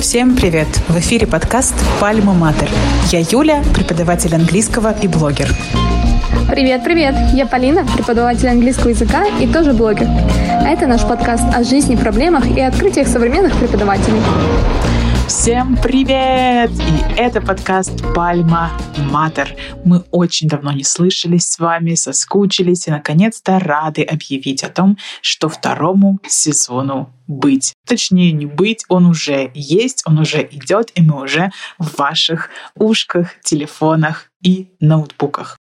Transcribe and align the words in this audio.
Всем 0.00 0.34
привет! 0.34 0.66
В 0.88 0.98
эфире 0.98 1.26
подкаст 1.28 1.74
«Пальма 2.00 2.32
Матер». 2.32 2.68
Я 3.12 3.20
Юля, 3.20 3.62
преподаватель 3.72 4.34
английского 4.34 4.92
и 5.00 5.06
блогер. 5.06 5.48
Привет, 6.48 6.82
привет! 6.82 7.14
Я 7.32 7.46
Полина, 7.46 7.86
преподаватель 7.94 8.48
английского 8.48 8.88
языка 8.88 9.24
и 9.40 9.46
тоже 9.46 9.72
блогер. 9.72 10.08
Это 10.66 10.88
наш 10.88 11.02
подкаст 11.02 11.44
о 11.54 11.62
жизни, 11.62 11.94
проблемах 11.94 12.44
и 12.48 12.60
открытиях 12.60 13.06
современных 13.06 13.56
преподавателей. 13.56 14.20
Всем 15.30 15.76
привет! 15.80 16.72
И 16.72 17.12
это 17.16 17.40
подкаст 17.40 18.02
«Пальма 18.16 18.72
Матер». 19.12 19.54
Мы 19.84 20.00
очень 20.10 20.48
давно 20.48 20.72
не 20.72 20.82
слышались 20.82 21.46
с 21.46 21.60
вами, 21.60 21.94
соскучились 21.94 22.88
и, 22.88 22.90
наконец-то, 22.90 23.60
рады 23.60 24.02
объявить 24.02 24.64
о 24.64 24.70
том, 24.70 24.98
что 25.22 25.48
второму 25.48 26.18
сезону 26.26 27.14
быть. 27.28 27.74
Точнее, 27.86 28.32
не 28.32 28.46
быть, 28.46 28.84
он 28.88 29.06
уже 29.06 29.52
есть, 29.54 30.02
он 30.04 30.18
уже 30.18 30.42
идет, 30.42 30.90
и 30.96 31.00
мы 31.00 31.22
уже 31.22 31.52
в 31.78 31.96
ваших 31.96 32.50
ушках, 32.74 33.40
телефонах 33.44 34.32
и 34.42 34.72
ноутбуках. 34.80 35.56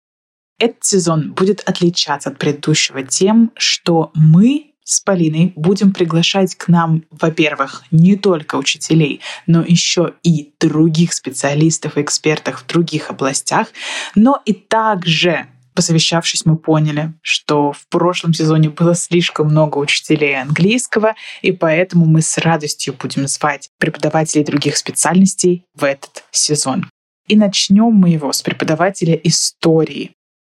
Этот 0.59 0.83
сезон 0.83 1.34
будет 1.34 1.61
отличаться 1.69 2.30
от 2.30 2.39
предыдущего 2.39 3.03
тем, 3.03 3.53
что 3.55 4.12
мы 4.14 4.73
с 4.88 5.01
Полиной 5.01 5.52
будем 5.55 5.92
приглашать 5.92 6.55
к 6.55 6.69
нам, 6.69 7.05
во-первых, 7.10 7.83
не 7.91 8.16
только 8.16 8.56
учителей, 8.56 9.20
но 9.47 9.62
еще 9.62 10.14
и 10.23 10.55
других 10.59 11.12
специалистов 11.12 11.98
и 11.98 12.01
экспертов 12.01 12.62
в 12.62 12.66
других 12.66 13.11
областях, 13.11 13.69
но 14.14 14.41
и 14.47 14.55
также 14.55 15.47
Посовещавшись, 15.74 16.45
мы 16.45 16.56
поняли, 16.56 17.12
что 17.23 17.70
в 17.70 17.87
прошлом 17.87 18.34
сезоне 18.34 18.69
было 18.69 18.97
слишком 18.97 19.47
много 19.47 19.78
учителей 19.78 20.41
английского, 20.41 21.14
и 21.41 21.53
поэтому 21.53 22.05
мы 22.05 22.20
с 22.20 22.36
радостью 22.36 22.97
будем 23.00 23.28
звать 23.28 23.69
преподавателей 23.78 24.44
других 24.44 24.77
специальностей 24.77 25.66
в 25.77 25.84
этот 25.84 26.25
сезон. 26.33 26.91
И 27.28 27.36
начнем 27.36 27.92
мы 27.92 28.09
его 28.09 28.33
с 28.33 28.42
преподавателя 28.42 29.14
истории. 29.14 30.11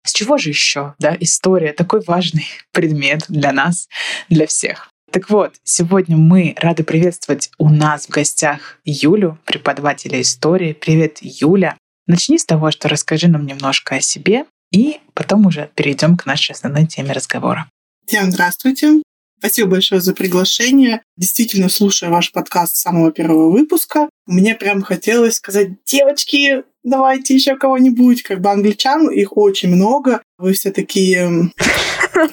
С 0.05 0.12
чего 0.12 0.39
же 0.39 0.51
еще, 0.51 0.95
да, 0.98 1.17
история 1.20 1.73
такой 1.73 2.03
важный 2.06 2.47
предмет 2.73 3.25
для 3.29 3.53
нас, 3.53 3.89
для 4.29 4.47
всех. 4.47 4.91
Так 5.11 5.29
вот, 5.29 5.57
сегодня 5.65 6.17
мы 6.17 6.55
рады 6.57 6.84
приветствовать 6.84 7.51
у 7.59 7.69
нас 7.69 8.07
в 8.07 8.11
гостях 8.11 8.79
Юлю, 8.84 9.39
преподавателя 9.45 10.20
истории. 10.20 10.73
Привет, 10.73 11.19
Юля. 11.20 11.77
Начни 12.07 12.39
с 12.39 12.45
того, 12.45 12.70
что 12.70 12.89
расскажи 12.89 13.27
нам 13.27 13.45
немножко 13.45 13.97
о 13.97 14.01
себе, 14.01 14.45
и 14.73 15.01
потом 15.15 15.47
уже 15.47 15.69
перейдем 15.75 16.17
к 16.17 16.27
нашей 16.27 16.53
основной 16.53 16.87
теме 16.87 17.12
разговора. 17.12 17.69
Всем 18.07 18.31
здравствуйте. 18.31 19.03
Спасибо 19.41 19.70
большое 19.70 20.01
за 20.01 20.14
приглашение. 20.14 21.03
Действительно, 21.17 21.69
слушая 21.69 22.11
ваш 22.11 22.31
подкаст 22.31 22.77
с 22.77 22.81
самого 22.81 23.11
первого 23.11 23.51
выпуска, 23.51 24.09
мне 24.27 24.55
прям 24.55 24.83
хотелось 24.83 25.37
сказать, 25.37 25.83
девочки, 25.85 26.62
давайте 26.83 27.34
еще 27.34 27.56
кого-нибудь, 27.56 28.23
как 28.23 28.41
бы 28.41 28.50
англичан, 28.50 29.11
их 29.11 29.36
очень 29.36 29.69
много, 29.75 30.23
вы 30.39 30.53
все 30.53 30.70
такие 30.70 31.50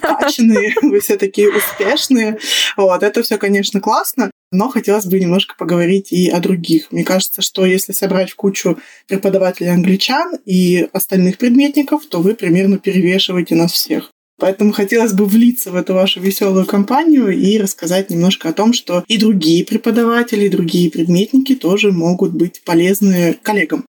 качанные, 0.02 0.73
вы 0.81 1.00
все 1.00 1.17
такие 1.17 1.50
успешные. 1.50 2.40
Вот, 2.75 3.03
это 3.03 3.23
все, 3.23 3.38
конечно, 3.38 3.80
классно, 3.80 4.31
но 4.52 4.70
хотелось 4.70 5.06
бы 5.06 5.20
немножко 5.20 5.56
поговорить 5.58 6.12
и 6.12 6.30
о 6.30 6.40
других. 6.40 6.92
Мне 6.92 7.03
кажется, 7.03 7.42
что 7.42 7.66
если 7.66 7.94
собрать 7.94 8.31
в 8.31 8.36
кучу 8.36 8.80
преподавателей 9.08 9.72
англичан 9.72 10.38
и 10.45 10.88
остальных 10.94 11.38
предметников, 11.38 12.06
то 12.06 12.22
вы 12.22 12.36
примерно 12.36 12.78
перевешиваете 12.78 13.56
нас 13.56 13.72
всех. 13.72 14.12
Поэтому 14.40 14.72
хотелось 14.72 15.14
бы 15.14 15.25
влиться 15.25 15.72
в 15.72 15.75
эту 15.75 15.95
вашу 15.95 16.20
веселую 16.20 16.68
компанию 16.68 17.30
и 17.30 17.58
рассказать 17.58 18.12
немножко 18.12 18.50
о 18.50 18.53
том, 18.53 18.72
что 18.72 19.03
и 19.08 19.18
другие 19.18 19.66
преподаватели, 19.66 20.45
и 20.45 20.50
другие 20.50 20.92
предметники 20.92 21.56
тоже 21.56 21.91
могут 21.91 22.34
быть 22.34 22.62
полезны 22.64 23.35
коллегам. 23.41 23.87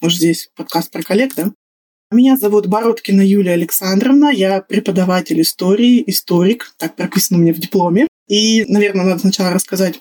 Может, 0.00 0.18
здесь 0.18 0.50
подкаст 0.56 0.90
про 0.90 1.02
коллег, 1.02 1.34
да? 1.34 1.52
Меня 2.10 2.36
зовут 2.36 2.66
Бородкина 2.66 3.22
Юлия 3.22 3.52
Александровна, 3.52 4.30
я 4.30 4.60
преподаватель 4.60 5.40
истории, 5.40 6.04
историк, 6.06 6.74
так 6.78 6.94
прописано 6.94 7.38
мне 7.38 7.52
в 7.52 7.58
дипломе. 7.58 8.06
И, 8.28 8.64
наверное, 8.68 9.04
надо 9.04 9.20
сначала 9.20 9.52
рассказать, 9.52 9.98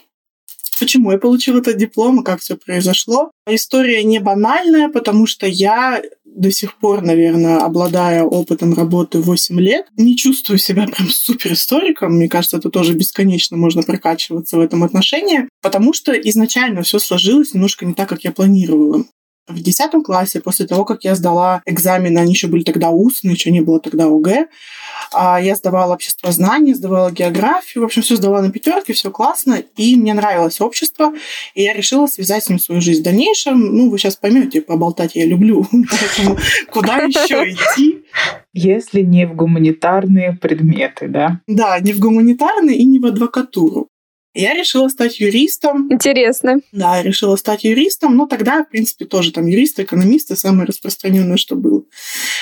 почему 0.79 1.11
я 1.11 1.17
получила 1.17 1.59
этот 1.59 1.77
диплом 1.77 2.21
и 2.21 2.23
как 2.23 2.41
все 2.41 2.55
произошло. 2.55 3.31
История 3.47 4.03
не 4.03 4.19
банальная, 4.19 4.89
потому 4.89 5.25
что 5.25 5.47
я 5.47 6.01
до 6.23 6.51
сих 6.51 6.77
пор, 6.77 7.01
наверное, 7.01 7.59
обладая 7.59 8.23
опытом 8.23 8.73
работы 8.73 9.19
8 9.19 9.59
лет, 9.59 9.87
не 9.97 10.17
чувствую 10.17 10.57
себя 10.57 10.87
прям 10.87 11.09
супер 11.09 11.53
историком. 11.53 12.13
Мне 12.13 12.27
кажется, 12.27 12.57
это 12.57 12.69
тоже 12.69 12.93
бесконечно 12.93 13.55
можно 13.55 13.83
прокачиваться 13.83 14.57
в 14.57 14.59
этом 14.59 14.83
отношении, 14.83 15.47
потому 15.61 15.93
что 15.93 16.11
изначально 16.11 16.81
все 16.81 16.99
сложилось 16.99 17.53
немножко 17.53 17.85
не 17.85 17.93
так, 17.93 18.09
как 18.09 18.23
я 18.23 18.31
планировала. 18.31 19.05
В 19.47 19.61
10 19.61 20.03
классе, 20.03 20.39
после 20.39 20.65
того, 20.65 20.85
как 20.85 21.03
я 21.03 21.15
сдала 21.15 21.61
экзамены, 21.65 22.19
они 22.19 22.31
еще 22.31 22.47
были 22.47 22.63
тогда 22.63 22.91
устные, 22.91 23.33
еще 23.33 23.51
не 23.51 23.59
было 23.59 23.79
тогда 23.79 24.05
ОГЭ, 24.05 24.47
а, 25.11 25.41
я 25.41 25.55
сдавала 25.55 25.93
общество 25.93 26.31
знаний, 26.31 26.73
сдавала 26.73 27.11
географию, 27.11 27.83
в 27.83 27.85
общем, 27.85 28.03
все 28.03 28.15
сдавала 28.15 28.41
на 28.41 28.51
пятерке, 28.51 28.93
все 28.93 29.11
классно, 29.11 29.61
и 29.75 29.95
мне 29.97 30.13
нравилось 30.13 30.61
общество, 30.61 31.13
и 31.55 31.63
я 31.63 31.73
решила 31.73 32.07
связать 32.07 32.45
с 32.45 32.49
ним 32.49 32.59
свою 32.59 32.79
жизнь 32.79 33.01
в 33.01 33.03
дальнейшем. 33.03 33.59
Ну, 33.59 33.89
вы 33.89 33.97
сейчас 33.97 34.15
поймете, 34.15 34.61
поболтать 34.61 35.15
я 35.15 35.25
люблю, 35.25 35.67
поэтому 35.71 36.37
куда 36.71 36.97
еще 36.97 37.51
идти? 37.51 38.05
Если 38.53 39.01
не 39.01 39.25
в 39.25 39.35
гуманитарные 39.35 40.37
предметы, 40.39 41.07
да? 41.07 41.41
Да, 41.47 41.79
не 41.79 41.91
в 41.91 41.99
гуманитарные 41.99 42.77
и 42.77 42.85
не 42.85 42.99
в 42.99 43.05
адвокатуру. 43.05 43.89
Я 44.33 44.53
решила 44.55 44.87
стать 44.89 45.19
юристом. 45.19 45.91
Интересно. 45.91 46.59
Да, 46.71 46.97
я 46.97 47.03
решила 47.03 47.35
стать 47.35 47.63
юристом. 47.63 48.15
Но 48.15 48.25
тогда, 48.25 48.63
в 48.63 48.69
принципе, 48.69 49.05
тоже 49.05 49.31
там 49.31 49.45
юристы, 49.45 49.83
экономисты, 49.83 50.35
самое 50.35 50.65
распространенное, 50.65 51.37
что 51.37 51.55
было. 51.55 51.83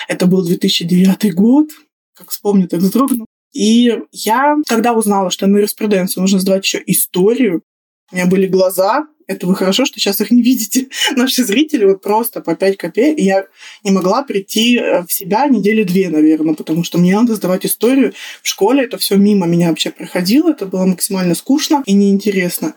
Это 0.08 0.26
был 0.26 0.46
2009 0.46 1.34
год. 1.34 1.70
Как 2.14 2.30
вспомню, 2.30 2.68
так 2.68 2.80
вздрогну. 2.80 3.26
И 3.54 4.00
я, 4.12 4.56
когда 4.68 4.94
узнала, 4.94 5.30
что 5.30 5.48
на 5.48 5.58
юриспруденцию 5.58 6.22
нужно 6.22 6.40
сдавать 6.40 6.64
еще 6.64 6.82
историю, 6.86 7.64
у 8.12 8.16
меня 8.16 8.26
были 8.26 8.48
глаза, 8.48 9.08
это 9.32 9.48
вы 9.48 9.56
хорошо, 9.56 9.86
что 9.86 10.00
сейчас 10.00 10.22
их 10.22 10.32
не 10.32 10.42
видите. 10.42 10.88
Наши 11.16 11.44
зрители 11.44 11.86
вот 11.86 12.02
просто 12.02 12.42
по 12.42 12.56
5 12.56 12.78
копеек. 12.78 13.20
Я 13.20 13.46
не 13.84 13.92
могла 13.92 14.24
прийти 14.24 14.78
э, 14.78 15.04
в 15.04 15.12
себя 15.12 15.48
недели 15.48 15.84
две, 15.84 16.10
наверное, 16.10 16.54
потому 16.54 16.84
что 16.84 16.98
мне 16.98 17.16
надо 17.16 17.36
сдавать 17.36 17.66
историю. 17.66 18.14
В 18.42 18.48
школе 18.48 18.84
это 18.84 18.98
все 18.98 19.16
мимо 19.16 19.48
меня 19.48 19.70
вообще 19.70 19.92
проходило. 19.92 20.52
Это 20.52 20.66
было 20.66 20.86
максимально 20.86 21.36
скучно 21.36 21.84
и 21.86 21.94
неинтересно. 21.94 22.76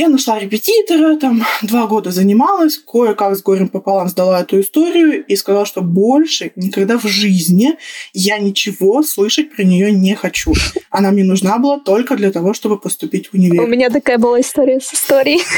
Я 0.00 0.08
нашла 0.08 0.38
репетитора, 0.38 1.18
там 1.18 1.44
два 1.60 1.86
года 1.86 2.10
занималась, 2.10 2.78
кое-как 2.78 3.36
с 3.36 3.42
горем 3.42 3.68
пополам 3.68 4.08
сдала 4.08 4.40
эту 4.40 4.58
историю 4.62 5.22
и 5.26 5.36
сказала, 5.36 5.66
что 5.66 5.82
больше 5.82 6.52
никогда 6.56 6.98
в 6.98 7.06
жизни 7.06 7.76
я 8.14 8.38
ничего 8.38 9.02
слышать 9.02 9.54
про 9.54 9.62
нее 9.62 9.92
не 9.92 10.14
хочу. 10.14 10.54
Она 10.88 11.10
мне 11.10 11.22
нужна 11.22 11.58
была 11.58 11.78
только 11.78 12.16
для 12.16 12.32
того, 12.32 12.54
чтобы 12.54 12.80
поступить 12.80 13.28
в 13.28 13.34
универ. 13.34 13.60
У 13.60 13.66
меня 13.66 13.90
такая 13.90 14.16
была 14.16 14.40
история 14.40 14.80
с 14.80 14.94
историей. 14.94 15.42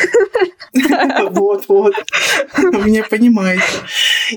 Вот, 1.30 1.66
вот. 1.68 1.94
Вы 2.56 2.84
меня 2.84 3.04
понимаете. 3.04 3.62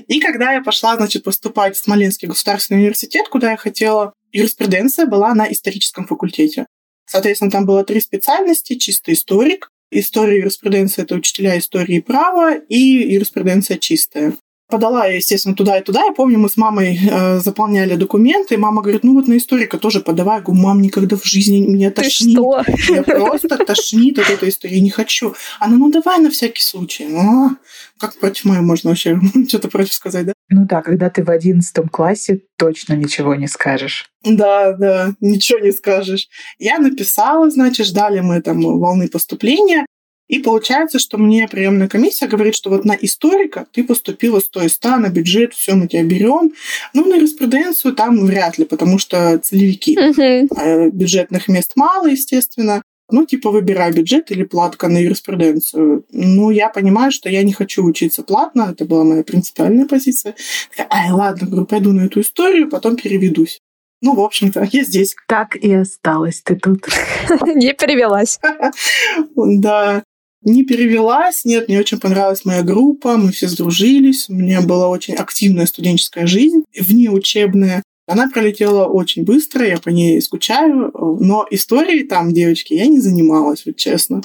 И 0.06 0.20
когда 0.20 0.52
я 0.52 0.62
пошла, 0.62 0.94
значит, 0.96 1.24
поступать 1.24 1.76
в 1.76 1.82
Смоленский 1.82 2.28
государственный 2.28 2.80
университет, 2.80 3.28
куда 3.28 3.52
я 3.52 3.56
хотела, 3.56 4.12
юриспруденция 4.32 5.06
была 5.06 5.34
на 5.34 5.50
историческом 5.50 6.06
факультете. 6.06 6.66
Соответственно, 7.06 7.50
там 7.50 7.64
было 7.64 7.84
три 7.84 8.00
специальности. 8.00 8.74
Чистый 8.74 9.14
историк, 9.14 9.70
История 9.90 10.38
юриспруденции– 10.38 11.02
это 11.04 11.14
учителя 11.14 11.58
истории 11.58 11.96
и 11.96 12.00
права, 12.00 12.56
и 12.56 12.76
юриспруденция 12.76 13.78
чистая. 13.78 14.34
Подала 14.68 15.06
я, 15.06 15.14
естественно, 15.14 15.54
туда 15.54 15.78
и 15.78 15.82
туда. 15.82 16.04
Я 16.04 16.12
помню, 16.12 16.38
мы 16.38 16.48
с 16.48 16.56
мамой 16.56 16.98
э, 16.98 17.38
заполняли 17.38 17.94
документы, 17.94 18.54
и 18.54 18.56
мама 18.56 18.82
говорит, 18.82 19.04
ну 19.04 19.14
вот 19.14 19.28
на 19.28 19.36
историка 19.36 19.78
тоже 19.78 20.00
подавай. 20.00 20.38
Я 20.38 20.42
говорю, 20.42 20.60
мам, 20.60 20.82
никогда 20.82 21.16
в 21.16 21.24
жизни 21.24 21.58
меня 21.60 21.92
тошнит. 21.92 22.36
Ты 22.36 22.76
что? 22.76 22.92
Я 22.92 23.02
просто 23.04 23.58
тошнит 23.58 24.18
от 24.18 24.28
этой 24.28 24.48
истории, 24.48 24.78
не 24.78 24.90
хочу. 24.90 25.34
Она, 25.60 25.76
ну 25.76 25.90
давай 25.92 26.18
на 26.18 26.30
всякий 26.30 26.62
случай. 26.62 27.06
Ну, 27.06 27.56
как 27.98 28.16
против 28.16 28.44
моей 28.46 28.60
можно 28.60 28.90
вообще 28.90 29.20
что-то 29.48 29.68
против 29.68 29.92
сказать, 29.94 30.26
да? 30.26 30.32
Ну 30.48 30.66
да, 30.66 30.82
когда 30.82 31.10
ты 31.10 31.22
в 31.22 31.30
одиннадцатом 31.30 31.88
классе, 31.88 32.40
точно 32.56 32.94
ничего 32.94 33.36
не 33.36 33.46
скажешь. 33.46 34.10
Да, 34.24 34.72
да, 34.72 35.14
ничего 35.20 35.60
не 35.60 35.70
скажешь. 35.70 36.28
Я 36.58 36.78
написала, 36.78 37.48
значит, 37.50 37.86
ждали 37.86 38.18
мы 38.18 38.42
там 38.42 38.60
волны 38.60 39.08
поступления. 39.08 39.86
И 40.28 40.40
получается, 40.40 40.98
что 40.98 41.18
мне 41.18 41.46
приемная 41.48 41.88
комиссия 41.88 42.26
говорит, 42.26 42.54
что 42.56 42.70
вот 42.70 42.84
на 42.84 42.96
историка 43.00 43.66
ты 43.72 43.84
поступила 43.84 44.40
100 44.40 44.62
из 44.62 44.72
100, 44.74 44.96
на 44.96 45.08
бюджет, 45.08 45.54
все 45.54 45.74
мы 45.74 45.86
тебя 45.86 46.02
берем. 46.02 46.52
Ну, 46.94 47.04
на 47.06 47.14
юриспруденцию 47.14 47.94
там 47.94 48.24
вряд 48.24 48.58
ли, 48.58 48.64
потому 48.64 48.98
что 48.98 49.38
целевики. 49.38 49.96
А 50.56 50.88
Бюджетных 50.90 51.48
мест 51.48 51.72
мало, 51.76 52.06
естественно. 52.08 52.82
ну, 53.08 53.24
типа, 53.24 53.50
выбирай 53.50 53.92
бюджет 53.92 54.32
или 54.32 54.42
платка 54.42 54.88
на 54.88 54.98
юриспруденцию. 54.98 56.04
Ну, 56.10 56.50
я 56.50 56.68
понимаю, 56.70 57.12
что 57.12 57.28
я 57.28 57.44
не 57.44 57.52
хочу 57.52 57.84
учиться 57.84 58.24
платно, 58.24 58.70
это 58.72 58.84
была 58.84 59.04
моя 59.04 59.22
принципиальная 59.22 59.86
позиция. 59.86 60.34
Такая, 60.70 60.88
ай, 60.90 61.12
ладно, 61.12 61.46
говорю, 61.46 61.66
пойду 61.66 61.92
на 61.92 62.06
эту 62.06 62.20
историю, 62.20 62.68
потом 62.68 62.96
переведусь. 62.96 63.60
Ну, 64.02 64.14
в 64.14 64.20
общем-то, 64.20 64.68
я 64.72 64.84
здесь. 64.84 65.14
Так 65.28 65.56
и 65.56 65.72
осталась 65.72 66.42
ты 66.42 66.56
тут. 66.56 66.86
Не 67.54 67.72
перевелась. 67.74 68.38
Да. 69.36 70.02
Не 70.46 70.62
перевелась, 70.62 71.44
нет, 71.44 71.66
мне 71.66 71.80
очень 71.80 71.98
понравилась 71.98 72.44
моя 72.44 72.62
группа, 72.62 73.16
мы 73.16 73.32
все 73.32 73.48
сдружились, 73.48 74.28
у 74.28 74.32
меня 74.32 74.62
была 74.62 74.88
очень 74.88 75.14
активная 75.14 75.66
студенческая 75.66 76.28
жизнь, 76.28 76.62
внеучебная. 76.78 77.82
Она 78.06 78.28
пролетела 78.28 78.84
очень 78.84 79.24
быстро, 79.24 79.66
я 79.66 79.78
по 79.78 79.88
ней 79.88 80.22
скучаю, 80.22 80.92
но 81.20 81.44
истории 81.50 82.04
там, 82.04 82.32
девочки, 82.32 82.74
я 82.74 82.86
не 82.86 83.00
занималась, 83.00 83.64
вот 83.66 83.74
честно. 83.74 84.22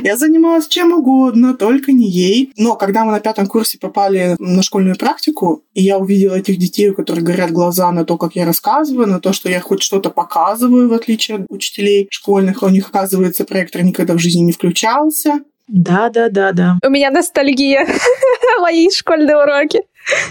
Я 0.00 0.16
занималась 0.16 0.68
чем 0.68 0.92
угодно, 0.92 1.54
только 1.54 1.90
не 1.90 2.08
ей. 2.08 2.52
Но 2.56 2.76
когда 2.76 3.04
мы 3.04 3.10
на 3.10 3.18
пятом 3.18 3.48
курсе 3.48 3.76
попали 3.76 4.36
на 4.38 4.62
школьную 4.62 4.96
практику, 4.96 5.64
и 5.74 5.82
я 5.82 5.98
увидела 5.98 6.36
этих 6.36 6.56
детей, 6.56 6.90
у 6.90 6.94
которых 6.94 7.24
горят 7.24 7.50
глаза 7.50 7.90
на 7.90 8.04
то, 8.04 8.16
как 8.16 8.36
я 8.36 8.44
рассказываю, 8.46 9.08
на 9.08 9.18
то, 9.18 9.32
что 9.32 9.48
я 9.48 9.58
хоть 9.58 9.82
что-то 9.82 10.10
показываю, 10.10 10.88
в 10.88 10.92
отличие 10.92 11.38
от 11.38 11.46
учителей 11.48 12.06
школьных, 12.12 12.62
у 12.62 12.68
них, 12.68 12.90
оказывается, 12.90 13.44
проектор 13.44 13.82
никогда 13.82 14.14
в 14.14 14.20
жизни 14.20 14.42
не 14.42 14.52
включался. 14.52 15.40
Да, 15.66 16.10
да, 16.10 16.28
да, 16.28 16.52
да. 16.52 16.78
У 16.84 16.90
меня 16.90 17.10
ностальгия 17.10 17.86
мои 18.60 18.90
школьные 18.90 19.36
уроки. 19.36 19.82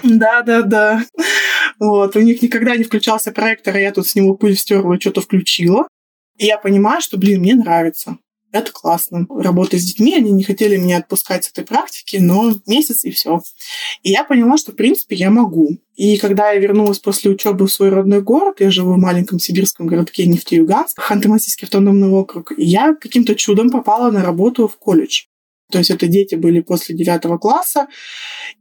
Да, 0.03 0.41
да, 0.43 0.61
да. 0.61 1.03
Вот, 1.79 2.15
у 2.15 2.19
них 2.19 2.41
никогда 2.41 2.75
не 2.75 2.83
включался 2.83 3.31
проектор, 3.31 3.75
а 3.75 3.79
я 3.79 3.91
тут 3.91 4.07
с 4.07 4.15
него 4.15 4.35
пыль 4.35 4.55
стерла, 4.55 4.99
что-то 4.99 5.21
включила. 5.21 5.87
И 6.37 6.45
я 6.45 6.57
понимаю, 6.57 7.01
что, 7.01 7.17
блин, 7.17 7.41
мне 7.41 7.55
нравится. 7.55 8.17
Это 8.53 8.71
классно. 8.71 9.25
Работа 9.29 9.79
с 9.79 9.83
детьми, 9.83 10.15
они 10.15 10.31
не 10.31 10.43
хотели 10.43 10.77
меня 10.77 10.99
отпускать 10.99 11.43
с 11.43 11.49
этой 11.49 11.65
практики, 11.65 12.17
но 12.17 12.53
месяц 12.67 13.03
и 13.03 13.09
все. 13.09 13.41
И 14.03 14.11
я 14.11 14.23
поняла, 14.23 14.57
что, 14.57 14.71
в 14.71 14.75
принципе, 14.75 15.15
я 15.15 15.31
могу. 15.31 15.79
И 15.95 16.17
когда 16.17 16.51
я 16.51 16.59
вернулась 16.59 16.99
после 16.99 17.31
учебы 17.31 17.65
в 17.65 17.71
свой 17.71 17.89
родной 17.89 18.21
город, 18.21 18.57
я 18.59 18.69
живу 18.69 18.93
в 18.93 18.99
маленьком 18.99 19.39
сибирском 19.39 19.87
городке 19.87 20.27
Нефтеюганск, 20.27 20.99
Ханты-Мансийский 20.99 21.63
автономный 21.63 22.09
округ, 22.09 22.53
я 22.55 22.93
каким-то 22.93 23.33
чудом 23.33 23.71
попала 23.71 24.11
на 24.11 24.21
работу 24.21 24.67
в 24.67 24.77
колледж. 24.77 25.23
То 25.71 25.79
есть 25.79 25.89
это 25.89 26.07
дети 26.07 26.35
были 26.35 26.59
после 26.59 26.95
девятого 26.95 27.37
класса. 27.37 27.87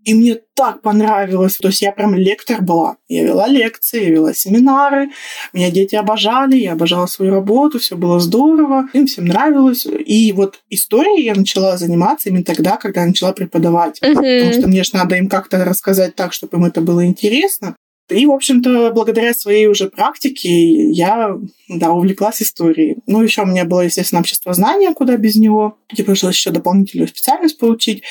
И 0.05 0.15
мне 0.15 0.39
так 0.55 0.81
понравилось. 0.83 1.57
То 1.57 1.69
есть 1.69 1.83
я 1.83 1.93
прям 1.93 2.15
лектор 2.15 2.63
была. 2.63 2.97
Я 3.09 3.25
вела 3.25 3.47
лекции, 3.49 4.05
я 4.05 4.11
вела 4.11 4.33
семинары. 4.33 5.11
Меня 5.53 5.71
дети 5.71 5.95
обожали, 5.95 6.57
я 6.57 6.73
обожала 6.73 7.07
свою 7.07 7.33
работу, 7.33 7.79
все 7.79 7.97
было 7.97 8.19
здорово. 8.19 8.89
Им 8.95 9.07
всем 9.07 9.27
нравилось. 9.27 9.87
И 9.87 10.33
вот 10.33 10.61
историей 10.71 11.25
я 11.25 11.35
начала 11.35 11.77
заниматься 11.77 12.29
именно 12.29 12.45
тогда, 12.45 12.77
когда 12.77 13.03
я 13.03 13.09
начала 13.09 13.33
преподавать. 13.33 14.01
Uh-huh. 14.03 14.15
Потому 14.15 14.53
что 14.53 14.69
мне 14.69 14.83
же 14.83 14.91
надо 14.95 15.17
им 15.17 15.29
как-то 15.29 15.65
рассказать 15.65 16.15
так, 16.15 16.33
чтобы 16.33 16.57
им 16.57 16.65
это 16.65 16.81
было 16.81 17.05
интересно. 17.05 17.77
И, 18.09 18.27
в 18.27 18.33
общем-то, 18.33 18.91
благодаря 18.93 19.33
своей 19.33 19.67
уже 19.67 19.89
практике 19.89 20.51
я, 20.91 21.37
да, 21.69 21.93
увлеклась 21.93 22.43
историей. 22.43 22.97
Ну, 23.07 23.23
еще 23.23 23.43
у 23.43 23.47
меня 23.47 23.65
было, 23.65 23.83
естественно, 23.83 24.21
общество 24.21 24.53
знания, 24.53 24.93
куда 24.93 25.17
без 25.17 25.37
него. 25.37 25.79
Мне 25.93 26.05
пришлось 26.05 26.35
еще 26.35 26.51
дополнительную 26.51 27.09
специальность 27.09 27.59
получить. 27.59 28.03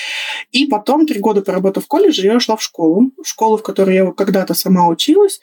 И 0.51 0.65
потом, 0.65 1.05
три 1.05 1.19
года 1.19 1.41
поработав 1.41 1.85
в 1.85 1.88
колледже, 1.88 2.25
я 2.25 2.38
ушла 2.38 2.55
в 2.55 2.63
школу. 2.63 3.11
Школу, 3.23 3.57
в 3.57 3.63
которой 3.63 3.95
я 3.95 4.11
когда-то 4.11 4.53
сама 4.53 4.88
училась. 4.88 5.39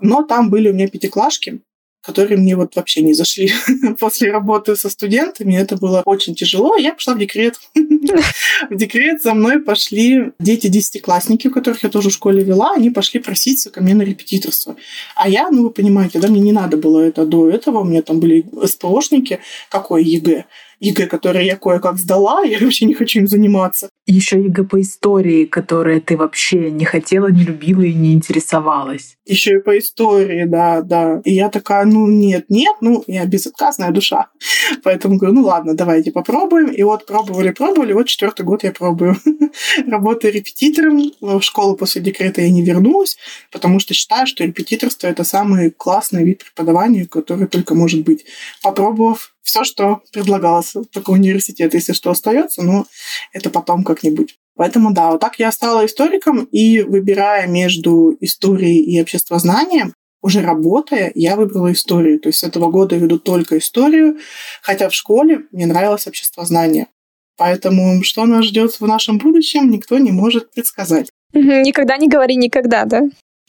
Но 0.00 0.22
там 0.22 0.50
были 0.50 0.70
у 0.70 0.74
меня 0.74 0.88
пятиклашки 0.88 1.60
которые 2.06 2.38
мне 2.38 2.54
вот 2.54 2.76
вообще 2.76 3.02
не 3.02 3.14
зашли 3.14 3.52
после 4.00 4.30
работы 4.30 4.76
со 4.76 4.88
студентами. 4.88 5.56
Это 5.56 5.76
было 5.76 6.02
очень 6.04 6.36
тяжело. 6.36 6.76
Я 6.76 6.94
пошла 6.94 7.14
в 7.14 7.18
декрет. 7.18 7.58
В 8.70 8.76
декрет 8.76 9.22
за 9.22 9.34
мной 9.34 9.60
пошли 9.60 10.32
дети-десятиклассники, 10.38 11.48
у 11.48 11.50
которых 11.50 11.82
я 11.82 11.90
тоже 11.90 12.08
в 12.08 12.12
школе 12.12 12.42
вела. 12.42 12.72
Они 12.74 12.90
пошли 12.90 13.20
проситься 13.20 13.70
ко 13.70 13.82
мне 13.82 13.94
на 13.94 14.02
репетиторство. 14.02 14.76
А 15.14 15.28
я, 15.28 15.50
ну 15.50 15.64
вы 15.64 15.70
понимаете, 15.70 16.20
да, 16.20 16.28
мне 16.28 16.40
не 16.40 16.52
надо 16.52 16.76
было 16.76 17.00
это 17.00 17.26
до 17.26 17.50
этого. 17.50 17.80
У 17.80 17.84
меня 17.84 18.02
там 18.02 18.20
были 18.20 18.46
СПОшники. 18.64 19.40
Какое 19.68 20.02
ЕГЭ? 20.02 20.44
ЕГЭ, 20.80 21.06
которые 21.06 21.46
я 21.46 21.56
кое-как 21.56 21.98
сдала, 21.98 22.42
я 22.44 22.58
вообще 22.58 22.86
не 22.86 22.94
хочу 22.94 23.20
им 23.20 23.26
заниматься. 23.26 23.88
Еще 24.06 24.40
ЕГЭ 24.40 24.64
по 24.64 24.80
истории, 24.80 25.44
которые 25.44 26.00
ты 26.00 26.16
вообще 26.16 26.70
не 26.70 26.84
хотела, 26.84 27.28
не 27.28 27.44
любила 27.44 27.82
и 27.82 27.94
не 27.94 28.14
интересовалась. 28.14 29.16
Еще 29.24 29.56
и 29.56 29.60
по 29.62 29.76
истории, 29.78 30.44
да, 30.44 30.82
да. 30.82 31.20
И 31.24 31.34
я 31.34 31.48
такая, 31.48 31.84
ну 31.84 32.06
нет, 32.06 32.46
нет, 32.48 32.76
ну 32.80 33.02
я 33.06 33.26
безотказная 33.26 33.90
душа. 33.90 34.28
Поэтому 34.84 35.16
говорю, 35.16 35.34
ну 35.34 35.42
ладно, 35.42 35.74
давайте 35.74 36.12
попробуем. 36.12 36.68
И 36.68 36.82
вот 36.82 37.06
пробовали, 37.06 37.50
пробовали, 37.50 37.92
вот 37.92 38.06
четвертый 38.06 38.44
год 38.44 38.62
я 38.64 38.72
пробую. 38.72 39.16
Работаю 39.86 40.32
репетитором. 40.32 40.96
В 41.20 41.42
школу 41.42 41.76
после 41.76 42.02
декрета 42.02 42.42
я 42.42 42.50
не 42.50 42.62
вернулась, 42.62 43.16
потому 43.50 43.80
что 43.80 43.94
считаю, 43.94 44.26
что 44.26 44.44
репетиторство— 44.44 45.06
это 45.08 45.24
самый 45.24 45.70
классный 45.70 46.24
вид 46.24 46.44
преподавания, 46.44 47.06
который 47.06 47.46
только 47.46 47.74
может 47.74 48.02
быть. 48.04 48.24
Попробовав 48.62 49.35
все, 49.46 49.64
что 49.64 50.02
предлагалось. 50.12 50.74
Только 50.92 51.10
университет, 51.10 51.72
если 51.74 51.92
что, 51.92 52.10
остается, 52.10 52.62
но 52.62 52.86
это 53.32 53.48
потом 53.48 53.84
как-нибудь. 53.84 54.36
Поэтому 54.56 54.92
да, 54.92 55.12
вот 55.12 55.20
так 55.20 55.38
я 55.38 55.52
стала 55.52 55.86
историком, 55.86 56.44
и 56.44 56.82
выбирая 56.82 57.46
между 57.46 58.16
историей 58.20 58.82
и 58.82 59.00
обществознанием, 59.00 59.94
уже 60.22 60.40
работая, 60.40 61.12
я 61.14 61.36
выбрала 61.36 61.72
историю. 61.72 62.18
То 62.18 62.28
есть 62.28 62.40
с 62.40 62.44
этого 62.44 62.70
года 62.70 62.96
веду 62.96 63.18
только 63.18 63.58
историю, 63.58 64.18
хотя 64.62 64.88
в 64.88 64.94
школе 64.94 65.42
мне 65.52 65.66
нравилось 65.66 66.06
обществознание. 66.06 66.88
Поэтому 67.36 68.02
что 68.02 68.24
нас 68.24 68.46
ждет 68.46 68.80
в 68.80 68.86
нашем 68.86 69.18
будущем, 69.18 69.70
никто 69.70 69.98
не 69.98 70.10
может 70.10 70.50
предсказать. 70.52 71.08
Никогда 71.32 71.98
не 71.98 72.08
говори 72.08 72.34
никогда, 72.34 72.86
да? 72.86 73.02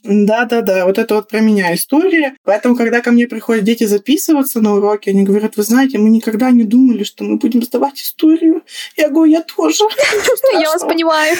Да-да-да, 0.03 0.85
вот 0.85 0.97
это 0.99 1.15
вот 1.15 1.27
про 1.27 1.39
меня 1.39 1.73
история. 1.73 2.35
Поэтому, 2.43 2.75
когда 2.75 3.01
ко 3.01 3.11
мне 3.11 3.27
приходят 3.27 3.63
дети 3.63 3.83
записываться 3.85 4.61
на 4.61 4.75
уроки, 4.75 5.09
они 5.09 5.23
говорят, 5.23 5.57
вы 5.57 5.63
знаете, 5.63 5.97
мы 5.97 6.09
никогда 6.09 6.51
не 6.51 6.63
думали, 6.63 7.03
что 7.03 7.23
мы 7.23 7.37
будем 7.37 7.63
сдавать 7.63 7.99
историю. 7.99 8.63
Я 8.95 9.09
говорю, 9.09 9.31
я 9.31 9.41
тоже. 9.41 9.83
Я 10.53 10.69
вас 10.69 10.83
понимаю. 10.83 11.35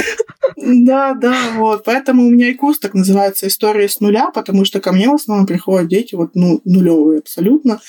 Да, 0.55 1.13
да, 1.13 1.35
вот. 1.55 1.83
Поэтому 1.85 2.25
у 2.25 2.29
меня 2.29 2.49
и 2.49 2.53
курс 2.53 2.79
так 2.79 2.93
называется 2.93 3.47
«История 3.47 3.87
с 3.87 3.99
нуля», 3.99 4.31
потому 4.31 4.65
что 4.65 4.81
ко 4.81 4.91
мне 4.91 5.07
в 5.07 5.15
основном 5.15 5.45
приходят 5.45 5.87
дети 5.87 6.15
вот 6.15 6.31
ну, 6.33 6.59
нулевые 6.65 7.19
абсолютно, 7.19 7.79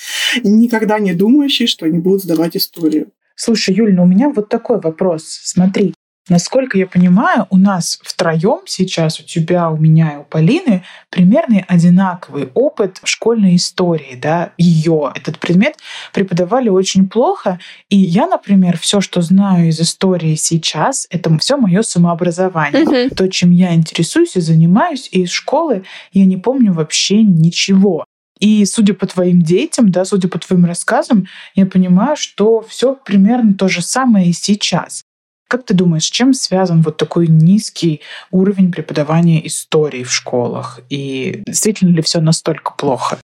никогда 0.42 0.98
не 0.98 1.12
думающие, 1.12 1.66
что 1.66 1.86
они 1.86 1.98
будут 1.98 2.22
сдавать 2.22 2.56
историю. 2.56 3.10
Слушай, 3.34 3.74
Юль, 3.74 3.94
ну 3.94 4.02
у 4.02 4.06
меня 4.06 4.28
вот 4.30 4.48
такой 4.48 4.80
вопрос. 4.80 5.22
Смотри, 5.24 5.94
Насколько 6.28 6.76
я 6.78 6.86
понимаю, 6.86 7.46
у 7.50 7.56
нас 7.56 7.98
втроем 8.02 8.60
сейчас, 8.66 9.20
у 9.20 9.24
тебя, 9.24 9.70
у 9.70 9.76
меня 9.76 10.14
и 10.14 10.16
у 10.18 10.24
Полины, 10.24 10.84
примерно 11.10 11.64
одинаковый 11.66 12.50
опыт 12.54 13.00
школьной 13.04 13.56
истории. 13.56 14.18
Да? 14.20 14.52
Ее, 14.58 15.12
этот 15.14 15.38
предмет, 15.38 15.76
преподавали 16.12 16.68
очень 16.68 17.08
плохо. 17.08 17.58
И 17.88 17.96
я, 17.96 18.26
например, 18.26 18.78
все, 18.78 19.00
что 19.00 19.22
знаю 19.22 19.68
из 19.68 19.80
истории 19.80 20.34
сейчас, 20.34 21.06
это 21.10 21.36
все 21.38 21.56
мое 21.56 21.82
самообразование. 21.82 22.84
Uh-huh. 22.84 23.14
То, 23.14 23.28
чем 23.28 23.50
я 23.50 23.74
интересуюсь 23.74 24.36
и 24.36 24.40
занимаюсь, 24.40 25.08
и 25.10 25.22
из 25.22 25.30
школы 25.30 25.84
я 26.12 26.26
не 26.26 26.36
помню 26.36 26.72
вообще 26.72 27.22
ничего. 27.22 28.04
И 28.38 28.64
судя 28.66 28.94
по 28.94 29.06
твоим 29.06 29.42
детям, 29.42 29.90
да, 29.90 30.04
судя 30.04 30.28
по 30.28 30.38
твоим 30.38 30.64
рассказам, 30.64 31.26
я 31.54 31.66
понимаю, 31.66 32.16
что 32.16 32.60
все 32.62 32.94
примерно 32.94 33.54
то 33.54 33.68
же 33.68 33.82
самое 33.82 34.28
и 34.28 34.32
сейчас. 34.32 35.02
Как 35.48 35.64
ты 35.64 35.72
думаешь, 35.72 36.04
с 36.04 36.10
чем 36.10 36.34
связан 36.34 36.82
вот 36.82 36.98
такой 36.98 37.26
низкий 37.26 38.02
уровень 38.30 38.70
преподавания 38.70 39.46
истории 39.46 40.02
в 40.02 40.12
школах? 40.12 40.80
И 40.90 41.42
действительно 41.46 41.94
ли 41.94 42.02
все 42.02 42.20
настолько 42.20 42.72
плохо? 42.72 43.18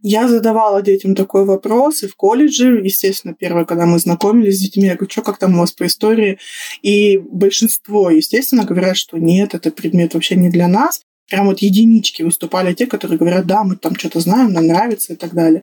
Я 0.00 0.28
задавала 0.28 0.80
детям 0.80 1.14
такой 1.14 1.44
вопрос 1.44 2.04
и 2.04 2.06
в 2.06 2.14
колледже, 2.14 2.80
естественно, 2.82 3.34
первое, 3.34 3.64
когда 3.64 3.84
мы 3.84 3.98
знакомились 3.98 4.56
с 4.56 4.60
детьми, 4.60 4.84
я 4.84 4.94
говорю, 4.94 5.10
что, 5.10 5.22
как 5.22 5.38
там 5.38 5.56
у 5.56 5.58
вас 5.58 5.72
по 5.72 5.86
истории? 5.86 6.38
И 6.82 7.18
большинство, 7.18 8.08
естественно, 8.08 8.64
говорят, 8.64 8.96
что 8.96 9.18
нет, 9.18 9.54
это 9.54 9.70
предмет 9.70 10.14
вообще 10.14 10.36
не 10.36 10.48
для 10.50 10.68
нас. 10.68 11.02
Прям 11.28 11.46
вот 11.46 11.58
единички 11.58 12.22
выступали 12.22 12.72
те, 12.72 12.86
которые 12.86 13.18
говорят, 13.18 13.46
да, 13.46 13.64
мы 13.64 13.76
там 13.76 13.94
что-то 13.96 14.20
знаем, 14.20 14.52
нам 14.52 14.66
нравится 14.68 15.12
и 15.12 15.16
так 15.16 15.34
далее. 15.34 15.62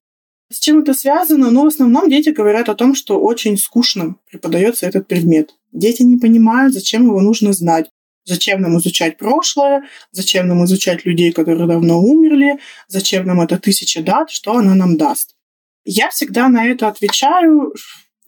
С 0.51 0.59
чем 0.59 0.79
это 0.79 0.93
связано? 0.93 1.49
Ну, 1.49 1.63
в 1.63 1.67
основном 1.67 2.09
дети 2.09 2.29
говорят 2.29 2.69
о 2.69 2.75
том, 2.75 2.93
что 2.93 3.19
очень 3.19 3.57
скучно 3.57 4.15
преподается 4.29 4.85
этот 4.85 5.07
предмет. 5.07 5.55
Дети 5.71 6.03
не 6.03 6.17
понимают, 6.17 6.73
зачем 6.73 7.05
его 7.05 7.19
нужно 7.19 7.51
знать. 7.51 7.89
Зачем 8.27 8.61
нам 8.61 8.77
изучать 8.79 9.17
прошлое, 9.17 9.83
зачем 10.11 10.47
нам 10.47 10.65
изучать 10.65 11.05
людей, 11.05 11.31
которые 11.31 11.67
давно 11.67 12.01
умерли, 12.01 12.59
зачем 12.87 13.27
нам 13.27 13.39
это 13.39 13.59
тысяча 13.59 14.01
дат, 14.01 14.31
что 14.31 14.53
она 14.53 14.73
нам 14.73 14.97
даст. 14.97 15.35
Я 15.83 16.09
всегда 16.09 16.49
на 16.49 16.65
это 16.65 16.87
отвечаю, 16.87 17.75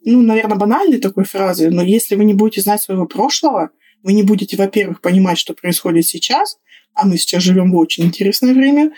ну, 0.06 0.22
наверное, 0.22 0.58
банальной 0.58 1.00
такой 1.00 1.26
фразой, 1.26 1.72
но 1.72 1.82
если 1.82 2.16
вы 2.16 2.26
не 2.26 2.36
будете 2.36 2.62
знать 2.62 2.82
своего 2.82 3.08
прошлого, 3.08 3.72
вы 4.04 4.14
не 4.14 4.22
будете, 4.22 4.56
во-первых, 4.56 5.02
понимать, 5.02 5.40
что 5.40 5.56
происходит 5.56 6.06
сейчас, 6.06 6.58
а 6.94 7.08
мы 7.08 7.18
сейчас 7.18 7.42
живем 7.42 7.72
в 7.72 7.78
очень 7.78 8.06
интересное 8.06 8.54
время, 8.54 8.92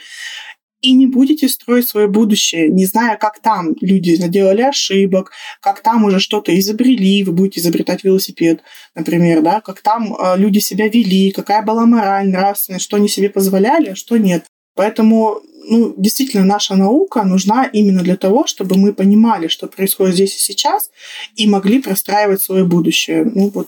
и 0.81 0.93
не 0.93 1.07
будете 1.07 1.47
строить 1.47 1.87
свое 1.87 2.07
будущее, 2.07 2.69
не 2.69 2.85
зная, 2.85 3.17
как 3.17 3.39
там 3.39 3.75
люди 3.81 4.17
наделали 4.19 4.61
ошибок, 4.61 5.31
как 5.61 5.81
там 5.81 6.05
уже 6.05 6.19
что-то 6.19 6.57
изобрели, 6.57 7.23
вы 7.23 7.31
будете 7.31 7.59
изобретать 7.59 8.03
велосипед, 8.03 8.61
например, 8.95 9.41
да, 9.41 9.61
как 9.61 9.81
там 9.81 10.15
э, 10.15 10.37
люди 10.37 10.59
себя 10.59 10.87
вели, 10.87 11.31
какая 11.31 11.61
была 11.61 11.85
мораль, 11.85 12.29
нравственность, 12.29 12.85
что 12.85 12.97
они 12.97 13.07
себе 13.07 13.29
позволяли, 13.29 13.89
а 13.89 13.95
что 13.95 14.17
нет. 14.17 14.45
Поэтому 14.75 15.41
ну, 15.69 15.93
действительно, 15.97 16.45
наша 16.45 16.75
наука 16.75 17.23
нужна 17.23 17.65
именно 17.65 18.01
для 18.01 18.17
того, 18.17 18.47
чтобы 18.47 18.77
мы 18.77 18.93
понимали, 18.93 19.47
что 19.47 19.67
происходит 19.67 20.15
здесь 20.15 20.35
и 20.35 20.39
сейчас, 20.39 20.89
и 21.35 21.47
могли 21.47 21.81
простраивать 21.81 22.41
свое 22.41 22.63
будущее. 22.63 23.23
Ну, 23.23 23.49
вот 23.49 23.67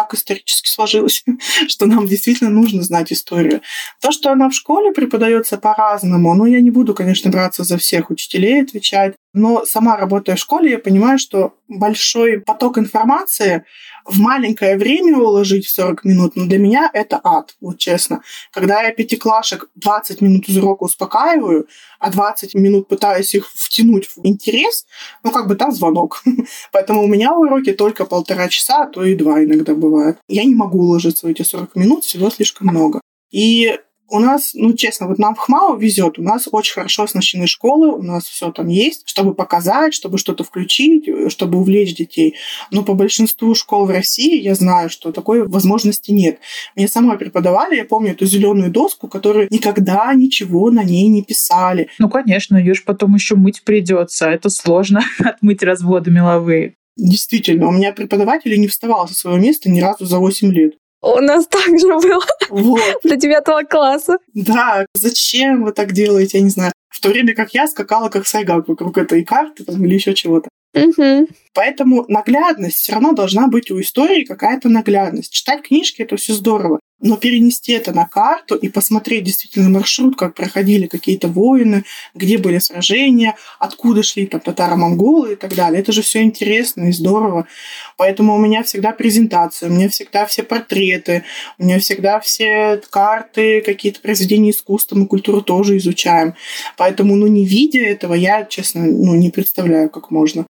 так 0.00 0.14
исторически 0.14 0.68
сложилось, 0.68 1.24
что 1.68 1.86
нам 1.86 2.06
действительно 2.06 2.50
нужно 2.50 2.82
знать 2.82 3.12
историю. 3.12 3.60
То, 4.00 4.12
что 4.12 4.32
она 4.32 4.48
в 4.48 4.54
школе 4.54 4.92
преподается 4.92 5.58
по-разному, 5.58 6.34
ну, 6.34 6.46
я 6.46 6.60
не 6.60 6.70
буду, 6.70 6.94
конечно, 6.94 7.30
браться 7.30 7.64
за 7.64 7.76
всех 7.76 8.10
учителей 8.10 8.62
отвечать, 8.62 9.14
но 9.32 9.64
сама 9.64 9.96
работая 9.96 10.36
в 10.36 10.40
школе, 10.40 10.72
я 10.72 10.78
понимаю, 10.78 11.18
что 11.18 11.54
большой 11.68 12.40
поток 12.40 12.78
информации 12.78 13.64
в 14.04 14.18
маленькое 14.18 14.76
время 14.76 15.18
уложить 15.18 15.66
в 15.66 15.70
40 15.70 16.04
минут, 16.04 16.32
ну, 16.34 16.46
для 16.46 16.58
меня 16.58 16.90
это 16.92 17.20
ад, 17.22 17.54
вот 17.60 17.78
честно. 17.78 18.22
Когда 18.50 18.82
я 18.82 18.92
пятиклашек 18.92 19.70
20 19.76 20.20
минут 20.20 20.48
из 20.48 20.56
урока 20.56 20.84
успокаиваю, 20.84 21.68
а 22.00 22.10
20 22.10 22.54
минут 22.54 22.88
пытаюсь 22.88 23.34
их 23.34 23.48
втянуть 23.54 24.08
в 24.08 24.18
интерес, 24.24 24.86
ну, 25.22 25.30
как 25.30 25.46
бы 25.46 25.54
там 25.54 25.70
звонок. 25.70 26.22
Поэтому 26.72 27.04
у 27.04 27.06
меня 27.06 27.32
уроки 27.32 27.72
только 27.72 28.06
полтора 28.06 28.48
часа, 28.48 28.84
а 28.84 28.86
то 28.86 29.04
и 29.04 29.14
два 29.14 29.44
иногда 29.44 29.74
бывает. 29.74 30.18
Я 30.28 30.44
не 30.44 30.54
могу 30.54 30.80
уложиться 30.80 31.26
в 31.26 31.30
эти 31.30 31.42
40 31.42 31.76
минут, 31.76 32.04
всего 32.04 32.30
слишком 32.30 32.68
много. 32.68 33.00
И 33.30 33.78
у 34.10 34.18
нас, 34.18 34.52
ну, 34.54 34.72
честно, 34.74 35.06
вот 35.06 35.18
нам 35.18 35.34
в 35.34 35.38
ХМАУ 35.38 35.76
везет, 35.76 36.18
у 36.18 36.22
нас 36.22 36.48
очень 36.50 36.74
хорошо 36.74 37.04
оснащены 37.04 37.46
школы, 37.46 37.92
у 37.92 38.02
нас 38.02 38.24
все 38.24 38.50
там 38.50 38.68
есть, 38.68 39.02
чтобы 39.06 39.34
показать, 39.34 39.94
чтобы 39.94 40.18
что-то 40.18 40.44
включить, 40.44 41.08
чтобы 41.30 41.58
увлечь 41.58 41.94
детей. 41.94 42.34
Но 42.70 42.82
по 42.82 42.94
большинству 42.94 43.54
школ 43.54 43.86
в 43.86 43.90
России 43.90 44.40
я 44.40 44.54
знаю, 44.54 44.90
что 44.90 45.12
такой 45.12 45.46
возможности 45.46 46.10
нет. 46.10 46.38
Мне 46.76 46.88
самой 46.88 47.18
преподавали, 47.18 47.76
я 47.76 47.84
помню 47.84 48.12
эту 48.12 48.26
зеленую 48.26 48.70
доску, 48.70 49.08
которую 49.08 49.48
никогда 49.50 50.12
ничего 50.14 50.70
на 50.70 50.82
ней 50.82 51.08
не 51.08 51.22
писали. 51.22 51.88
Ну, 51.98 52.08
конечно, 52.08 52.56
ее 52.56 52.74
же 52.74 52.82
потом 52.84 53.14
еще 53.14 53.36
мыть 53.36 53.62
придется. 53.62 54.28
Это 54.28 54.50
сложно 54.50 55.02
отмыть 55.18 55.62
разводы 55.62 56.10
меловые. 56.10 56.74
Действительно, 56.96 57.68
у 57.68 57.72
меня 57.72 57.92
преподаватель 57.92 58.58
не 58.60 58.68
вставал 58.68 59.08
со 59.08 59.14
своего 59.14 59.40
места 59.40 59.70
ни 59.70 59.80
разу 59.80 60.04
за 60.04 60.18
8 60.18 60.52
лет. 60.52 60.74
У 61.02 61.20
нас 61.20 61.46
так 61.46 61.78
же 61.78 61.86
было. 61.86 62.24
Вот. 62.50 63.00
До 63.04 63.16
девятого 63.16 63.62
класса. 63.62 64.18
Да, 64.34 64.86
зачем 64.94 65.64
вы 65.64 65.72
так 65.72 65.92
делаете, 65.92 66.38
я 66.38 66.44
не 66.44 66.50
знаю. 66.50 66.72
В 66.88 67.00
то 67.00 67.08
время 67.08 67.34
как 67.34 67.54
я 67.54 67.66
скакала 67.66 68.08
как 68.08 68.26
сайгак 68.26 68.68
вокруг 68.68 68.98
этой 68.98 69.24
карты 69.24 69.64
там, 69.64 69.84
или 69.84 69.94
еще 69.94 70.14
чего-то. 70.14 70.48
Угу. 70.74 71.28
Поэтому 71.52 72.04
наглядность 72.08 72.78
все 72.78 72.92
равно 72.92 73.12
должна 73.12 73.48
быть 73.48 73.70
у 73.70 73.80
истории 73.80 74.24
какая-то 74.24 74.68
наглядность. 74.68 75.32
Читать 75.32 75.62
книжки 75.62 76.02
это 76.02 76.16
все 76.16 76.32
здорово, 76.32 76.78
но 77.00 77.16
перенести 77.16 77.72
это 77.72 77.92
на 77.92 78.06
карту 78.06 78.54
и 78.54 78.68
посмотреть 78.68 79.24
действительно 79.24 79.68
маршрут, 79.68 80.16
как 80.16 80.34
проходили 80.34 80.86
какие-то 80.86 81.26
войны, 81.26 81.84
где 82.14 82.38
были 82.38 82.58
сражения, 82.58 83.36
откуда 83.58 84.04
шли 84.04 84.26
там 84.26 84.40
татаро-монголы 84.40 85.32
и 85.32 85.36
так 85.36 85.56
далее. 85.56 85.80
Это 85.80 85.90
же 85.90 86.02
все 86.02 86.22
интересно 86.22 86.84
и 86.84 86.92
здорово. 86.92 87.48
Поэтому 87.96 88.36
у 88.36 88.38
меня 88.38 88.62
всегда 88.62 88.92
презентация, 88.92 89.70
у 89.70 89.72
меня 89.72 89.88
всегда 89.88 90.26
все 90.26 90.44
портреты, 90.44 91.24
у 91.58 91.64
меня 91.64 91.80
всегда 91.80 92.20
все 92.20 92.80
карты, 92.90 93.60
какие-то 93.60 94.00
произведения 94.00 94.50
искусства, 94.50 94.96
мы 94.96 95.06
культуру 95.06 95.42
тоже 95.42 95.78
изучаем. 95.78 96.34
Поэтому, 96.76 97.16
ну, 97.16 97.26
не 97.26 97.44
видя 97.44 97.80
этого, 97.80 98.14
я, 98.14 98.44
честно, 98.44 98.82
ну, 98.82 99.16
не 99.16 99.30
представляю, 99.30 99.90
как 99.90 100.12
можно. 100.12 100.46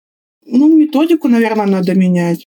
Ну, 0.51 0.75
методику, 0.75 1.27
наверное, 1.27 1.65
надо 1.65 1.95
менять. 1.95 2.45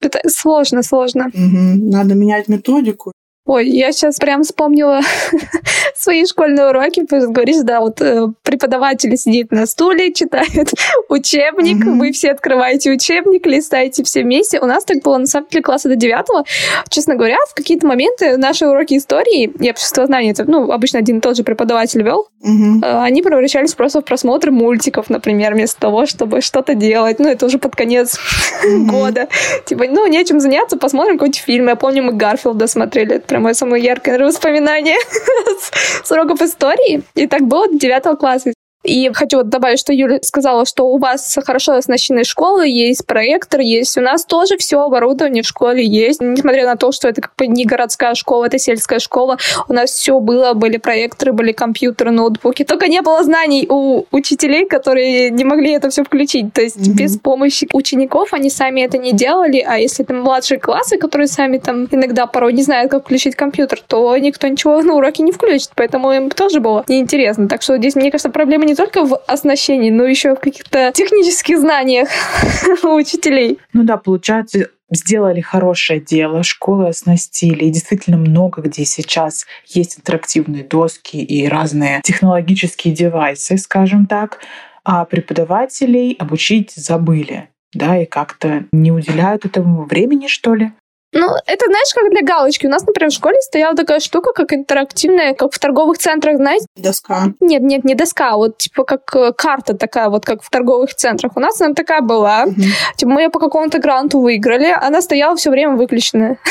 Это 0.00 0.20
сложно, 0.28 0.82
сложно. 0.82 1.26
Угу. 1.26 1.90
Надо 1.90 2.14
менять 2.14 2.48
методику. 2.48 3.12
Ой, 3.48 3.66
я 3.66 3.92
сейчас 3.92 4.18
прям 4.18 4.42
вспомнила 4.42 5.00
свои 5.96 6.26
школьные 6.26 6.68
уроки, 6.68 7.06
говоришь, 7.08 7.62
да, 7.62 7.80
вот 7.80 7.98
э, 8.02 8.26
преподаватель 8.42 9.16
сидит 9.16 9.52
на 9.52 9.64
стуле, 9.64 10.12
читает 10.14 10.70
учебник, 11.08 11.82
mm-hmm. 11.82 11.98
вы 11.98 12.12
все 12.12 12.32
открываете 12.32 12.92
учебник, 12.92 13.46
листаете 13.46 14.04
все 14.04 14.22
вместе. 14.22 14.60
У 14.60 14.66
нас 14.66 14.84
так 14.84 15.02
было, 15.02 15.16
на 15.16 15.26
самом 15.26 15.48
деле, 15.48 15.62
класса 15.62 15.88
до 15.88 15.96
девятого. 15.96 16.44
Честно 16.90 17.14
говоря, 17.14 17.38
в 17.48 17.54
какие-то 17.54 17.86
моменты 17.86 18.36
наши 18.36 18.66
уроки 18.66 18.98
истории 18.98 19.44
и 19.44 19.70
обществознания, 19.70 20.32
это, 20.32 20.44
ну, 20.44 20.70
обычно 20.70 20.98
один 20.98 21.16
и 21.16 21.20
тот 21.22 21.34
же 21.34 21.42
преподаватель 21.42 22.02
вел, 22.02 22.28
mm-hmm. 22.44 23.02
они 23.02 23.22
превращались 23.22 23.74
просто 23.74 24.00
в 24.00 24.04
просмотр 24.04 24.50
мультиков, 24.50 25.10
например, 25.10 25.54
вместо 25.54 25.80
того, 25.80 26.06
чтобы 26.06 26.40
что-то 26.40 26.74
делать. 26.74 27.18
Ну, 27.18 27.28
это 27.28 27.46
уже 27.46 27.58
под 27.58 27.76
конец 27.76 28.18
mm-hmm. 28.64 28.86
года. 28.86 29.28
Типа, 29.64 29.84
ну, 29.88 30.06
нечем 30.06 30.40
заняться, 30.40 30.76
посмотрим 30.76 31.14
какой-нибудь 31.14 31.40
фильм. 31.40 31.68
Я 31.68 31.76
помню, 31.76 32.02
мы 32.02 32.12
Гарфилда 32.12 32.66
смотрели, 32.66 33.16
это 33.16 33.26
прям 33.26 33.42
мое 33.42 33.54
самое 33.54 33.82
яркое 33.82 34.18
воспоминание 34.24 34.98
с 36.04 36.10
уроков 36.10 36.42
истории. 36.42 37.02
И 37.14 37.26
так 37.26 37.42
было 37.42 37.68
до 37.68 37.78
девятого 37.78 38.16
класса. 38.16 38.52
И 38.88 39.10
хочу 39.12 39.38
вот 39.38 39.48
добавить, 39.48 39.78
что 39.78 39.92
Юля 39.92 40.18
сказала, 40.22 40.64
что 40.64 40.88
у 40.88 40.98
вас 40.98 41.38
хорошо 41.44 41.74
оснащены 41.74 42.24
школы, 42.24 42.66
есть 42.66 43.06
проектор, 43.06 43.60
есть. 43.60 43.96
У 43.98 44.00
нас 44.00 44.24
тоже 44.24 44.56
все 44.56 44.80
оборудование 44.80 45.42
в 45.42 45.46
школе 45.46 45.84
есть. 45.84 46.20
Несмотря 46.22 46.64
на 46.64 46.76
то, 46.76 46.90
что 46.90 47.08
это 47.08 47.20
как 47.20 47.32
бы 47.36 47.46
не 47.46 47.64
городская 47.64 48.14
школа, 48.14 48.46
это 48.46 48.58
сельская 48.58 48.98
школа, 48.98 49.36
у 49.68 49.72
нас 49.72 49.90
все 49.90 50.18
было, 50.20 50.54
были 50.54 50.78
проекторы, 50.78 51.32
были 51.32 51.52
компьютеры, 51.52 52.10
ноутбуки. 52.10 52.64
Только 52.64 52.88
не 52.88 53.02
было 53.02 53.22
знаний 53.22 53.66
у 53.68 54.04
учителей, 54.10 54.66
которые 54.66 55.30
не 55.30 55.44
могли 55.44 55.72
это 55.72 55.90
все 55.90 56.02
включить. 56.02 56.52
То 56.54 56.62
есть 56.62 56.78
mm-hmm. 56.78 56.94
без 56.94 57.18
помощи 57.18 57.68
учеников 57.72 58.32
они 58.32 58.48
сами 58.48 58.80
это 58.80 58.96
не 58.96 59.12
делали, 59.12 59.58
а 59.66 59.78
если 59.78 60.04
это 60.04 60.14
младшие 60.14 60.58
классы, 60.58 60.96
которые 60.96 61.26
сами 61.26 61.58
там 61.58 61.86
иногда 61.90 62.26
порой 62.26 62.54
не 62.54 62.62
знают, 62.62 62.90
как 62.90 63.02
включить 63.04 63.36
компьютер, 63.36 63.82
то 63.86 64.16
никто 64.16 64.48
ничего 64.48 64.80
на 64.80 64.94
уроке 64.94 65.22
не 65.22 65.32
включит. 65.32 65.72
Поэтому 65.74 66.10
им 66.12 66.30
тоже 66.30 66.60
было 66.60 66.84
неинтересно. 66.88 67.48
Так 67.48 67.60
что 67.62 67.76
здесь, 67.76 67.94
мне 67.94 68.10
кажется, 68.10 68.30
проблема 68.30 68.64
не 68.64 68.77
только 68.78 69.04
в 69.04 69.16
оснащении, 69.26 69.90
но 69.90 70.04
еще 70.04 70.36
в 70.36 70.40
каких-то 70.40 70.92
технических 70.94 71.58
знаниях 71.58 72.08
у 72.84 72.94
учителей. 72.94 73.58
Ну 73.72 73.82
да, 73.82 73.96
получается, 73.96 74.68
сделали 74.88 75.40
хорошее 75.40 76.00
дело, 76.00 76.44
школы 76.44 76.86
оснастили. 76.86 77.64
И 77.64 77.70
действительно 77.70 78.18
много 78.18 78.62
где 78.62 78.84
сейчас 78.84 79.46
есть 79.66 79.98
интерактивные 79.98 80.62
доски 80.62 81.16
и 81.16 81.48
разные 81.48 82.00
технологические 82.04 82.94
девайсы, 82.94 83.58
скажем 83.58 84.06
так, 84.06 84.38
а 84.84 85.04
преподавателей 85.04 86.12
обучить 86.12 86.72
забыли 86.76 87.48
да, 87.74 88.00
и 88.00 88.06
как-то 88.06 88.64
не 88.72 88.92
уделяют 88.92 89.44
этому 89.44 89.84
времени, 89.84 90.26
что 90.26 90.54
ли? 90.54 90.72
Ну, 91.12 91.26
это, 91.46 91.64
знаешь, 91.66 91.94
как 91.94 92.10
для 92.10 92.22
галочки. 92.22 92.66
У 92.66 92.70
нас, 92.70 92.86
например, 92.86 93.10
в 93.10 93.14
школе 93.14 93.40
стояла 93.40 93.74
такая 93.74 93.98
штука, 93.98 94.32
как 94.32 94.52
интерактивная, 94.52 95.32
как 95.32 95.54
в 95.54 95.58
торговых 95.58 95.96
центрах, 95.96 96.36
знаете? 96.36 96.66
Доска. 96.76 97.32
Нет, 97.40 97.62
нет, 97.62 97.84
не 97.84 97.94
доска, 97.94 98.32
а 98.32 98.36
вот 98.36 98.58
типа 98.58 98.84
как 98.84 99.16
э, 99.16 99.32
карта 99.32 99.74
такая, 99.74 100.10
вот 100.10 100.26
как 100.26 100.42
в 100.42 100.50
торговых 100.50 100.94
центрах. 100.94 101.32
У 101.36 101.40
нас 101.40 101.60
она 101.62 101.74
такая 101.74 102.02
была. 102.02 102.44
Угу. 102.44 102.60
Типа 102.96 103.10
мы 103.10 103.22
ее 103.22 103.30
по 103.30 103.38
какому-то 103.38 103.78
гранту 103.78 104.20
выиграли, 104.20 104.66
она 104.66 105.00
стояла 105.00 105.34
все 105.36 105.50
время 105.50 105.76
выключенная. 105.76 106.38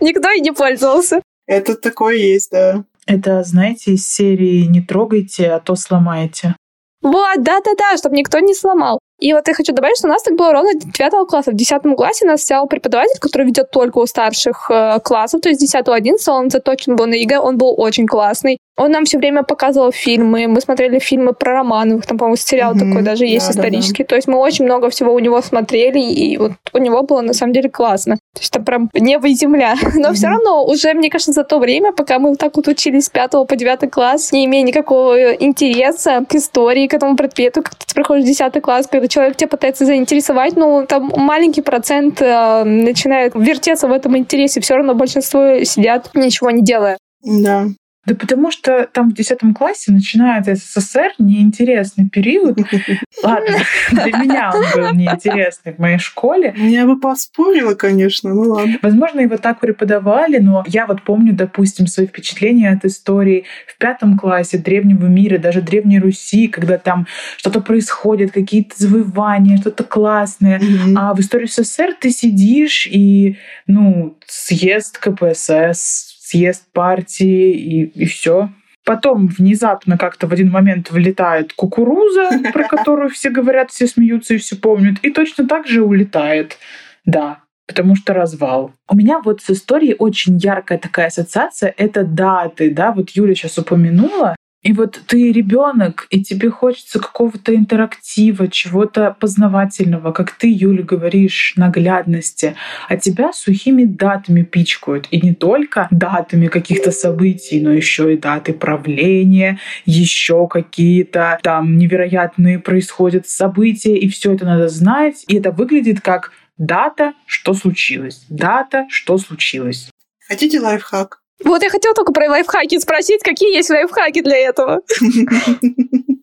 Никто 0.00 0.30
и 0.30 0.40
не 0.40 0.52
пользовался. 0.52 1.22
Это 1.46 1.76
такое 1.76 2.16
есть, 2.16 2.50
да. 2.50 2.84
Это, 3.06 3.42
знаете, 3.42 3.94
из 3.94 4.06
серии 4.06 4.66
«Не 4.66 4.82
трогайте, 4.82 5.50
а 5.50 5.60
то 5.60 5.74
сломаете». 5.74 6.54
Вот, 7.02 7.42
да-да-да, 7.42 7.96
чтобы 7.96 8.16
никто 8.16 8.40
не 8.40 8.54
сломал. 8.54 8.98
И 9.20 9.34
вот 9.34 9.46
я 9.48 9.54
хочу 9.54 9.72
добавить, 9.72 9.98
что 9.98 10.08
у 10.08 10.10
нас 10.10 10.22
так 10.22 10.34
было 10.34 10.52
ровно 10.52 10.72
9 10.74 11.28
класса. 11.28 11.50
В 11.50 11.54
10 11.54 11.82
классе 11.96 12.26
нас 12.26 12.42
взял 12.42 12.66
преподаватель, 12.66 13.18
который 13.20 13.46
ведет 13.46 13.70
только 13.70 13.98
у 13.98 14.06
старших 14.06 14.70
э, 14.70 14.98
классов, 15.00 15.42
то 15.42 15.50
есть 15.50 15.62
10-11, 15.74 16.16
он 16.28 16.50
заточен 16.50 16.96
был 16.96 17.06
на 17.06 17.14
ЕГЭ, 17.14 17.38
он 17.38 17.58
был 17.58 17.74
очень 17.76 18.06
классный. 18.06 18.58
Он 18.80 18.90
нам 18.92 19.04
все 19.04 19.18
время 19.18 19.42
показывал 19.42 19.92
фильмы, 19.92 20.46
мы 20.48 20.62
смотрели 20.62 20.98
фильмы 20.98 21.34
про 21.34 21.52
Романовых, 21.52 22.06
там, 22.06 22.16
по-моему, 22.16 22.36
сериал 22.36 22.74
mm-hmm. 22.74 22.78
такой 22.78 23.02
даже 23.02 23.26
есть 23.26 23.46
да, 23.46 23.52
исторический. 23.52 24.04
Да, 24.04 24.06
да. 24.06 24.08
То 24.08 24.16
есть 24.16 24.28
мы 24.28 24.38
очень 24.38 24.64
много 24.64 24.88
всего 24.88 25.12
у 25.12 25.18
него 25.18 25.42
смотрели, 25.42 25.98
и 25.98 26.38
вот 26.38 26.52
у 26.72 26.78
него 26.78 27.02
было 27.02 27.20
на 27.20 27.34
самом 27.34 27.52
деле 27.52 27.68
классно. 27.68 28.16
То 28.16 28.40
есть 28.40 28.56
это 28.56 28.64
прям 28.64 28.88
небо 28.94 29.28
и 29.28 29.34
земля. 29.34 29.74
Но 29.94 30.08
mm-hmm. 30.08 30.14
все 30.14 30.28
равно 30.28 30.64
уже, 30.64 30.94
мне 30.94 31.10
кажется, 31.10 31.32
за 31.32 31.44
то 31.44 31.58
время, 31.58 31.92
пока 31.92 32.18
мы 32.18 32.30
вот 32.30 32.38
так 32.38 32.56
вот 32.56 32.68
учились 32.68 33.04
с 33.04 33.10
5 33.10 33.32
по 33.46 33.54
9 33.54 33.90
класс, 33.90 34.32
не 34.32 34.46
имея 34.46 34.62
никакого 34.62 35.34
интереса 35.34 36.24
к 36.26 36.34
истории, 36.34 36.86
к 36.86 36.94
этому 36.94 37.16
предмету, 37.16 37.62
как 37.62 37.74
ты 37.74 37.94
проходишь 37.94 38.24
10 38.24 38.62
класс, 38.62 38.86
когда 38.86 39.08
человек 39.08 39.36
тебя 39.36 39.48
пытается 39.48 39.84
заинтересовать, 39.84 40.56
ну, 40.56 40.86
там 40.88 41.12
маленький 41.16 41.60
процент 41.60 42.22
э, 42.22 42.64
начинает 42.64 43.34
вертеться 43.34 43.88
в 43.88 43.92
этом 43.92 44.16
интересе, 44.16 44.62
все 44.62 44.76
равно 44.76 44.94
большинство 44.94 45.62
сидят, 45.64 46.10
ничего 46.14 46.50
не 46.50 46.62
делая. 46.62 46.96
Да. 47.22 47.66
Да 48.06 48.14
потому 48.14 48.50
что 48.50 48.88
там 48.90 49.10
в 49.10 49.14
10 49.14 49.38
классе 49.54 49.92
начинается 49.92 50.54
СССР, 50.54 51.12
неинтересный 51.18 52.08
период. 52.08 52.58
Ладно, 53.22 53.58
для 53.92 54.16
меня 54.16 54.52
он 54.54 54.64
был 54.74 54.94
неинтересный 54.94 55.74
в 55.74 55.78
моей 55.78 55.98
школе. 55.98 56.54
Я 56.56 56.86
бы 56.86 56.98
поспорила, 56.98 57.74
конечно, 57.74 58.32
ну 58.32 58.42
ладно. 58.52 58.78
Возможно, 58.80 59.20
его 59.20 59.36
так 59.36 59.60
преподавали, 59.60 60.38
но 60.38 60.64
я 60.66 60.86
вот 60.86 61.02
помню, 61.02 61.34
допустим, 61.34 61.86
свои 61.86 62.06
впечатления 62.06 62.70
от 62.70 62.86
истории 62.86 63.44
в 63.66 63.76
пятом 63.76 64.18
классе 64.18 64.56
древнего 64.56 65.06
мира, 65.06 65.38
даже 65.38 65.60
Древней 65.60 66.00
Руси, 66.00 66.48
когда 66.48 66.78
там 66.78 67.06
что-то 67.36 67.60
происходит, 67.60 68.32
какие-то 68.32 68.74
завоевания, 68.78 69.58
что-то 69.58 69.84
классное. 69.84 70.58
Mm-hmm. 70.58 70.94
А 70.96 71.14
в 71.14 71.20
истории 71.20 71.46
СССР 71.46 71.94
ты 72.00 72.10
сидишь 72.10 72.86
и, 72.86 73.36
ну, 73.66 74.16
съезд 74.26 74.98
КПСС, 74.98 76.09
съезд 76.30 76.72
партии 76.72 77.52
и, 77.52 77.84
и 77.84 78.04
все. 78.06 78.50
Потом 78.84 79.26
внезапно 79.26 79.98
как-то 79.98 80.26
в 80.26 80.32
один 80.32 80.50
момент 80.50 80.90
влетает 80.90 81.52
кукуруза, 81.52 82.30
про 82.52 82.64
которую 82.64 83.10
все 83.10 83.30
говорят, 83.30 83.70
все 83.70 83.86
смеются 83.86 84.34
и 84.34 84.38
все 84.38 84.56
помнят, 84.56 84.96
и 85.02 85.10
точно 85.10 85.46
так 85.46 85.66
же 85.66 85.82
улетает. 85.82 86.58
Да, 87.04 87.40
потому 87.66 87.96
что 87.96 88.14
развал. 88.14 88.72
У 88.88 88.96
меня 88.96 89.20
вот 89.24 89.42
с 89.42 89.50
историей 89.50 89.96
очень 89.98 90.38
яркая 90.38 90.78
такая 90.78 91.06
ассоциация— 91.06 91.74
это 91.76 92.04
даты, 92.04 92.70
да, 92.70 92.92
вот 92.92 93.10
Юля 93.10 93.34
сейчас 93.34 93.58
упомянула, 93.58 94.36
и 94.62 94.74
вот 94.74 95.00
ты 95.06 95.32
ребенок, 95.32 96.06
и 96.10 96.22
тебе 96.22 96.50
хочется 96.50 96.98
какого-то 96.98 97.54
интерактива, 97.54 98.46
чего-то 98.48 99.16
познавательного, 99.18 100.12
как 100.12 100.32
ты, 100.32 100.52
Юля, 100.52 100.82
говоришь, 100.82 101.54
наглядности, 101.56 102.56
а 102.88 102.98
тебя 102.98 103.32
сухими 103.32 103.84
датами 103.84 104.42
пичкают. 104.42 105.08
И 105.10 105.20
не 105.20 105.34
только 105.34 105.88
датами 105.90 106.48
каких-то 106.48 106.92
событий, 106.92 107.60
но 107.62 107.72
еще 107.72 108.12
и 108.12 108.18
даты 108.18 108.52
правления, 108.52 109.58
еще 109.86 110.46
какие-то 110.46 111.38
там 111.42 111.78
невероятные 111.78 112.58
происходят 112.58 113.26
события, 113.26 113.96
и 113.96 114.10
все 114.10 114.34
это 114.34 114.44
надо 114.44 114.68
знать. 114.68 115.24
И 115.26 115.36
это 115.36 115.52
выглядит 115.52 116.02
как 116.02 116.32
дата, 116.58 117.14
что 117.24 117.54
случилось, 117.54 118.26
дата, 118.28 118.86
что 118.90 119.16
случилось. 119.16 119.90
Хотите 120.28 120.60
лайфхак? 120.60 121.20
Вот 121.44 121.62
я 121.62 121.70
хотела 121.70 121.94
только 121.94 122.12
про 122.12 122.28
лайфхаки 122.28 122.78
спросить, 122.78 123.22
какие 123.22 123.54
есть 123.54 123.70
лайфхаки 123.70 124.22
для 124.22 124.36
этого. 124.36 124.82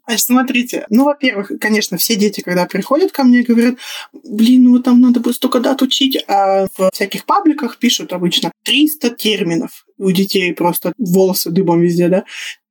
Значит, 0.07 0.25
смотрите, 0.25 0.85
ну, 0.89 1.03
во-первых, 1.03 1.51
конечно, 1.59 1.97
все 1.97 2.15
дети, 2.15 2.39
когда 2.39 2.65
приходят 2.65 3.11
ко 3.11 3.25
мне, 3.25 3.43
говорят, 3.43 3.75
блин, 4.13 4.63
ну 4.63 4.79
там 4.79 5.01
надо 5.01 5.19
бы 5.19 5.33
столько 5.33 5.59
дат 5.59 5.81
учить, 5.81 6.23
а 6.29 6.67
в 6.77 6.89
всяких 6.93 7.25
пабликах 7.25 7.77
пишут 7.77 8.13
обычно 8.13 8.53
300 8.63 9.09
терминов. 9.09 9.85
У 9.97 10.09
детей 10.11 10.53
просто 10.53 10.93
волосы 10.97 11.49
дыбом 11.49 11.81
везде, 11.81 12.07
да? 12.07 12.23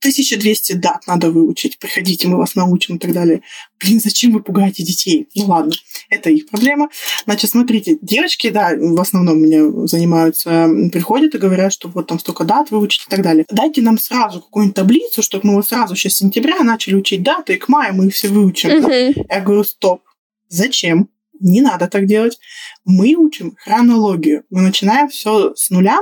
1200 0.06 0.74
дат 0.74 1.06
надо 1.06 1.30
выучить, 1.30 1.78
приходите, 1.78 2.28
мы 2.28 2.38
вас 2.38 2.54
научим 2.54 2.96
и 2.96 2.98
так 2.98 3.12
далее. 3.12 3.42
Блин, 3.80 4.00
зачем 4.00 4.32
вы 4.32 4.40
пугаете 4.40 4.84
детей? 4.84 5.28
Ну 5.34 5.46
ладно, 5.46 5.72
это 6.10 6.30
их 6.30 6.48
проблема. 6.48 6.88
Значит, 7.24 7.50
смотрите, 7.50 7.98
девочки, 8.00 8.50
да, 8.50 8.72
в 8.76 9.00
основном 9.00 9.42
меня 9.42 9.86
занимаются, 9.86 10.68
приходят 10.92 11.34
и 11.34 11.38
говорят, 11.38 11.72
что 11.72 11.88
вот 11.88 12.06
там 12.06 12.20
столько 12.20 12.44
дат 12.44 12.70
выучить 12.70 13.06
и 13.06 13.10
так 13.10 13.22
далее. 13.22 13.44
Дайте 13.50 13.82
нам 13.82 13.98
сразу 13.98 14.40
какую-нибудь 14.40 14.76
таблицу, 14.76 15.22
чтобы 15.22 15.48
мы 15.48 15.54
вот 15.56 15.66
сразу 15.66 15.96
сейчас 15.96 16.14
с 16.14 16.18
сентября 16.18 16.62
начали 16.62 16.94
учить 16.94 17.22
даты, 17.22 17.54
и 17.54 17.58
к 17.58 17.68
маю 17.68 17.94
мы 17.94 18.06
их 18.06 18.14
все 18.14 18.28
выучим. 18.28 18.70
Uh-huh. 18.70 19.26
Я 19.28 19.40
говорю, 19.40 19.64
стоп, 19.64 20.02
зачем? 20.48 21.08
Не 21.40 21.60
надо 21.60 21.88
так 21.88 22.06
делать. 22.06 22.38
Мы 22.84 23.14
учим 23.14 23.56
хронологию. 23.58 24.44
Мы 24.50 24.62
начинаем 24.62 25.08
все 25.08 25.54
с 25.54 25.70
нуля, 25.70 25.98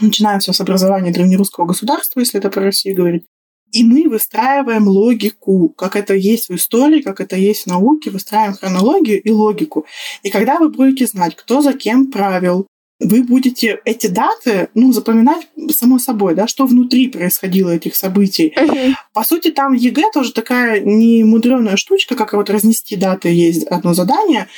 начинаем 0.00 0.40
все 0.40 0.52
с 0.52 0.60
образования 0.60 1.10
древнерусского 1.10 1.66
государства, 1.66 2.20
если 2.20 2.38
это 2.38 2.50
про 2.50 2.62
Россию 2.62 2.96
говорить. 2.96 3.24
И 3.72 3.84
мы 3.84 4.08
выстраиваем 4.08 4.88
логику, 4.88 5.68
как 5.70 5.96
это 5.96 6.14
есть 6.14 6.48
в 6.48 6.54
истории, 6.54 7.02
как 7.02 7.20
это 7.20 7.36
есть 7.36 7.64
в 7.64 7.66
науке, 7.66 8.10
выстраиваем 8.10 8.54
хронологию 8.54 9.22
и 9.22 9.30
логику. 9.30 9.86
И 10.22 10.30
когда 10.30 10.58
вы 10.58 10.70
будете 10.70 11.06
знать, 11.06 11.36
кто 11.36 11.60
за 11.60 11.74
кем 11.74 12.10
правил, 12.10 12.66
вы 13.00 13.22
будете 13.22 13.80
эти 13.84 14.08
даты, 14.08 14.68
ну, 14.74 14.92
запоминать 14.92 15.46
само 15.70 15.98
собой, 15.98 16.34
да, 16.34 16.48
что 16.48 16.66
внутри 16.66 17.08
происходило 17.08 17.70
этих 17.70 17.94
событий. 17.94 18.52
Uh-huh. 18.56 18.94
По 19.12 19.22
сути, 19.22 19.50
там 19.50 19.72
ЕГЭ 19.72 20.10
тоже 20.12 20.32
такая 20.32 20.80
немудреная 20.80 21.76
штучка, 21.76 22.16
как 22.16 22.32
вот 22.32 22.50
разнести 22.50 22.96
даты, 22.96 23.28
есть 23.28 23.64
одно 23.64 23.94
задание, 23.94 24.48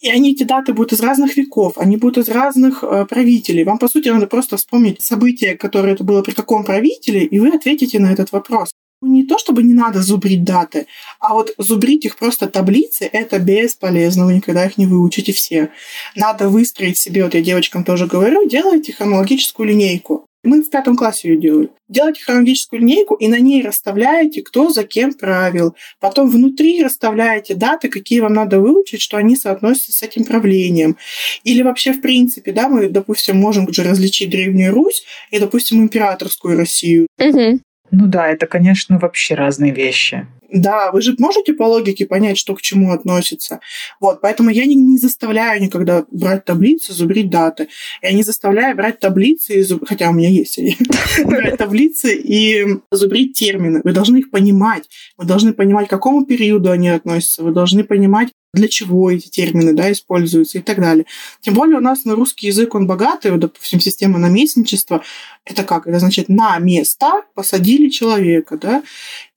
и 0.00 0.08
они, 0.08 0.32
эти 0.32 0.44
даты 0.44 0.72
будут 0.72 0.94
из 0.94 1.00
разных 1.00 1.36
веков, 1.36 1.74
они 1.76 1.98
будут 1.98 2.26
из 2.26 2.28
разных 2.30 2.82
э, 2.82 3.04
правителей. 3.04 3.64
Вам, 3.64 3.78
по 3.78 3.86
сути, 3.86 4.08
надо 4.08 4.26
просто 4.26 4.56
вспомнить 4.56 5.02
события, 5.02 5.56
которое 5.56 5.92
это 5.92 6.04
было 6.04 6.22
при 6.22 6.32
каком 6.32 6.64
правителе, 6.64 7.24
и 7.24 7.38
вы 7.38 7.48
ответите 7.50 7.98
на 7.98 8.10
этот 8.10 8.32
вопрос. 8.32 8.70
Не 9.02 9.24
то, 9.24 9.38
чтобы 9.38 9.62
не 9.62 9.72
надо 9.72 10.02
зубрить 10.02 10.44
даты, 10.44 10.86
а 11.18 11.34
вот 11.34 11.54
зубрить 11.56 12.04
их 12.04 12.16
просто 12.16 12.48
таблицы– 12.48 13.08
это 13.12 13.38
бесполезно, 13.38 14.26
вы 14.26 14.34
никогда 14.34 14.66
их 14.66 14.76
не 14.76 14.86
выучите 14.86 15.32
все. 15.32 15.70
Надо 16.14 16.48
выстроить 16.48 16.98
себе, 16.98 17.24
вот 17.24 17.34
я 17.34 17.40
девочкам 17.40 17.84
тоже 17.84 18.06
говорю, 18.06 18.48
делайте 18.48 18.92
хронологическую 18.92 19.68
линейку. 19.68 20.26
Мы 20.42 20.62
в 20.62 20.70
пятом 20.70 20.96
классе 20.96 21.28
ее 21.28 21.36
делали. 21.36 21.70
Делайте 21.88 22.22
хронологическую 22.22 22.80
линейку 22.80 23.14
и 23.14 23.28
на 23.28 23.38
ней 23.38 23.62
расставляете, 23.62 24.40
кто 24.42 24.70
за 24.70 24.84
кем 24.84 25.12
правил. 25.12 25.74
Потом 25.98 26.30
внутри 26.30 26.82
расставляете 26.82 27.54
даты, 27.54 27.88
какие 27.88 28.20
вам 28.20 28.32
надо 28.32 28.58
выучить, 28.58 29.02
что 29.02 29.18
они 29.18 29.36
соотносятся 29.36 29.92
с 29.92 30.02
этим 30.02 30.24
правлением. 30.24 30.96
Или 31.44 31.62
вообще, 31.62 31.92
в 31.92 32.00
принципе, 32.00 32.52
да, 32.52 32.68
мы, 32.68 32.88
допустим, 32.88 33.36
можем 33.36 33.66
уже 33.66 33.82
различить 33.82 34.30
Древнюю 34.30 34.72
Русь 34.72 35.04
и, 35.30 35.38
допустим, 35.38 35.82
императорскую 35.82 36.56
Россию. 36.56 37.06
Угу. 37.18 37.60
Ну 37.90 38.06
да, 38.06 38.28
это, 38.28 38.46
конечно, 38.46 38.98
вообще 38.98 39.34
разные 39.34 39.72
вещи. 39.72 40.26
Да, 40.52 40.90
вы 40.90 41.00
же 41.00 41.14
можете 41.18 41.54
по 41.54 41.64
логике 41.64 42.06
понять, 42.06 42.38
что 42.38 42.54
к 42.54 42.62
чему 42.62 42.92
относится. 42.92 43.60
Вот, 44.00 44.20
поэтому 44.20 44.50
я 44.50 44.66
не, 44.66 44.74
не 44.74 44.98
заставляю 44.98 45.62
никогда 45.62 46.04
брать 46.10 46.44
таблицы, 46.44 46.92
зубрить 46.92 47.30
даты. 47.30 47.68
Я 48.02 48.12
не 48.12 48.22
заставляю 48.22 48.76
брать 48.76 48.98
таблицы, 48.98 49.60
и 49.60 49.62
зуб... 49.62 49.84
хотя 49.86 50.10
у 50.10 50.12
меня 50.12 50.28
есть 50.28 50.58
они, 50.58 50.76
брать 51.24 51.56
таблицы 51.56 52.14
и 52.14 52.66
зубрить 52.90 53.34
термины. 53.34 53.80
Вы 53.84 53.92
должны 53.92 54.18
их 54.18 54.30
понимать. 54.30 54.88
Вы 55.16 55.24
должны 55.24 55.52
понимать, 55.52 55.86
к 55.86 55.90
какому 55.90 56.26
периоду 56.26 56.70
они 56.70 56.88
относятся. 56.88 57.44
Вы 57.44 57.52
должны 57.52 57.84
понимать, 57.84 58.30
для 58.52 58.68
чего 58.68 59.10
эти 59.10 59.28
термины 59.28 59.72
да, 59.72 59.92
используются 59.92 60.58
и 60.58 60.60
так 60.60 60.80
далее. 60.80 61.06
Тем 61.40 61.54
более 61.54 61.78
у 61.78 61.80
нас 61.80 62.04
на 62.04 62.14
русский 62.14 62.48
язык 62.48 62.74
он 62.74 62.86
богатый, 62.86 63.30
вот, 63.30 63.40
допустим, 63.40 63.80
система 63.80 64.18
наместничества. 64.18 65.04
Это 65.44 65.62
как? 65.62 65.86
Это 65.86 66.00
значит 66.00 66.28
на 66.28 66.58
место 66.58 67.22
посадили 67.34 67.88
человека, 67.88 68.58
да? 68.58 68.82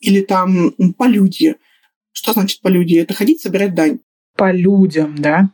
Или 0.03 0.21
там 0.21 0.71
полюдье. 0.97 1.55
Что 2.11 2.33
значит 2.33 2.61
полюдье? 2.61 3.01
Это 3.01 3.13
ходить 3.13 3.41
собирать 3.41 3.73
дань. 3.73 3.99
По 4.35 4.51
людям, 4.51 5.15
да? 5.17 5.49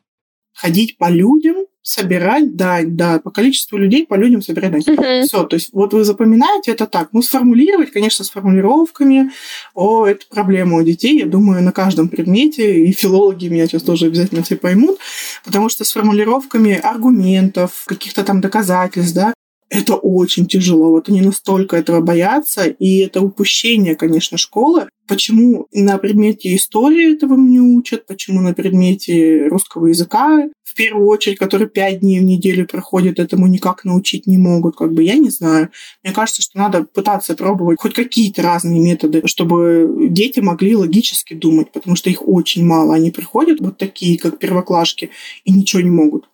Ходить 0.54 0.98
по 0.98 1.10
людям, 1.10 1.58
собирать 1.84 2.56
дань, 2.56 2.98
да, 2.98 3.20
по 3.20 3.30
количеству 3.30 3.78
людей, 3.78 4.08
по 4.08 4.16
людям 4.16 4.42
собирать 4.42 4.72
дань. 4.72 4.82
Uh-huh. 4.82 5.24
Все, 5.24 5.44
то 5.44 5.56
есть 5.56 5.70
вот 5.72 5.94
вы 5.94 6.04
запоминаете 6.04 6.72
это 6.72 6.88
так. 6.88 7.10
Ну, 7.14 7.22
сформулировать, 7.22 7.92
конечно, 7.92 8.26
с 8.26 8.32
формулировками. 8.32 9.32
О, 9.76 10.08
это 10.08 10.26
проблема 10.28 10.78
у 10.78 10.84
детей, 10.84 11.20
я 11.20 11.28
думаю, 11.28 11.62
на 11.62 11.72
каждом 11.72 12.10
предмете, 12.10 12.86
и 12.86 12.92
филологи 12.92 13.48
меня 13.50 13.68
сейчас 13.68 13.84
тоже 13.84 14.08
обязательно 14.08 14.44
все 14.44 14.56
поймут, 14.56 14.98
потому 15.46 15.70
что 15.70 15.84
с 15.84 15.92
формулировками 15.92 16.74
аргументов, 16.74 17.84
каких-то 17.86 18.24
там 18.24 18.42
доказательств, 18.42 19.14
да, 19.14 19.34
это 19.70 19.96
очень 19.96 20.48
тяжело. 20.48 20.90
Вот 20.90 21.10
они 21.10 21.22
настолько 21.22 21.78
этого 21.78 22.02
боятся, 22.02 22.66
и 22.66 22.98
это 23.00 23.22
упущение, 23.22 23.96
конечно, 23.96 24.38
школы. 24.38 24.90
Почему 25.08 25.68
на 25.72 25.98
предмете 25.98 26.56
истории 26.56 27.14
этого 27.14 27.36
не 27.36 27.60
учат, 27.60 28.06
почему 28.06 28.42
на 28.42 28.54
предмете 28.54 29.48
русского 29.48 29.88
языка, 29.88 30.48
в 30.64 30.76
первую 30.76 31.08
очередь, 31.08 31.40
который 31.40 31.68
пять 31.68 32.00
дней 32.00 32.20
в 32.20 32.24
неделю 32.24 32.68
проходит, 32.68 33.20
этому 33.20 33.48
никак 33.48 33.86
научить 33.86 34.28
не 34.28 34.38
могут, 34.38 34.76
как 34.76 34.94
бы 34.94 35.04
я 35.04 35.16
не 35.16 35.30
знаю. 35.30 35.70
Мне 36.04 36.14
кажется, 36.14 36.42
что 36.44 36.58
надо 36.58 36.84
пытаться 36.84 37.36
пробовать 37.36 37.80
хоть 37.80 37.94
какие-то 37.94 38.44
разные 38.44 38.80
методы, 38.80 39.24
чтобы 39.26 40.08
дети 40.10 40.40
могли 40.40 40.76
логически 40.76 41.34
думать, 41.34 41.72
потому 41.72 41.96
что 41.96 42.10
их 42.10 42.28
очень 42.28 42.64
мало. 42.66 42.94
Они 42.94 43.10
приходят 43.10 43.60
вот 43.60 43.78
такие, 43.78 44.18
как 44.20 44.38
первоклашки, 44.38 45.10
и 45.44 45.52
ничего 45.52 45.82
не 45.82 45.92
могут. 45.92 46.30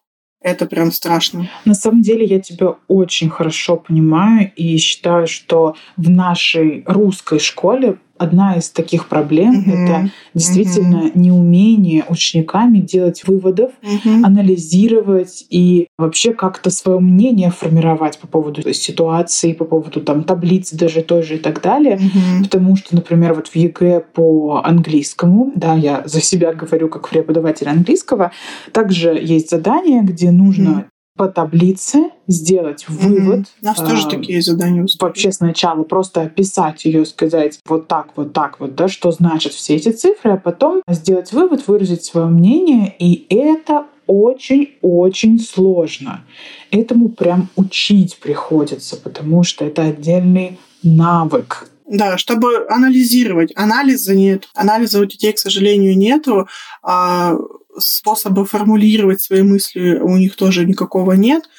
Это 0.45 0.67
прям 0.67 0.91
страшно. 0.91 1.49
На 1.65 1.73
самом 1.73 2.03
деле 2.03 2.23
я 2.23 2.39
тебя 2.39 2.75
очень 2.88 3.31
хорошо 3.31 3.77
понимаю 3.77 4.51
и 4.55 4.77
считаю, 4.77 5.25
что 5.25 5.75
в 5.97 6.08
нашей 6.08 6.84
русской 6.86 7.39
школе 7.39 7.97
одна 8.17 8.58
из 8.58 8.69
таких 8.69 9.08
проблем 9.08 9.60
угу. 9.60 9.71
это 9.71 10.10
действительно 10.34 11.06
угу. 11.06 11.12
неумение 11.15 12.06
учениками 12.08 12.80
делать 12.80 13.23
выводов, 13.28 13.71
угу. 13.82 14.25
анализировать 14.25 15.45
и 15.49 15.88
вообще 15.97 16.34
как-то 16.34 16.69
свое 16.69 16.99
мнение 16.99 17.51
формировать 17.51 18.19
по 18.19 18.28
поводу 18.28 18.73
ситуации, 18.73 19.54
по 19.54 19.65
поводу 19.65 20.01
там 20.01 20.23
таблицы 20.23 20.78
даже 20.78 21.01
той 21.01 21.23
же 21.23 21.36
и 21.36 21.39
так 21.39 21.62
далее. 21.62 21.95
Угу. 21.95 22.43
Потому 22.43 22.75
что, 22.75 22.95
например, 22.95 23.34
вот 23.34 23.47
в 23.47 23.56
ЕГЭ 23.56 24.01
по 24.13 24.62
английскому, 24.63 25.51
да, 25.56 25.75
я 25.75 26.04
за 26.06 26.21
себя 26.21 26.54
говорю 26.54 26.89
как 26.89 27.10
преподаватель 27.10 27.67
английского, 27.67 28.32
также 28.71 29.10
есть 29.21 29.49
задание, 29.49 30.01
где 30.01 30.32
нужно 30.32 30.86
по 31.15 31.28
таблице 31.28 32.10
сделать 32.28 32.88
вывод. 32.89 33.39
Mm-hmm. 33.39 33.62
У 33.62 33.65
нас 33.65 33.80
а, 33.80 33.88
тоже 33.88 34.10
такие 34.10 34.41
задания. 34.41 34.86
Вообще 34.99 35.32
сначала 35.32 35.84
просто 35.84 36.21
описать 36.21 36.86
ее, 36.86 37.06
сказать 37.06 37.60
вот 37.65 37.88
так, 37.88 38.10
вот 38.15 38.34
так, 38.34 38.60
вот, 38.60 38.75
да, 38.75 38.88
что 38.88 39.12
значит 39.12 39.54
все 39.54 39.75
эти 39.75 39.89
цифры, 39.89 40.32
а 40.32 40.38
потом 40.38 40.82
сделать 40.88 41.32
вывод, 41.32 41.67
выразить 41.67 42.04
свое 42.04 42.28
мнение, 42.28 42.93
и 42.99 43.25
это 43.34 43.86
очень-очень 44.08 45.39
сложно. 45.39 46.23
Этому 46.69 47.10
прям 47.10 47.49
учить 47.56 48.17
приходится, 48.17 48.97
потому 48.97 49.43
что 49.43 49.65
это 49.65 49.84
отдельный 49.84 50.60
навык. 50.84 51.69
Да, 51.88 52.17
чтобы 52.17 52.65
анализировать. 52.67 53.51
Анализа 53.56 54.15
нет. 54.15 54.49
Анализа 54.56 54.99
у 54.99 55.06
детей, 55.06 55.34
к 55.34 55.39
сожалению, 55.39 55.97
нету. 55.97 56.47
А 56.82 57.36
способа 57.77 58.45
формулировать 58.45 59.21
свои 59.21 59.41
мысли 59.41 59.99
у 60.01 60.17
них 60.17 60.35
тоже 60.35 60.65
никакого 60.65 61.13
нет. 61.13 61.49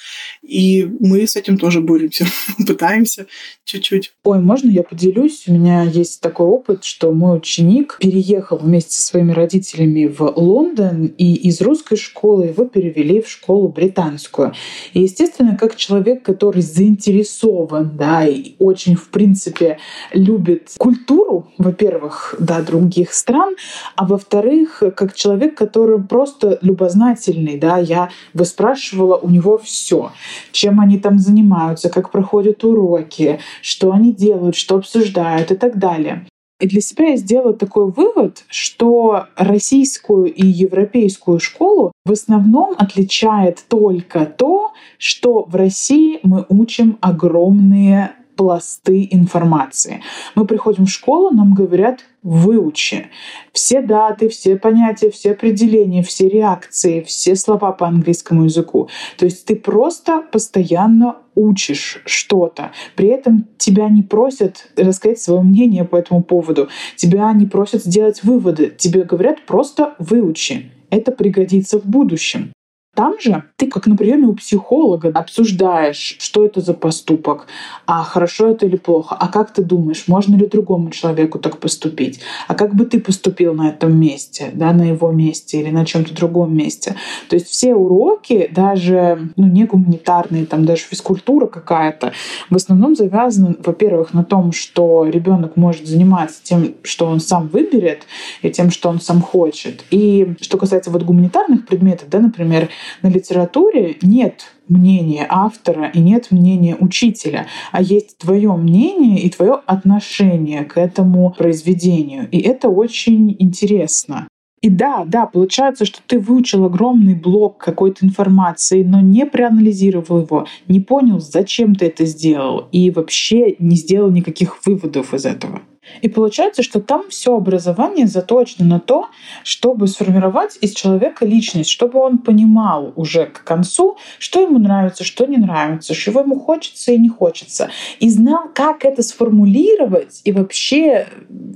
И 0.46 0.88
мы 1.00 1.26
с 1.26 1.34
этим 1.34 1.58
тоже 1.58 1.80
боремся, 1.80 2.26
пытаемся 2.66 3.26
чуть-чуть. 3.64 4.12
Ой, 4.22 4.38
можно 4.38 4.70
я 4.70 4.84
поделюсь? 4.84 5.44
У 5.48 5.52
меня 5.52 5.82
есть 5.82 6.20
такой 6.20 6.46
опыт, 6.46 6.84
что 6.84 7.10
мой 7.10 7.38
ученик 7.38 7.98
переехал 8.00 8.58
вместе 8.58 8.94
со 8.94 9.02
своими 9.02 9.32
родителями 9.32 10.06
в 10.06 10.20
Лондон, 10.36 11.06
и 11.06 11.34
из 11.34 11.60
русской 11.60 11.96
школы 11.96 12.46
его 12.46 12.64
перевели 12.64 13.20
в 13.20 13.28
школу 13.28 13.68
британскую. 13.68 14.52
И, 14.92 15.02
естественно, 15.02 15.56
как 15.56 15.74
человек, 15.74 16.22
который 16.22 16.62
заинтересован, 16.62 17.96
да, 17.96 18.24
и 18.26 18.54
очень, 18.60 18.94
в 18.94 19.08
принципе, 19.08 19.78
любит 20.12 20.70
культуру, 20.78 21.50
во-первых, 21.58 22.36
да, 22.38 22.62
других 22.62 23.12
стран, 23.12 23.56
а 23.96 24.06
во-вторых, 24.06 24.82
как 24.94 25.14
человек, 25.14 25.56
который 25.56 26.00
просто 26.00 26.58
любознательный, 26.62 27.58
да, 27.58 27.78
я 27.78 28.10
выспрашивала 28.32 29.16
у 29.16 29.28
него 29.28 29.58
все 29.58 30.12
чем 30.52 30.80
они 30.80 30.98
там 30.98 31.18
занимаются, 31.18 31.88
как 31.88 32.10
проходят 32.10 32.64
уроки, 32.64 33.40
что 33.62 33.92
они 33.92 34.12
делают, 34.12 34.56
что 34.56 34.76
обсуждают 34.76 35.50
и 35.50 35.56
так 35.56 35.78
далее. 35.78 36.26
И 36.58 36.66
для 36.66 36.80
себя 36.80 37.08
я 37.08 37.16
сделала 37.16 37.52
такой 37.52 37.90
вывод, 37.90 38.44
что 38.48 39.26
российскую 39.36 40.32
и 40.32 40.46
европейскую 40.46 41.38
школу 41.38 41.92
в 42.06 42.12
основном 42.12 42.74
отличает 42.78 43.62
только 43.68 44.24
то, 44.24 44.72
что 44.96 45.44
в 45.46 45.54
России 45.54 46.18
мы 46.22 46.46
учим 46.48 46.96
огромные 47.02 48.12
пласты 48.36 49.08
информации. 49.10 50.02
Мы 50.34 50.46
приходим 50.46 50.86
в 50.86 50.90
школу, 50.90 51.30
нам 51.30 51.54
говорят 51.54 52.00
выучи. 52.22 53.06
Все 53.52 53.80
даты, 53.80 54.28
все 54.28 54.56
понятия, 54.56 55.10
все 55.10 55.32
определения, 55.32 56.02
все 56.02 56.28
реакции, 56.28 57.00
все 57.02 57.36
слова 57.36 57.72
по 57.72 57.86
английскому 57.86 58.44
языку. 58.44 58.88
То 59.16 59.24
есть 59.24 59.46
ты 59.46 59.56
просто 59.56 60.22
постоянно 60.32 61.16
учишь 61.34 62.02
что-то. 62.04 62.72
При 62.96 63.08
этом 63.08 63.46
тебя 63.58 63.88
не 63.88 64.02
просят 64.02 64.68
рассказать 64.76 65.20
свое 65.20 65.40
мнение 65.40 65.84
по 65.84 65.96
этому 65.96 66.22
поводу. 66.22 66.68
Тебя 66.96 67.32
не 67.32 67.46
просят 67.46 67.84
сделать 67.84 68.22
выводы. 68.24 68.74
Тебе 68.76 69.02
говорят 69.02 69.46
просто 69.46 69.94
выучи. 69.98 70.70
Это 70.90 71.12
пригодится 71.12 71.78
в 71.78 71.84
будущем. 71.84 72.52
Там 72.96 73.20
же 73.20 73.44
ты, 73.56 73.66
как 73.66 73.86
на 73.86 73.94
приеме 73.94 74.26
у 74.26 74.34
психолога, 74.34 75.10
обсуждаешь, 75.14 76.16
что 76.18 76.46
это 76.46 76.62
за 76.62 76.72
поступок, 76.72 77.46
а 77.84 78.02
хорошо 78.02 78.48
это 78.48 78.64
или 78.64 78.76
плохо, 78.76 79.14
а 79.20 79.28
как 79.28 79.52
ты 79.52 79.62
думаешь, 79.62 80.04
можно 80.08 80.34
ли 80.34 80.46
другому 80.46 80.90
человеку 80.90 81.38
так 81.38 81.58
поступить, 81.58 82.20
а 82.48 82.54
как 82.54 82.74
бы 82.74 82.86
ты 82.86 82.98
поступил 82.98 83.52
на 83.52 83.68
этом 83.68 84.00
месте, 84.00 84.50
да, 84.54 84.72
на 84.72 84.84
его 84.88 85.12
месте 85.12 85.60
или 85.60 85.70
на 85.70 85.84
чем-то 85.84 86.14
другом 86.14 86.56
месте. 86.56 86.96
То 87.28 87.36
есть 87.36 87.48
все 87.48 87.74
уроки, 87.74 88.48
даже 88.50 89.28
ну, 89.36 89.46
не 89.46 89.64
гуманитарные, 89.64 90.46
там 90.46 90.64
даже 90.64 90.82
физкультура 90.84 91.46
какая-то, 91.46 92.14
в 92.48 92.56
основном 92.56 92.96
завязаны, 92.96 93.56
во-первых, 93.62 94.14
на 94.14 94.24
том, 94.24 94.52
что 94.52 95.06
ребенок 95.06 95.56
может 95.56 95.86
заниматься 95.86 96.40
тем, 96.42 96.74
что 96.82 97.04
он 97.04 97.20
сам 97.20 97.48
выберет, 97.48 98.04
и 98.40 98.48
тем, 98.50 98.70
что 98.70 98.88
он 98.88 99.00
сам 99.00 99.20
хочет. 99.20 99.84
И 99.90 100.34
что 100.40 100.56
касается 100.56 100.90
вот 100.90 101.02
гуманитарных 101.02 101.66
предметов, 101.66 102.08
да, 102.08 102.20
например, 102.20 102.70
на 103.02 103.08
литературе 103.08 103.96
нет 104.02 104.52
мнения 104.68 105.26
автора 105.28 105.88
и 105.88 106.00
нет 106.00 106.30
мнения 106.30 106.76
учителя, 106.78 107.46
а 107.72 107.82
есть 107.82 108.18
твое 108.18 108.52
мнение 108.56 109.20
и 109.20 109.30
твое 109.30 109.60
отношение 109.66 110.64
к 110.64 110.76
этому 110.78 111.30
произведению. 111.30 112.28
И 112.30 112.38
это 112.40 112.68
очень 112.68 113.36
интересно. 113.38 114.28
И 114.62 114.68
да, 114.68 115.04
да, 115.06 115.26
получается, 115.26 115.84
что 115.84 116.00
ты 116.06 116.18
выучил 116.18 116.64
огромный 116.64 117.14
блок 117.14 117.58
какой-то 117.58 118.04
информации, 118.04 118.82
но 118.82 119.00
не 119.00 119.26
проанализировал 119.26 120.22
его, 120.22 120.46
не 120.66 120.80
понял, 120.80 121.20
зачем 121.20 121.74
ты 121.74 121.86
это 121.86 122.04
сделал, 122.06 122.66
и 122.72 122.90
вообще 122.90 123.54
не 123.58 123.76
сделал 123.76 124.10
никаких 124.10 124.66
выводов 124.66 125.14
из 125.14 125.26
этого. 125.26 125.60
И 126.02 126.08
получается, 126.08 126.62
что 126.62 126.80
там 126.80 127.08
все 127.08 127.36
образование 127.36 128.06
заточено 128.06 128.66
на 128.66 128.80
то, 128.80 129.08
чтобы 129.44 129.88
сформировать 129.88 130.58
из 130.60 130.72
человека 130.72 131.24
личность, 131.24 131.70
чтобы 131.70 132.00
он 132.00 132.18
понимал 132.18 132.92
уже 132.96 133.26
к 133.26 133.44
концу, 133.44 133.96
что 134.18 134.40
ему 134.40 134.58
нравится, 134.58 135.04
что 135.04 135.26
не 135.26 135.36
нравится, 135.36 135.94
чего 135.94 136.20
ему 136.20 136.38
хочется 136.38 136.92
и 136.92 136.98
не 136.98 137.08
хочется, 137.08 137.70
и 138.00 138.08
знал, 138.10 138.50
как 138.54 138.84
это 138.84 139.02
сформулировать 139.02 140.20
и 140.24 140.32
вообще, 140.32 141.06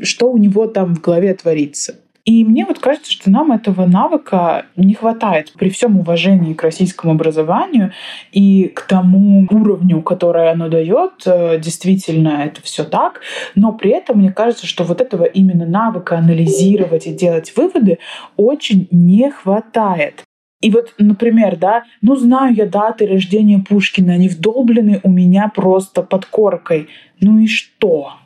что 0.03 0.31
у 0.31 0.39
него 0.39 0.67
там 0.67 0.95
в 0.95 1.01
голове 1.01 1.35
творится. 1.35 1.97
И 2.31 2.45
мне 2.45 2.65
вот 2.65 2.79
кажется, 2.79 3.11
что 3.11 3.29
нам 3.29 3.51
этого 3.51 3.87
навыка 3.87 4.67
не 4.77 4.95
хватает 4.95 5.53
при 5.59 5.69
всем 5.69 5.99
уважении 5.99 6.55
к 6.55 6.63
российскому 6.63 7.15
образованию 7.15 7.91
и 8.31 8.69
к 8.69 8.83
тому 8.83 9.49
уровню, 9.51 10.01
который 10.03 10.49
оно 10.49 10.69
дает. 10.69 11.27
Э, 11.27 11.59
действительно, 11.59 12.45
это 12.45 12.63
все 12.63 12.85
так. 12.85 13.21
Но 13.57 13.73
при 13.73 13.91
этом 13.91 14.19
мне 14.19 14.31
кажется, 14.31 14.69
что 14.69 14.85
вот 14.85 15.01
этого 15.01 15.25
именно 15.25 15.67
навыка 15.67 16.19
анализировать 16.19 17.09
и 17.09 17.13
делать 17.13 17.53
выводы 17.57 17.99
очень 18.37 18.87
не 18.93 19.29
хватает. 19.33 20.23
И 20.61 20.71
вот, 20.71 20.95
например, 20.99 21.57
да, 21.57 21.83
ну 22.01 22.15
знаю 22.15 22.55
я 22.55 22.67
даты 22.67 23.09
рождения 23.09 23.59
Пушкина, 23.59 24.13
они 24.13 24.29
вдолблены 24.29 25.01
у 25.03 25.11
меня 25.11 25.51
просто 25.53 26.05
под 26.05 26.27
коркой. 26.27 26.91
Ну 27.19 27.39
и 27.39 27.49
что? 27.49 28.20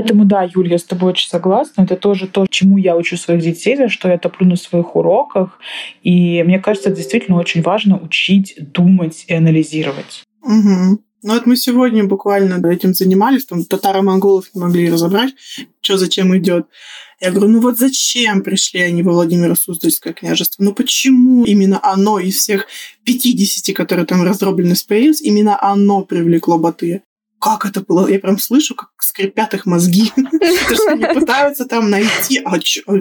Поэтому 0.00 0.24
да, 0.24 0.44
Юлия, 0.44 0.72
я 0.72 0.78
с 0.78 0.84
тобой 0.84 1.10
очень 1.10 1.28
согласна. 1.28 1.82
Это 1.82 1.94
тоже 1.94 2.26
то, 2.26 2.46
чему 2.48 2.78
я 2.78 2.96
учу 2.96 3.18
своих 3.18 3.42
детей, 3.42 3.76
за 3.76 3.90
что 3.90 4.08
я 4.08 4.16
топлю 4.16 4.46
на 4.46 4.56
своих 4.56 4.96
уроках. 4.96 5.58
И 6.02 6.42
мне 6.42 6.58
кажется, 6.58 6.88
действительно 6.88 7.38
очень 7.38 7.60
важно 7.60 8.00
учить 8.00 8.56
думать 8.58 9.26
и 9.28 9.34
анализировать. 9.34 10.24
Угу. 10.42 11.02
Ну 11.22 11.34
вот 11.34 11.44
мы 11.44 11.54
сегодня 11.56 12.04
буквально 12.04 12.66
этим 12.66 12.94
занимались, 12.94 13.44
там 13.44 13.62
татаро-монголов 13.62 14.46
не 14.54 14.60
могли 14.62 14.90
разобрать, 14.90 15.34
что 15.82 15.98
зачем 15.98 16.34
идет. 16.34 16.66
Я 17.20 17.30
говорю, 17.30 17.48
ну 17.48 17.60
вот 17.60 17.78
зачем 17.78 18.42
пришли 18.42 18.80
они 18.80 19.02
во 19.02 19.12
Владимиро 19.12 19.54
Суздальское 19.54 20.14
княжество? 20.14 20.64
Ну 20.64 20.72
почему 20.72 21.44
именно 21.44 21.78
оно 21.82 22.18
из 22.18 22.36
всех 22.36 22.68
50, 23.04 23.76
которые 23.76 24.06
там 24.06 24.22
раздроблены 24.22 24.74
появилось, 24.88 25.20
именно 25.20 25.62
оно 25.62 26.00
привлекло 26.06 26.56
Батыя? 26.56 27.02
Как 27.40 27.64
это 27.64 27.80
было? 27.80 28.06
Я 28.06 28.18
прям 28.18 28.38
слышу, 28.38 28.74
как 28.74 28.90
скрипят 28.98 29.54
их 29.54 29.66
мозги. 29.66 30.12
что 30.74 30.92
они 30.92 31.04
пытаются 31.06 31.64
там 31.64 31.90
найти, 31.90 32.42
а, 32.44 32.56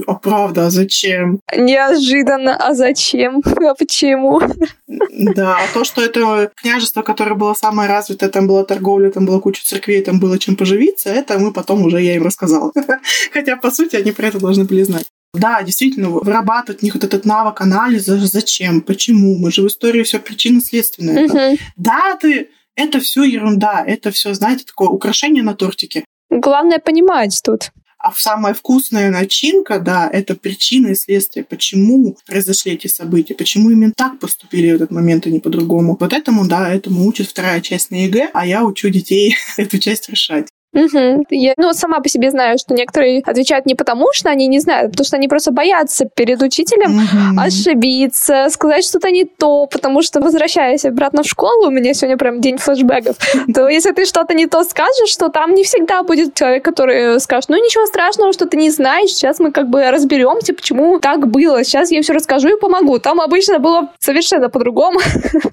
а 0.07 0.13
правда, 0.15 0.67
а 0.67 0.69
зачем? 0.69 1.41
Неожиданно, 1.55 2.55
а 2.55 2.73
зачем? 2.73 3.41
А 3.69 3.75
почему? 3.75 4.41
Да, 4.87 5.57
а 5.57 5.73
то, 5.73 5.83
что 5.83 6.01
это 6.01 6.51
княжество, 6.55 7.01
которое 7.03 7.35
было 7.35 7.53
самое 7.53 7.89
развитое, 7.89 8.29
там 8.29 8.47
была 8.47 8.63
торговля, 8.63 9.11
там 9.11 9.25
была 9.25 9.39
куча 9.39 9.63
церквей, 9.63 10.01
там 10.01 10.19
было 10.19 10.39
чем 10.39 10.55
поживиться, 10.55 11.09
это 11.09 11.37
мы 11.37 11.51
потом 11.51 11.83
уже 11.83 12.01
я 12.01 12.15
им 12.15 12.23
рассказала. 12.23 12.71
Хотя, 13.33 13.57
по 13.57 13.69
сути, 13.69 13.95
они 13.95 14.11
про 14.11 14.27
это 14.27 14.39
должны 14.39 14.63
были 14.63 14.83
знать. 14.83 15.05
Да, 15.33 15.61
действительно, 15.61 16.09
вырабатывать 16.09 16.81
у 16.81 16.85
них 16.85 16.95
вот 16.95 17.03
этот 17.03 17.25
навык 17.25 17.61
анализа, 17.61 18.17
зачем, 18.17 18.81
почему. 18.81 19.37
Мы 19.37 19.51
же 19.51 19.61
в 19.61 19.67
истории 19.67 20.01
все 20.01 20.19
причинно-следственное. 20.19 21.27
Uh-huh. 21.27 21.59
Даты, 21.75 22.49
это 22.79 22.99
все 22.99 23.23
ерунда, 23.23 23.83
это 23.85 24.11
все, 24.11 24.33
знаете, 24.33 24.63
такое 24.65 24.87
украшение 24.87 25.43
на 25.43 25.53
тортике. 25.53 26.05
Главное 26.29 26.79
понимать 26.79 27.41
тут. 27.43 27.71
А 27.97 28.13
самая 28.13 28.53
вкусная 28.53 29.11
начинка, 29.11 29.77
да, 29.79 30.09
это 30.09 30.33
причина 30.35 30.87
и 30.87 30.95
следствие, 30.95 31.43
почему 31.43 32.17
произошли 32.25 32.71
эти 32.71 32.87
события, 32.87 33.33
почему 33.33 33.71
именно 33.71 33.91
так 33.93 34.19
поступили 34.19 34.71
в 34.71 34.75
этот 34.75 34.91
момент, 34.91 35.27
а 35.27 35.29
не 35.29 35.41
по-другому. 35.41 35.97
Вот 35.99 36.13
этому, 36.13 36.47
да, 36.47 36.73
этому 36.73 37.05
учит 37.05 37.27
вторая 37.27 37.59
часть 37.59 37.91
на 37.91 37.95
ЕГЭ, 38.05 38.29
а 38.33 38.45
я 38.45 38.63
учу 38.63 38.87
детей 38.89 39.35
эту 39.57 39.79
часть 39.79 40.07
решать. 40.07 40.47
Угу. 40.73 41.25
Я, 41.31 41.53
ну, 41.57 41.73
сама 41.73 41.99
по 41.99 42.09
себе 42.09 42.29
знаю, 42.29 42.57
что 42.59 42.73
некоторые 42.73 43.21
отвечают 43.25 43.65
не 43.65 43.73
потому, 43.73 44.07
что 44.13 44.29
они 44.29 44.47
не 44.47 44.59
знают, 44.59 44.87
а 44.87 44.91
потому 44.91 45.05
что 45.05 45.17
они 45.17 45.27
просто 45.27 45.51
боятся 45.51 46.05
перед 46.05 46.41
учителем 46.41 46.97
угу. 46.97 47.41
ошибиться, 47.41 48.47
сказать 48.49 48.85
что-то 48.85 49.09
не 49.09 49.25
то, 49.25 49.65
потому 49.65 50.03
что, 50.03 50.19
возвращаясь 50.19 50.85
обратно 50.85 51.23
в 51.23 51.27
школу, 51.27 51.67
у 51.67 51.71
меня 51.71 51.93
сегодня 51.93 52.17
прям 52.17 52.39
день 52.39 52.57
флешбеков, 52.57 53.17
то 53.53 53.67
если 53.67 53.91
ты 53.91 54.05
что-то 54.05 54.33
не 54.33 54.45
то 54.45 54.63
скажешь, 54.63 55.15
то 55.17 55.29
там 55.29 55.55
не 55.55 55.63
всегда 55.63 56.03
будет 56.03 56.35
человек, 56.35 56.63
который 56.63 57.19
скажет, 57.19 57.49
ну, 57.49 57.55
ничего 57.55 57.85
страшного, 57.87 58.31
что 58.33 58.45
ты 58.45 58.57
не 58.57 58.69
знаешь, 58.69 59.09
сейчас 59.09 59.39
мы 59.39 59.51
как 59.51 59.69
бы 59.69 59.89
разберемся, 59.89 60.53
почему 60.53 60.99
так 60.99 61.27
было, 61.27 61.63
сейчас 61.63 61.89
я 61.91 62.01
все 62.01 62.13
расскажу 62.13 62.49
и 62.49 62.59
помогу. 62.59 62.99
Там 62.99 63.21
обычно 63.21 63.57
было 63.59 63.89
совершенно 63.99 64.49
по-другому. 64.49 64.99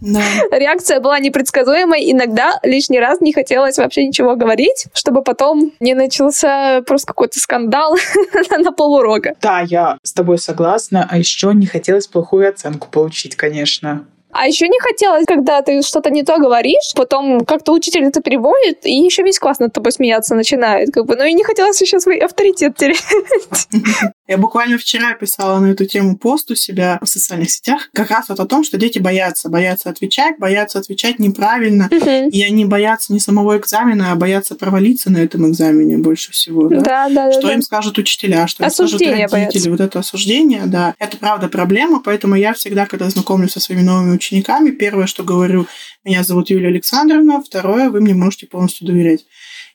Реакция 0.51 1.01
была 1.01 1.19
непредсказуемой, 1.19 2.11
иногда 2.11 2.59
лишний 2.63 3.01
раз 3.01 3.21
не 3.21 3.33
хотелось 3.33 3.79
вообще 3.79 4.07
ничего 4.07 4.37
говорить, 4.37 4.87
чтобы 5.07 5.16
потом 5.23 5.73
не 5.81 5.95
начался 5.95 6.83
просто 6.83 7.09
какой-то 7.09 7.39
скандал 7.39 7.97
на 8.59 8.73
полурока. 8.73 9.35
Да, 9.41 9.61
я 9.61 9.99
с 10.03 10.13
тобой 10.13 10.39
согласна. 10.39 11.07
А 11.11 11.19
еще 11.19 11.53
не 11.55 11.67
хотелось 11.67 12.07
плохую 12.07 12.49
оценку 12.49 12.89
получить, 12.91 13.37
конечно. 13.37 14.07
А 14.39 14.47
еще 14.47 14.69
не 14.69 14.79
хотелось, 14.81 15.27
когда 15.27 15.63
ты 15.63 15.83
что-то 15.83 16.11
не 16.11 16.23
то 16.23 16.39
говоришь, 16.39 16.93
потом 16.95 17.45
как-то 17.45 17.73
учитель 17.73 18.05
это 18.05 18.21
переводит, 18.21 18.85
и 18.85 18.93
еще 18.93 19.23
весь 19.23 19.39
класс 19.39 19.59
над 19.59 19.73
тобой 19.73 19.93
смеяться 19.93 20.35
начинает. 20.35 20.93
Как 20.93 21.07
бы. 21.07 21.17
Ну 21.17 21.25
и 21.25 21.33
не 21.33 21.45
хотелось 21.45 21.81
еще 21.81 22.01
свой 22.01 22.19
авторитет 22.19 22.77
терять. 22.77 23.03
Я 24.29 24.39
буквально 24.39 24.77
вчера 24.77 25.15
писала 25.15 25.61
на 25.61 25.67
эту 25.67 25.87
тему 25.87 26.17
пост 26.17 26.51
у 26.51 26.57
себя 26.57 26.99
в 27.01 27.07
социальных 27.07 27.51
сетях, 27.51 27.89
как 27.93 28.11
раз 28.11 28.29
вот 28.29 28.41
о 28.41 28.47
том, 28.47 28.65
что 28.65 28.77
дети 28.77 28.99
боятся, 28.99 29.49
боятся 29.49 29.89
отвечать, 29.89 30.39
боятся 30.39 30.81
отвечать 30.81 31.21
неправильно, 31.21 31.89
uh-huh. 31.91 32.31
и 32.31 32.43
они 32.43 32.65
боятся 32.65 33.13
не 33.13 33.21
самого 33.21 33.57
экзамена, 33.57 34.11
а 34.13 34.17
боятся 34.17 34.57
провалиться 34.57 35.13
на 35.13 35.19
этом 35.19 35.49
экзамене 35.49 35.99
больше 35.99 36.33
всего. 36.33 36.69
Да, 36.69 36.81
да, 36.81 37.09
да. 37.09 37.33
Что 37.33 37.43
да, 37.43 37.55
им 37.55 37.63
скажут 37.63 37.99
учителя, 37.99 38.49
что 38.49 38.65
им 38.65 38.71
скажут 38.71 39.01
родители, 39.01 39.29
боятся. 39.31 39.71
вот 39.71 39.81
это 39.81 40.01
осуждение, 40.01 40.63
да, 40.67 40.95
это 40.99 41.17
правда 41.19 41.49
проблема, 41.49 42.03
поэтому 42.05 42.35
я 42.35 42.53
всегда, 42.53 42.87
когда 42.87 43.09
знакомлюсь 43.09 43.53
со 43.53 43.61
своими 43.61 43.83
новыми 43.83 44.15
учителями, 44.15 44.26
учениками. 44.27 44.71
Первое, 44.71 45.07
что 45.07 45.23
говорю, 45.23 45.67
меня 46.05 46.23
зовут 46.25 46.51
Юлия 46.51 46.69
Александровна. 46.69 47.43
Второе, 47.43 47.91
вы 47.91 48.01
мне 48.01 48.15
можете 48.15 48.47
полностью 48.47 48.87
доверять. 48.87 49.25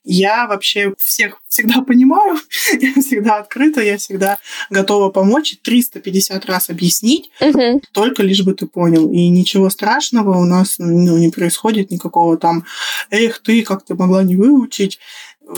Я 0.04 0.48
вообще 0.48 0.96
всех 0.98 1.42
всегда 1.48 1.82
понимаю, 1.82 2.40
я 2.82 2.94
всегда 2.94 3.38
открыта, 3.38 3.82
я 3.82 3.98
всегда 3.98 4.40
готова 4.72 5.10
помочь, 5.10 5.58
350 5.62 6.46
раз 6.46 6.70
объяснить, 6.72 7.30
угу. 7.40 7.82
только 7.92 8.24
лишь 8.24 8.42
бы 8.42 8.54
ты 8.56 8.66
понял. 8.66 9.12
И 9.12 9.28
ничего 9.30 9.70
страшного 9.70 10.38
у 10.38 10.46
нас 10.46 10.76
ну, 10.80 11.18
не 11.18 11.30
происходит, 11.30 11.92
никакого 11.92 12.38
там, 12.38 12.66
эх, 13.12 13.40
ты 13.44 13.62
как 13.62 13.86
ты 13.86 13.94
могла 13.94 14.24
не 14.24 14.36
выучить 14.36 15.00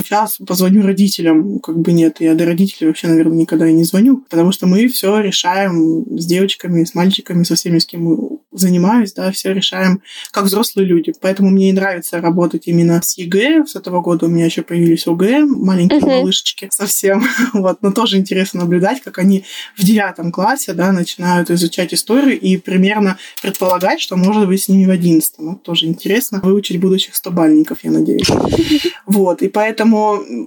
сейчас 0.02 0.38
позвоню 0.46 0.84
родителям, 0.84 1.60
как 1.60 1.80
бы 1.80 1.92
нет, 1.94 2.18
я 2.20 2.36
до 2.36 2.46
родителей 2.46 2.88
вообще, 2.88 3.08
наверное, 3.08 3.38
никогда 3.38 3.68
и 3.68 3.74
не 3.74 3.84
звоню, 3.84 4.24
потому 4.30 4.52
что 4.52 4.68
мы 4.68 4.88
все 4.88 5.20
решаем 5.20 6.06
с 6.18 6.26
девочками, 6.26 6.84
с 6.84 6.96
мальчиками, 6.96 7.44
со 7.44 7.56
всеми, 7.56 7.80
с 7.80 7.86
кем 7.86 8.40
занимаюсь, 8.54 9.14
да, 9.14 9.32
все 9.32 9.54
решаем 9.54 10.02
как 10.32 10.46
взрослые 10.46 10.88
люди. 10.88 11.14
Поэтому 11.20 11.50
мне 11.50 11.70
и 11.70 11.74
нравится 11.74 12.22
работать 12.22 12.68
именно 12.68 13.02
с 13.02 13.18
ЕГЭ. 13.18 13.66
С 13.66 13.76
этого 13.76 14.02
года 14.02 14.26
у 14.26 14.30
меня 14.30 14.46
еще 14.46 14.62
появились 14.62 15.08
ОГЭ, 15.08 15.46
маленькие 15.46 16.00
uh-huh. 16.00 16.20
малышечки 16.20 16.70
совсем. 16.72 17.24
вот, 17.54 17.82
но 17.82 17.92
тоже 17.92 18.18
интересно 18.18 18.62
наблюдать, 18.62 19.02
как 19.02 19.18
они 19.18 19.44
в 19.78 19.84
девятом 19.84 20.32
классе, 20.32 20.74
да, 20.74 20.92
начинают 20.92 21.50
изучать 21.50 21.94
историю 21.94 22.40
и 22.40 22.58
примерно 22.58 23.18
предполагать, 23.42 24.00
что 24.00 24.16
может 24.16 24.48
быть 24.48 24.64
с 24.64 24.70
ними 24.70 24.86
в 24.86 24.92
одиннадцатом. 24.92 25.54
Это 25.54 25.60
тоже 25.60 25.88
интересно. 25.88 26.40
Выучить 26.44 26.80
будущих 26.80 27.16
стобалльников, 27.16 27.80
я 27.84 27.92
надеюсь. 27.92 28.30
вот, 29.06 29.42
и 29.42 29.50
поэтому 29.50 29.83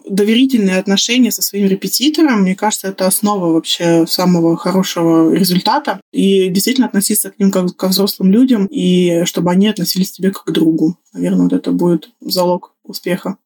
доверительные 0.08 0.78
отношения 0.78 1.30
со 1.30 1.42
своим 1.42 1.68
репетитором, 1.68 2.42
мне 2.42 2.54
кажется, 2.54 2.88
это 2.88 3.06
основа 3.06 3.52
вообще 3.52 4.06
самого 4.06 4.56
хорошего 4.56 5.32
результата. 5.32 6.00
И 6.12 6.48
действительно 6.48 6.86
относиться 6.86 7.30
к 7.30 7.38
ним 7.38 7.50
как, 7.50 7.76
как 7.76 7.90
взрослым 7.90 8.32
людям, 8.32 8.66
и 8.66 9.24
чтобы 9.24 9.50
они 9.50 9.68
относились 9.68 10.12
к 10.12 10.14
тебе 10.14 10.30
как 10.30 10.44
к 10.44 10.50
другу. 10.50 10.96
Наверное, 11.12 11.44
вот 11.44 11.52
это 11.52 11.72
будет 11.72 12.10
залог 12.20 12.74
успеха. 12.84 13.36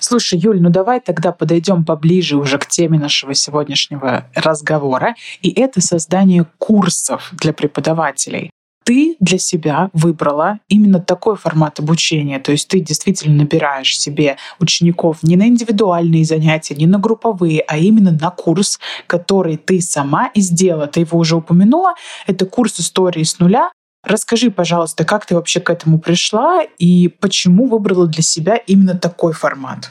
Слушай, 0.00 0.38
Юль, 0.38 0.60
ну 0.62 0.70
давай 0.70 1.00
тогда 1.00 1.30
подойдем 1.30 1.84
поближе 1.84 2.36
уже 2.36 2.58
к 2.58 2.66
теме 2.66 2.98
нашего 2.98 3.34
сегодняшнего 3.34 4.30
разговора, 4.34 5.14
и 5.42 5.50
это 5.50 5.82
создание 5.82 6.46
курсов 6.58 7.30
для 7.32 7.52
преподавателей 7.52 8.50
ты 8.84 9.16
для 9.20 9.38
себя 9.38 9.90
выбрала 9.92 10.58
именно 10.68 11.00
такой 11.00 11.36
формат 11.36 11.78
обучения. 11.78 12.38
То 12.38 12.52
есть 12.52 12.68
ты 12.68 12.80
действительно 12.80 13.36
набираешь 13.44 13.98
себе 13.98 14.36
учеников 14.58 15.22
не 15.22 15.36
на 15.36 15.46
индивидуальные 15.46 16.24
занятия, 16.24 16.74
не 16.74 16.86
на 16.86 16.98
групповые, 16.98 17.60
а 17.60 17.78
именно 17.78 18.10
на 18.10 18.30
курс, 18.30 18.78
который 19.06 19.56
ты 19.56 19.80
сама 19.80 20.30
и 20.34 20.40
сделала. 20.40 20.86
Ты 20.86 21.00
его 21.00 21.18
уже 21.18 21.36
упомянула. 21.36 21.94
Это 22.26 22.46
курс 22.46 22.80
истории 22.80 23.22
с 23.22 23.38
нуля. 23.38 23.70
Расскажи, 24.02 24.50
пожалуйста, 24.50 25.04
как 25.04 25.26
ты 25.26 25.34
вообще 25.34 25.60
к 25.60 25.68
этому 25.68 25.98
пришла 25.98 26.62
и 26.78 27.08
почему 27.08 27.66
выбрала 27.66 28.06
для 28.06 28.22
себя 28.22 28.56
именно 28.56 28.94
такой 28.94 29.34
формат? 29.34 29.90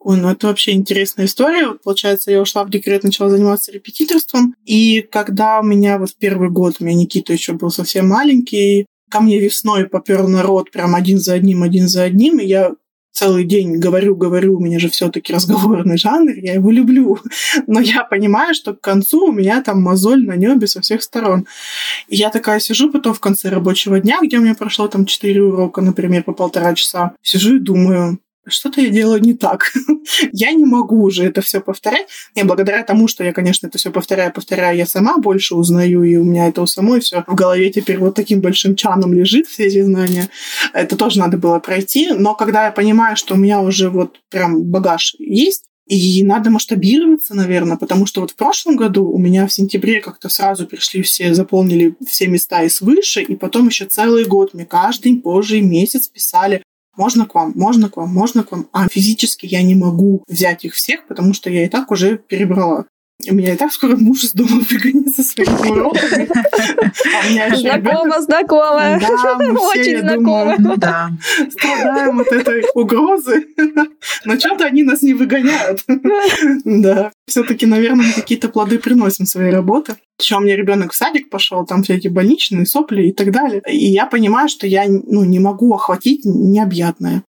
Ой, 0.00 0.16
ну 0.16 0.30
это 0.30 0.46
вообще 0.46 0.72
интересная 0.72 1.26
история. 1.26 1.74
Получается, 1.74 2.30
я 2.30 2.40
ушла 2.40 2.64
в 2.64 2.70
декрет, 2.70 3.04
начала 3.04 3.28
заниматься 3.28 3.70
репетиторством. 3.70 4.54
И 4.64 5.02
когда 5.02 5.60
у 5.60 5.62
меня 5.62 5.98
вот 5.98 6.16
первый 6.18 6.48
год, 6.48 6.76
у 6.80 6.84
меня 6.84 6.96
Никита 6.96 7.34
еще 7.34 7.52
был 7.52 7.70
совсем 7.70 8.08
маленький, 8.08 8.86
ко 9.10 9.20
мне 9.20 9.38
весной 9.38 9.86
попер 9.86 10.26
народ 10.26 10.70
прям 10.70 10.94
один 10.94 11.18
за 11.18 11.34
одним, 11.34 11.62
один 11.62 11.86
за 11.86 12.04
одним, 12.04 12.38
и 12.38 12.46
я 12.46 12.72
целый 13.12 13.44
день 13.44 13.76
говорю, 13.76 14.16
говорю, 14.16 14.56
у 14.56 14.60
меня 14.60 14.78
же 14.78 14.88
все-таки 14.88 15.34
разговорный 15.34 15.98
жанр, 15.98 16.32
я 16.36 16.54
его 16.54 16.70
люблю. 16.70 17.18
Но 17.66 17.80
я 17.80 18.04
понимаю, 18.04 18.54
что 18.54 18.72
к 18.72 18.80
концу 18.80 19.26
у 19.26 19.32
меня 19.32 19.62
там 19.62 19.82
мозоль 19.82 20.24
на 20.24 20.36
небе 20.36 20.66
со 20.66 20.80
всех 20.80 21.02
сторон. 21.02 21.46
И 22.08 22.16
я 22.16 22.30
такая 22.30 22.60
сижу 22.60 22.90
потом 22.90 23.12
в 23.12 23.20
конце 23.20 23.50
рабочего 23.50 24.00
дня, 24.00 24.20
где 24.22 24.38
у 24.38 24.40
меня 24.40 24.54
прошло 24.54 24.88
там 24.88 25.04
4 25.04 25.42
урока, 25.42 25.82
например, 25.82 26.22
по 26.22 26.32
полтора 26.32 26.74
часа. 26.74 27.12
Сижу 27.20 27.56
и 27.56 27.58
думаю, 27.58 28.18
что-то 28.46 28.80
я 28.80 28.88
делаю 28.90 29.20
не 29.20 29.34
так. 29.34 29.72
я 30.32 30.52
не 30.52 30.64
могу 30.64 31.02
уже 31.02 31.24
это 31.24 31.42
все 31.42 31.60
повторять. 31.60 32.06
Не, 32.34 32.44
благодаря 32.44 32.82
тому, 32.82 33.08
что 33.08 33.24
я, 33.24 33.32
конечно, 33.32 33.66
это 33.66 33.78
все 33.78 33.90
повторяю, 33.90 34.32
повторяю, 34.32 34.76
я 34.76 34.86
сама 34.86 35.18
больше 35.18 35.54
узнаю, 35.54 36.02
и 36.02 36.16
у 36.16 36.24
меня 36.24 36.48
это 36.48 36.62
у 36.62 36.66
самой 36.66 37.00
все 37.00 37.24
в 37.26 37.34
голове 37.34 37.70
теперь 37.70 37.98
вот 37.98 38.14
таким 38.14 38.40
большим 38.40 38.76
чаном 38.76 39.12
лежит, 39.12 39.46
все 39.46 39.66
эти 39.66 39.82
знания. 39.82 40.28
Это 40.72 40.96
тоже 40.96 41.18
надо 41.18 41.36
было 41.36 41.58
пройти. 41.58 42.12
Но 42.12 42.34
когда 42.34 42.66
я 42.66 42.72
понимаю, 42.72 43.16
что 43.16 43.34
у 43.34 43.38
меня 43.38 43.60
уже 43.60 43.90
вот 43.90 44.20
прям 44.30 44.62
багаж 44.62 45.14
есть, 45.18 45.64
и 45.90 46.22
надо 46.22 46.50
масштабироваться, 46.50 47.34
наверное, 47.34 47.76
потому 47.76 48.06
что 48.06 48.20
вот 48.20 48.30
в 48.30 48.36
прошлом 48.36 48.76
году 48.76 49.10
у 49.10 49.18
меня 49.18 49.48
в 49.48 49.52
сентябре 49.52 50.00
как-то 50.00 50.28
сразу 50.28 50.64
пришли 50.64 51.02
все, 51.02 51.34
заполнили 51.34 51.96
все 52.06 52.28
места 52.28 52.62
и 52.62 52.68
свыше, 52.68 53.22
и 53.22 53.34
потом 53.34 53.66
еще 53.66 53.86
целый 53.86 54.24
год 54.24 54.54
мне 54.54 54.64
каждый 54.64 55.16
позже 55.16 55.60
месяц 55.60 56.06
писали, 56.06 56.62
можно 57.00 57.24
к 57.24 57.34
вам, 57.34 57.52
можно 57.56 57.88
к 57.88 57.96
вам, 57.96 58.10
можно 58.10 58.44
к 58.44 58.52
вам, 58.52 58.68
а 58.72 58.86
физически 58.88 59.46
я 59.46 59.62
не 59.62 59.74
могу 59.74 60.22
взять 60.28 60.66
их 60.66 60.74
всех, 60.74 61.06
потому 61.06 61.32
что 61.32 61.48
я 61.48 61.64
и 61.64 61.68
так 61.68 61.90
уже 61.90 62.18
перебрала. 62.18 62.84
У 63.28 63.34
меня 63.34 63.54
и 63.54 63.56
так 63.56 63.72
скоро 63.72 63.96
муж 63.96 64.24
из 64.24 64.32
дома 64.32 64.62
выгонит 64.70 65.14
со 65.14 65.22
своими 65.22 65.70
уроками. 65.70 66.28
А 67.50 67.56
знакомо, 67.56 68.20
знакомо. 68.20 68.98
Да, 69.00 69.36
мы 69.38 69.56
все, 69.56 69.80
Очень 69.80 69.98
знакомо. 70.00 70.54
Ну 70.58 70.76
да, 70.76 71.10
страдаем 71.50 72.20
от 72.20 72.28
этой 72.28 72.64
угрозы. 72.74 73.46
Но 74.24 74.38
что-то 74.38 74.66
они 74.66 74.82
нас 74.82 75.02
не 75.02 75.14
выгоняют. 75.14 75.84
Да. 76.64 77.12
Все-таки, 77.26 77.66
наверное, 77.66 78.06
мы 78.06 78.12
какие-то 78.12 78.48
плоды 78.48 78.78
приносим 78.78 79.26
своей 79.26 79.52
работы. 79.52 79.96
Еще 80.18 80.36
у 80.36 80.40
меня 80.40 80.56
ребенок 80.56 80.92
в 80.92 80.96
садик 80.96 81.30
пошел, 81.30 81.64
там 81.64 81.82
все 81.82 81.94
эти 81.94 82.08
больничные 82.08 82.66
сопли 82.66 83.08
и 83.08 83.12
так 83.12 83.32
далее. 83.32 83.62
И 83.68 83.86
я 83.86 84.06
понимаю, 84.06 84.48
что 84.48 84.66
я 84.66 84.84
ну, 84.88 85.24
не 85.24 85.38
могу 85.38 85.74
охватить 85.74 86.24
необъятное. 86.24 87.22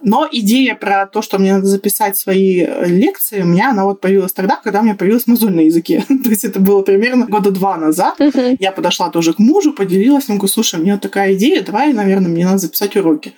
Но 0.00 0.28
идея 0.30 0.76
про 0.76 1.06
то, 1.06 1.22
что 1.22 1.38
мне 1.38 1.54
надо 1.54 1.66
записать 1.66 2.16
свои 2.16 2.60
э, 2.60 2.86
лекции, 2.86 3.42
у 3.42 3.46
меня 3.46 3.70
она 3.70 3.84
вот 3.84 4.00
появилась 4.00 4.32
тогда, 4.32 4.56
когда 4.56 4.80
у 4.80 4.84
меня 4.84 4.94
появилась 4.94 5.26
мозоль 5.26 5.52
на 5.52 5.60
языке. 5.60 6.04
то 6.08 6.30
есть 6.30 6.44
это 6.44 6.60
было 6.60 6.82
примерно 6.82 7.26
года 7.26 7.50
два 7.50 7.76
назад. 7.76 8.20
Uh-huh. 8.20 8.56
Я 8.60 8.70
подошла 8.70 9.10
тоже 9.10 9.32
к 9.32 9.38
мужу, 9.38 9.72
поделилась, 9.72 10.28
он 10.28 10.36
говорит, 10.36 10.54
слушай, 10.54 10.78
у 10.78 10.82
меня 10.82 10.98
такая 10.98 11.34
идея, 11.34 11.62
давай, 11.62 11.92
наверное, 11.92 12.30
мне 12.30 12.44
надо 12.44 12.58
записать 12.58 12.96
уроки. 12.96 13.32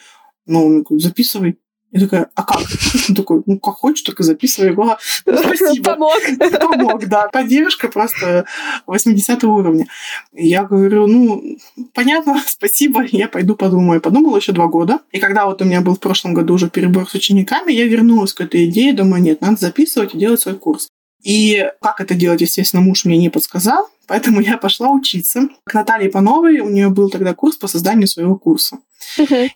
Ну, 0.46 0.66
он 0.66 0.82
говорит, 0.82 1.02
записывай. 1.02 1.58
Я 1.92 2.00
такая, 2.00 2.30
а 2.34 2.42
как? 2.44 2.60
Он 3.08 3.14
такой, 3.14 3.42
ну, 3.46 3.58
как 3.58 3.74
хочешь, 3.74 4.02
только 4.02 4.22
записывай 4.22 4.70
его. 4.70 4.96
Спасибо. 5.22 5.94
Помог. 5.94 6.20
Помог, 6.60 7.06
да. 7.06 7.28
Поддержка 7.28 7.88
просто 7.88 8.44
80 8.86 9.42
уровня. 9.44 9.86
Я 10.32 10.64
говорю, 10.64 11.06
ну, 11.06 11.58
понятно, 11.92 12.40
спасибо, 12.46 13.02
я 13.10 13.28
пойду 13.28 13.56
подумаю. 13.56 14.00
Подумала 14.00 14.36
еще 14.36 14.52
два 14.52 14.68
года. 14.68 15.00
И 15.10 15.18
когда 15.18 15.46
вот 15.46 15.62
у 15.62 15.64
меня 15.64 15.80
был 15.80 15.96
в 15.96 16.00
прошлом 16.00 16.34
году 16.34 16.54
уже 16.54 16.70
перебор 16.70 17.08
с 17.08 17.14
учениками, 17.14 17.72
я 17.72 17.86
вернулась 17.86 18.32
к 18.32 18.40
этой 18.40 18.66
идее, 18.66 18.92
думаю, 18.92 19.22
нет, 19.22 19.40
надо 19.40 19.56
записывать 19.56 20.14
и 20.14 20.18
делать 20.18 20.40
свой 20.40 20.56
курс. 20.56 20.88
И 21.22 21.68
как 21.80 22.00
это 22.00 22.14
делать, 22.14 22.40
естественно, 22.40 22.82
муж 22.82 23.04
мне 23.04 23.18
не 23.18 23.28
подсказал, 23.28 23.88
поэтому 24.06 24.40
я 24.40 24.56
пошла 24.56 24.90
учиться 24.90 25.48
к 25.64 25.74
Наталье 25.74 26.08
Пановой. 26.08 26.60
У 26.60 26.70
нее 26.70 26.88
был 26.88 27.10
тогда 27.10 27.34
курс 27.34 27.56
по 27.56 27.68
созданию 27.68 28.06
своего 28.06 28.36
курса. 28.36 28.78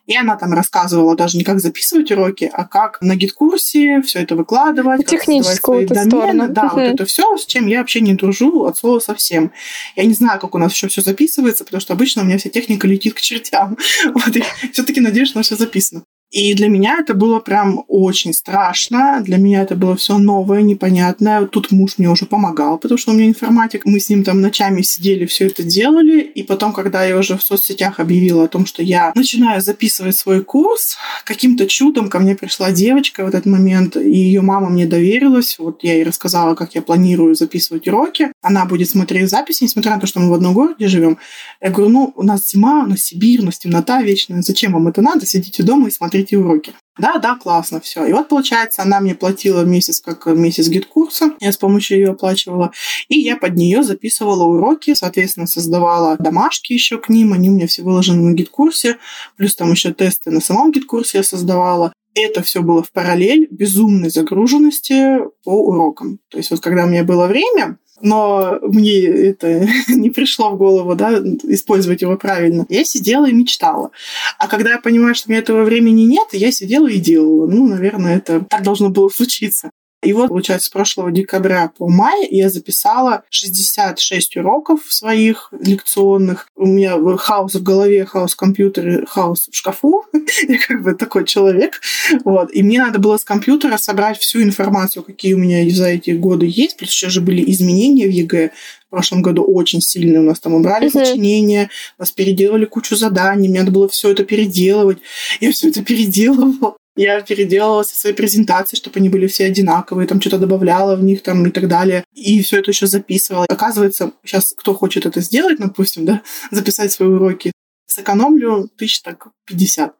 И 0.06 0.16
она 0.16 0.36
там 0.36 0.52
рассказывала 0.52 1.16
даже 1.16 1.38
не 1.38 1.44
как 1.44 1.60
записывать 1.60 2.10
уроки, 2.10 2.50
а 2.52 2.64
как 2.64 3.00
на 3.00 3.16
гид-курсе 3.16 4.02
все 4.02 4.20
это 4.20 4.36
выкладывать. 4.36 5.06
Техническую 5.06 5.84
эту 5.84 5.94
сторону. 5.94 6.48
Да, 6.48 6.70
вот 6.72 6.80
это 6.80 7.04
все, 7.04 7.36
с 7.36 7.46
чем 7.46 7.66
я 7.66 7.80
вообще 7.80 8.00
не 8.00 8.14
дружу 8.14 8.64
от 8.64 8.76
слова 8.76 8.98
совсем. 9.00 9.52
Я 9.96 10.04
не 10.04 10.14
знаю, 10.14 10.40
как 10.40 10.54
у 10.54 10.58
нас 10.58 10.72
еще 10.72 10.88
все 10.88 11.02
записывается, 11.02 11.64
потому 11.64 11.80
что 11.80 11.92
обычно 11.92 12.22
у 12.22 12.24
меня 12.24 12.38
вся 12.38 12.50
техника 12.50 12.86
летит 12.86 13.14
к 13.14 13.20
чертям. 13.20 13.76
Вот, 14.14 14.36
все-таки 14.72 15.00
надеюсь, 15.00 15.28
что 15.28 15.42
все 15.42 15.56
записано. 15.56 16.04
И 16.34 16.52
для 16.54 16.66
меня 16.66 16.98
это 16.98 17.14
было 17.14 17.38
прям 17.38 17.84
очень 17.86 18.34
страшно. 18.34 19.22
Для 19.24 19.36
меня 19.36 19.62
это 19.62 19.76
было 19.76 19.94
все 19.94 20.18
новое, 20.18 20.62
непонятное. 20.62 21.46
Тут 21.46 21.70
муж 21.70 21.92
мне 21.96 22.10
уже 22.10 22.26
помогал, 22.26 22.76
потому 22.76 22.98
что 22.98 23.12
у 23.12 23.14
меня 23.14 23.28
информатик. 23.28 23.84
Мы 23.84 24.00
с 24.00 24.08
ним 24.08 24.24
там 24.24 24.40
ночами 24.40 24.82
сидели, 24.82 25.26
все 25.26 25.46
это 25.46 25.62
делали. 25.62 26.22
И 26.22 26.42
потом, 26.42 26.72
когда 26.72 27.04
я 27.04 27.16
уже 27.16 27.38
в 27.38 27.42
соцсетях 27.44 28.00
объявила 28.00 28.44
о 28.44 28.48
том, 28.48 28.66
что 28.66 28.82
я 28.82 29.12
начинаю 29.14 29.60
записывать 29.60 30.16
свой 30.16 30.42
курс, 30.42 30.96
каким-то 31.24 31.68
чудом 31.68 32.08
ко 32.08 32.18
мне 32.18 32.34
пришла 32.34 32.72
девочка 32.72 33.24
в 33.24 33.28
этот 33.28 33.46
момент, 33.46 33.96
и 33.96 34.10
ее 34.10 34.40
мама 34.40 34.70
мне 34.70 34.86
доверилась. 34.86 35.56
Вот 35.60 35.84
я 35.84 35.94
ей 35.94 36.02
рассказала, 36.02 36.56
как 36.56 36.74
я 36.74 36.82
планирую 36.82 37.36
записывать 37.36 37.86
уроки. 37.86 38.32
Она 38.42 38.64
будет 38.64 38.90
смотреть 38.90 39.30
записи, 39.30 39.62
несмотря 39.62 39.92
на 39.92 40.00
то, 40.00 40.08
что 40.08 40.18
мы 40.18 40.30
в 40.30 40.34
одном 40.34 40.52
городе 40.52 40.88
живем. 40.88 41.16
Я 41.60 41.70
говорю, 41.70 41.92
ну, 41.92 42.12
у 42.16 42.24
нас 42.24 42.50
зима, 42.50 42.82
у 42.82 42.88
нас 42.88 43.02
Сибирь, 43.02 43.40
у 43.40 43.44
нас 43.44 43.58
темнота 43.58 44.02
вечная. 44.02 44.42
Зачем 44.42 44.72
вам 44.72 44.88
это 44.88 45.00
надо? 45.00 45.26
Сидите 45.26 45.62
дома 45.62 45.86
и 45.86 45.92
смотрите 45.92 46.23
эти 46.24 46.34
уроки. 46.34 46.74
Да, 46.96 47.18
да, 47.18 47.34
классно, 47.34 47.80
все. 47.80 48.06
И 48.06 48.12
вот, 48.12 48.28
получается, 48.28 48.82
она 48.82 49.00
мне 49.00 49.14
платила 49.14 49.62
месяц 49.62 50.00
как 50.00 50.26
месяц 50.26 50.68
GetCourse 50.68 51.21
а, 51.21 51.32
я 51.40 51.50
с 51.50 51.56
помощью 51.56 51.98
ее 51.98 52.10
оплачивала, 52.10 52.70
и 53.08 53.18
я 53.18 53.36
под 53.36 53.56
нее 53.56 53.82
записывала 53.82 54.44
уроки, 54.44 54.94
соответственно, 54.94 55.46
создавала 55.46 56.16
домашки 56.18 56.72
еще 56.72 56.98
к 56.98 57.08
ним, 57.08 57.32
они 57.32 57.50
у 57.50 57.54
меня 57.54 57.66
все 57.66 57.82
выложены 57.82 58.30
на 58.30 58.34
GetCourse 58.34 58.87
е, 58.87 58.98
плюс 59.36 59.56
там 59.56 59.72
еще 59.72 59.92
тесты 59.92 60.30
на 60.30 60.40
самом 60.40 60.70
GetCourse 60.70 61.13
е 61.13 61.18
я 61.18 61.24
создавала. 61.24 61.92
Это 62.14 62.42
все 62.44 62.62
было 62.62 62.84
в 62.84 62.92
параллель 62.92 63.48
безумной 63.50 64.08
загруженности 64.08 65.18
по 65.42 65.50
урокам. 65.50 66.20
То 66.30 66.38
есть 66.38 66.52
вот 66.52 66.60
когда 66.60 66.84
у 66.84 66.86
меня 66.86 67.02
было 67.02 67.26
время, 67.26 67.78
но 68.00 68.58
мне 68.62 69.04
это 69.04 69.66
не 69.88 70.10
пришло 70.10 70.50
в 70.50 70.58
голову, 70.58 70.94
да, 70.94 71.12
использовать 71.44 72.02
его 72.02 72.16
правильно. 72.16 72.66
Я 72.68 72.84
сидела 72.84 73.28
и 73.28 73.32
мечтала. 73.32 73.90
А 74.38 74.48
когда 74.48 74.70
я 74.70 74.80
понимаю, 74.80 75.14
что 75.14 75.28
у 75.28 75.32
меня 75.32 75.40
этого 75.40 75.64
времени 75.64 76.02
нет, 76.02 76.28
я 76.32 76.50
сидела 76.52 76.88
и 76.88 76.98
делала. 76.98 77.46
Ну, 77.46 77.66
наверное, 77.66 78.16
это 78.16 78.44
так 78.48 78.62
должно 78.62 78.90
было 78.90 79.08
случиться. 79.08 79.70
И 80.04 80.12
вот, 80.12 80.28
получается, 80.28 80.66
с 80.66 80.70
прошлого 80.70 81.10
декабря 81.10 81.70
по 81.76 81.88
май 81.88 82.26
я 82.30 82.50
записала 82.50 83.24
66 83.30 84.36
уроков 84.36 84.80
своих 84.88 85.48
лекционных. 85.58 86.48
У 86.56 86.66
меня 86.66 86.96
хаос 87.16 87.54
в 87.54 87.62
голове, 87.62 88.04
хаос 88.04 88.34
в 88.34 88.36
компьютере, 88.36 89.04
хаос 89.06 89.48
в 89.50 89.56
шкафу. 89.56 90.04
я 90.48 90.58
как 90.58 90.82
бы 90.82 90.94
такой 90.94 91.24
человек. 91.24 91.80
Вот. 92.24 92.52
И 92.52 92.62
мне 92.62 92.78
надо 92.78 92.98
было 92.98 93.16
с 93.16 93.24
компьютера 93.24 93.76
собрать 93.76 94.18
всю 94.18 94.42
информацию, 94.42 95.02
какие 95.02 95.34
у 95.34 95.38
меня 95.38 95.68
за 95.74 95.86
эти 95.86 96.10
годы 96.10 96.46
есть. 96.48 96.76
Плюс 96.76 96.90
еще 96.90 97.08
же 97.08 97.20
были 97.20 97.50
изменения 97.50 98.06
в 98.06 98.10
ЕГЭ 98.10 98.50
в 98.86 98.90
прошлом 98.90 99.22
году 99.22 99.42
очень 99.42 99.80
сильные. 99.80 100.20
У 100.20 100.22
нас 100.22 100.38
там 100.38 100.54
убрали 100.54 100.86
uh-huh. 100.86 101.04
сочинения, 101.04 101.70
нас 101.98 102.12
переделали 102.12 102.64
кучу 102.64 102.94
заданий, 102.94 103.48
мне 103.48 103.60
надо 103.60 103.72
было 103.72 103.88
все 103.88 104.12
это 104.12 104.24
переделывать. 104.24 104.98
Я 105.40 105.50
все 105.50 105.70
это 105.70 105.82
переделывала. 105.82 106.76
Я 106.96 107.20
переделала 107.20 107.82
все 107.82 107.96
свои 107.96 108.12
презентации, 108.12 108.76
чтобы 108.76 109.00
они 109.00 109.08
были 109.08 109.26
все 109.26 109.46
одинаковые, 109.46 110.06
там 110.06 110.20
что-то 110.20 110.38
добавляла 110.38 110.94
в 110.94 111.02
них 111.02 111.22
там 111.22 111.46
и 111.46 111.50
так 111.50 111.66
далее. 111.66 112.04
И 112.14 112.40
все 112.42 112.60
это 112.60 112.70
еще 112.70 112.86
записывала. 112.86 113.46
Оказывается, 113.48 114.12
сейчас 114.24 114.54
кто 114.56 114.74
хочет 114.74 115.04
это 115.04 115.20
сделать, 115.20 115.58
допустим, 115.58 116.04
да, 116.04 116.22
записать 116.50 116.92
свои 116.92 117.08
уроки, 117.08 117.52
сэкономлю 117.86 118.68
тысяч 118.76 119.02
так 119.02 119.28
50. 119.46 119.94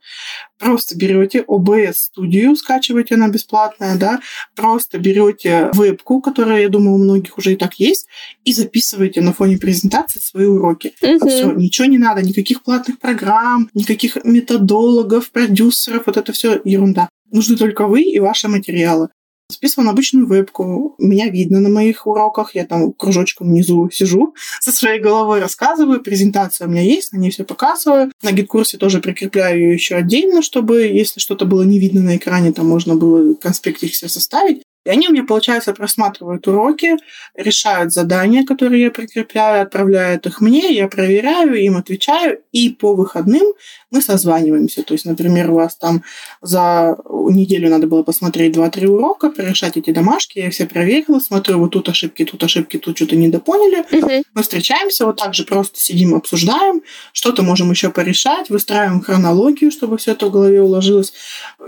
Просто 0.59 0.97
берете 0.97 1.45
OBS 1.47 1.95
студию, 1.95 2.57
скачиваете, 2.57 3.15
она 3.15 3.29
бесплатная, 3.29 3.97
да, 3.97 4.21
просто 4.55 4.99
берете 4.99 5.71
вебку, 5.75 6.21
которая, 6.21 6.63
я 6.63 6.69
думаю, 6.69 6.95
у 6.95 6.99
многих 6.99 7.39
уже 7.39 7.53
и 7.53 7.57
так 7.57 7.75
есть, 7.75 8.07
и 8.45 8.53
записываете 8.53 9.21
на 9.21 9.33
фоне 9.33 9.59
презентации 9.59 10.21
свои 10.21 10.47
уроки. 10.47 10.95
Угу. 11.03 11.29
Все, 11.29 11.53
ничего 11.53 11.87
не 11.87 11.99
надо, 11.99 12.23
никаких 12.23 12.63
платных 12.63 12.99
программ, 12.99 13.69
никаких 13.75 14.17
методологов, 14.25 15.31
продюсеров, 15.31 16.05
вот 16.07 16.17
это 16.17 16.33
все 16.33 16.61
ерунда. 16.65 17.09
Нужны 17.31 17.57
только 17.57 17.87
вы 17.87 18.03
и 18.03 18.19
ваши 18.21 18.49
материалы. 18.49 19.09
Списываю 19.51 19.87
на 19.87 19.93
обычную 19.93 20.27
вебку. 20.27 20.95
Меня 20.99 21.29
видно 21.29 21.61
на 21.61 21.69
моих 21.69 22.07
уроках. 22.07 22.55
Я 22.55 22.65
там 22.65 22.93
кружочком 22.93 23.49
внизу 23.49 23.91
сижу, 23.91 24.35
со 24.61 24.73
своей 24.73 25.01
головой 25.01 25.41
рассказываю. 25.41 26.01
Презентация 26.01 26.67
у 26.67 26.71
меня 26.71 26.83
есть, 26.83 27.13
на 27.13 27.19
ней 27.19 27.31
все 27.31 27.45
показываю. 27.45 28.11
На 28.23 28.33
гид-курсе 28.33 28.79
тоже 28.79 29.01
прикрепляю 29.01 29.59
ее 29.59 29.75
еще 29.75 29.97
отдельно, 29.97 30.43
чтобы, 30.43 30.83
если 30.83 31.21
что-то 31.21 31.45
было 31.45 31.63
не 31.63 31.79
видно 31.79 32.01
на 32.01 32.17
экране, 32.17 32.53
там 32.53 32.67
можно 32.67 32.97
было 32.97 33.35
конспектик 33.35 33.93
все 33.93 34.09
составить. 34.09 34.63
И 34.85 34.91
они 34.91 35.09
у 35.09 35.13
меня, 35.13 35.25
получается, 35.25 35.73
просматривают 35.73 36.47
уроки, 36.47 36.97
решают 37.35 37.93
задания, 37.93 38.45
которые 38.45 38.83
я 38.83 38.91
прикрепляю, 38.91 39.63
отправляют 39.63 40.27
их 40.27 40.41
мне, 40.41 40.73
я 40.73 40.89
проверяю, 40.89 41.55
им 41.55 41.77
отвечаю, 41.77 42.41
и 42.53 42.71
по 42.71 42.95
выходным 42.95 43.43
мы 43.91 44.03
созваниваемся. 44.03 44.83
То 44.83 44.95
есть, 44.95 45.07
например, 45.07 45.51
у 45.51 45.55
вас 45.55 45.77
там 45.77 46.03
за 46.43 46.97
неделю 47.31 47.71
надо 47.71 47.87
было 47.87 48.03
посмотреть 48.03 48.57
2-3 48.57 48.87
урока, 48.87 49.31
порешать 49.31 49.77
эти 49.77 49.91
домашки, 49.91 50.39
я 50.41 50.51
все 50.51 50.67
проверила, 50.67 51.21
смотрю, 51.21 51.59
вот 51.59 51.71
тут 51.71 51.89
ошибки, 51.89 52.25
тут 52.25 52.43
ошибки, 52.43 52.77
тут 52.79 52.97
что-то 52.97 53.17
недопоняли. 53.17 53.85
Угу. 53.91 54.25
Мы 54.35 54.43
встречаемся, 54.43 55.07
вот 55.07 55.17
так 55.17 55.35
же 55.35 55.45
просто 55.45 55.81
сидим, 55.81 56.15
обсуждаем, 56.15 56.83
что-то 57.13 57.43
можем 57.43 57.71
еще 57.71 57.91
порешать, 57.91 58.51
выстраиваем 58.51 59.01
хронологию, 59.01 59.71
чтобы 59.71 59.97
все 59.97 60.13
это 60.13 60.27
в 60.27 60.31
голове 60.31 60.61
уложилось. 60.61 61.13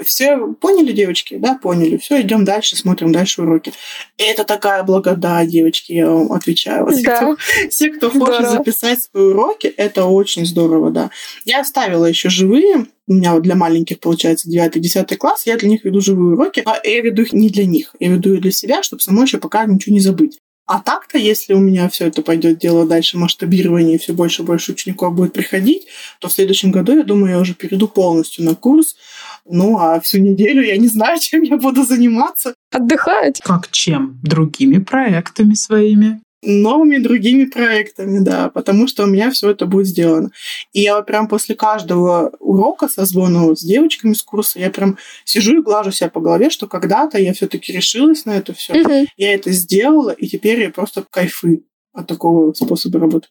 Все 0.05 0.37
поняли, 0.61 0.93
девочки? 0.93 1.37
Да, 1.37 1.59
поняли. 1.63 1.97
Все, 1.97 2.21
идем 2.21 2.45
дальше, 2.45 2.77
смотрим 2.77 3.06
смотрим 3.07 3.13
дальше 3.13 3.43
уроки. 3.43 3.73
Это 4.19 4.45
такая 4.45 4.83
благодать, 4.83 5.49
девочки, 5.49 5.93
я 5.93 6.11
вам 6.11 6.33
отвечаю. 6.33 6.87
Все, 6.89 7.03
да. 7.03 7.17
кто, 7.17 7.37
все, 7.71 7.91
кто 7.91 8.11
хочет 8.11 8.51
записать 8.51 9.03
свои 9.03 9.25
уроки, 9.25 9.67
это 9.67 10.07
очень 10.07 10.47
здорово, 10.47 10.91
да. 10.91 11.11
Я 11.45 11.61
оставила 11.61 12.07
еще 12.07 12.29
живые, 12.29 12.87
у 13.09 13.15
меня 13.15 13.35
вот 13.35 13.43
для 13.43 13.55
маленьких, 13.55 14.01
получается, 14.01 14.51
9-10 14.51 15.17
класс, 15.17 15.47
я 15.47 15.57
для 15.57 15.69
них 15.69 15.85
веду 15.85 16.01
живые 16.01 16.35
уроки, 16.35 16.63
а 16.65 16.81
я 16.85 17.01
веду 17.01 17.23
их 17.23 17.33
не 17.33 17.49
для 17.49 17.65
них, 17.65 17.95
я 18.01 18.09
веду 18.09 18.35
их 18.35 18.41
для 18.41 18.53
себя, 18.53 18.83
чтобы 18.83 19.03
самой 19.03 19.27
еще 19.27 19.39
пока 19.39 19.65
ничего 19.65 19.95
не 19.95 20.01
забыть. 20.01 20.39
А 20.67 20.81
так-то, 20.81 21.17
если 21.17 21.55
у 21.55 21.61
меня 21.61 21.89
все 21.89 22.07
это 22.07 22.23
пойдет 22.23 22.59
дело 22.59 22.85
дальше 22.85 23.17
масштабирование, 23.19 23.95
и 23.95 23.99
все 23.99 24.13
больше 24.13 24.43
и 24.43 24.45
больше 24.45 24.73
учеников 24.73 25.15
будет 25.15 25.33
приходить, 25.33 25.87
то 26.19 26.27
в 26.27 26.33
следующем 26.33 26.73
году, 26.73 26.97
я 26.97 27.05
думаю, 27.05 27.35
я 27.35 27.39
уже 27.39 27.55
перейду 27.55 27.87
полностью 27.87 28.45
на 28.45 28.57
курс. 28.57 28.97
Ну, 29.45 29.79
а 29.79 30.01
всю 30.01 30.19
неделю 30.19 30.65
я 30.65 30.77
не 30.77 30.89
знаю, 30.89 31.19
чем 31.21 31.43
я 31.43 31.57
буду 31.57 31.85
заниматься. 31.85 32.56
Отдыхать. 32.77 33.41
Как 33.41 33.71
чем? 33.71 34.19
Другими 34.23 34.79
проектами 34.79 35.55
своими 35.55 36.21
новыми 36.43 36.99
другими 36.99 37.47
проектами, 37.47 38.21
да, 38.21 38.51
потому 38.51 38.87
что 38.87 39.05
у 39.05 39.07
меня 39.07 39.31
все 39.31 39.51
это 39.51 39.67
будет 39.67 39.87
сделано. 39.87 40.31
И 40.73 40.81
я 40.81 40.97
вот 40.97 41.07
прям 41.07 41.29
после 41.29 41.55
каждого 41.55 42.33
урока 42.39 42.89
созвона 42.89 43.57
с 43.57 43.65
девочками 43.65 44.13
с 44.13 44.23
курса, 44.23 44.59
я 44.61 44.71
прям 44.71 44.97
сижу 45.25 45.59
и 45.59 45.63
глажу 45.63 45.91
себя 45.91 46.09
по 46.09 46.21
голове, 46.21 46.51
что 46.51 46.69
когда-то 46.69 47.19
я 47.19 47.33
все-таки 47.33 47.73
решилась 47.73 48.27
на 48.27 48.37
это 48.37 48.53
все, 48.53 48.81
угу. 48.81 49.07
я 49.17 49.35
это 49.35 49.51
сделала, 49.51 50.11
и 50.11 50.29
теперь 50.29 50.61
я 50.61 50.71
просто 50.71 51.05
кайфы 51.11 51.65
от 51.93 52.07
такого 52.07 52.53
способа 52.53 53.01
работы. 53.01 53.29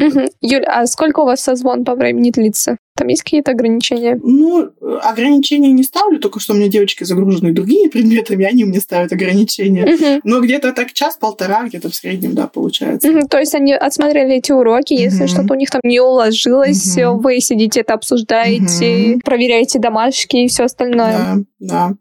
Угу. 0.00 0.30
Юль, 0.40 0.64
а 0.64 0.86
сколько 0.86 1.20
у 1.20 1.24
вас 1.24 1.42
созвон 1.42 1.84
по 1.84 1.94
времени 1.94 2.30
длится? 2.30 2.78
Там 2.96 3.08
есть 3.08 3.22
какие-то 3.22 3.50
ограничения? 3.50 4.18
Ну, 4.22 4.70
ограничения 5.02 5.70
не 5.72 5.82
ставлю, 5.82 6.18
только 6.18 6.40
что 6.40 6.54
у 6.54 6.56
меня 6.56 6.68
девочки 6.68 7.04
загружены 7.04 7.52
другими 7.52 7.88
предметами, 7.92 8.44
они 8.44 8.64
мне 8.64 8.80
ставят 8.80 9.12
ограничения. 9.12 9.84
Угу. 9.84 10.20
Но 10.24 10.40
где-то 10.40 10.72
так 10.72 10.92
час-полтора, 10.92 11.66
где-то 11.66 11.90
в 11.90 11.94
среднем, 11.94 12.34
да, 12.34 12.46
получается. 12.46 13.10
Угу. 13.10 13.28
То 13.28 13.38
есть 13.38 13.54
они 13.54 13.74
отсмотрели 13.74 14.36
эти 14.36 14.52
уроки, 14.52 14.94
если 14.94 15.24
угу. 15.24 15.28
что-то 15.28 15.54
у 15.54 15.56
них 15.56 15.70
там 15.70 15.82
не 15.84 16.00
уложилось, 16.00 16.96
угу. 16.96 17.20
вы 17.20 17.40
сидите 17.40 17.80
это 17.80 17.94
обсуждаете, 17.94 19.12
угу. 19.12 19.20
проверяете 19.24 19.78
домашки 19.78 20.36
и 20.36 20.48
все 20.48 20.64
остальное. 20.64 21.16
Да, 21.16 21.36
да. 21.58 21.94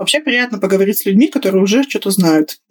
Вообще 0.00 0.20
приятно 0.20 0.58
поговорить 0.58 0.96
с 0.96 1.04
людьми, 1.04 1.26
которые 1.26 1.62
уже 1.62 1.82
что-то 1.82 2.10
знают. 2.10 2.56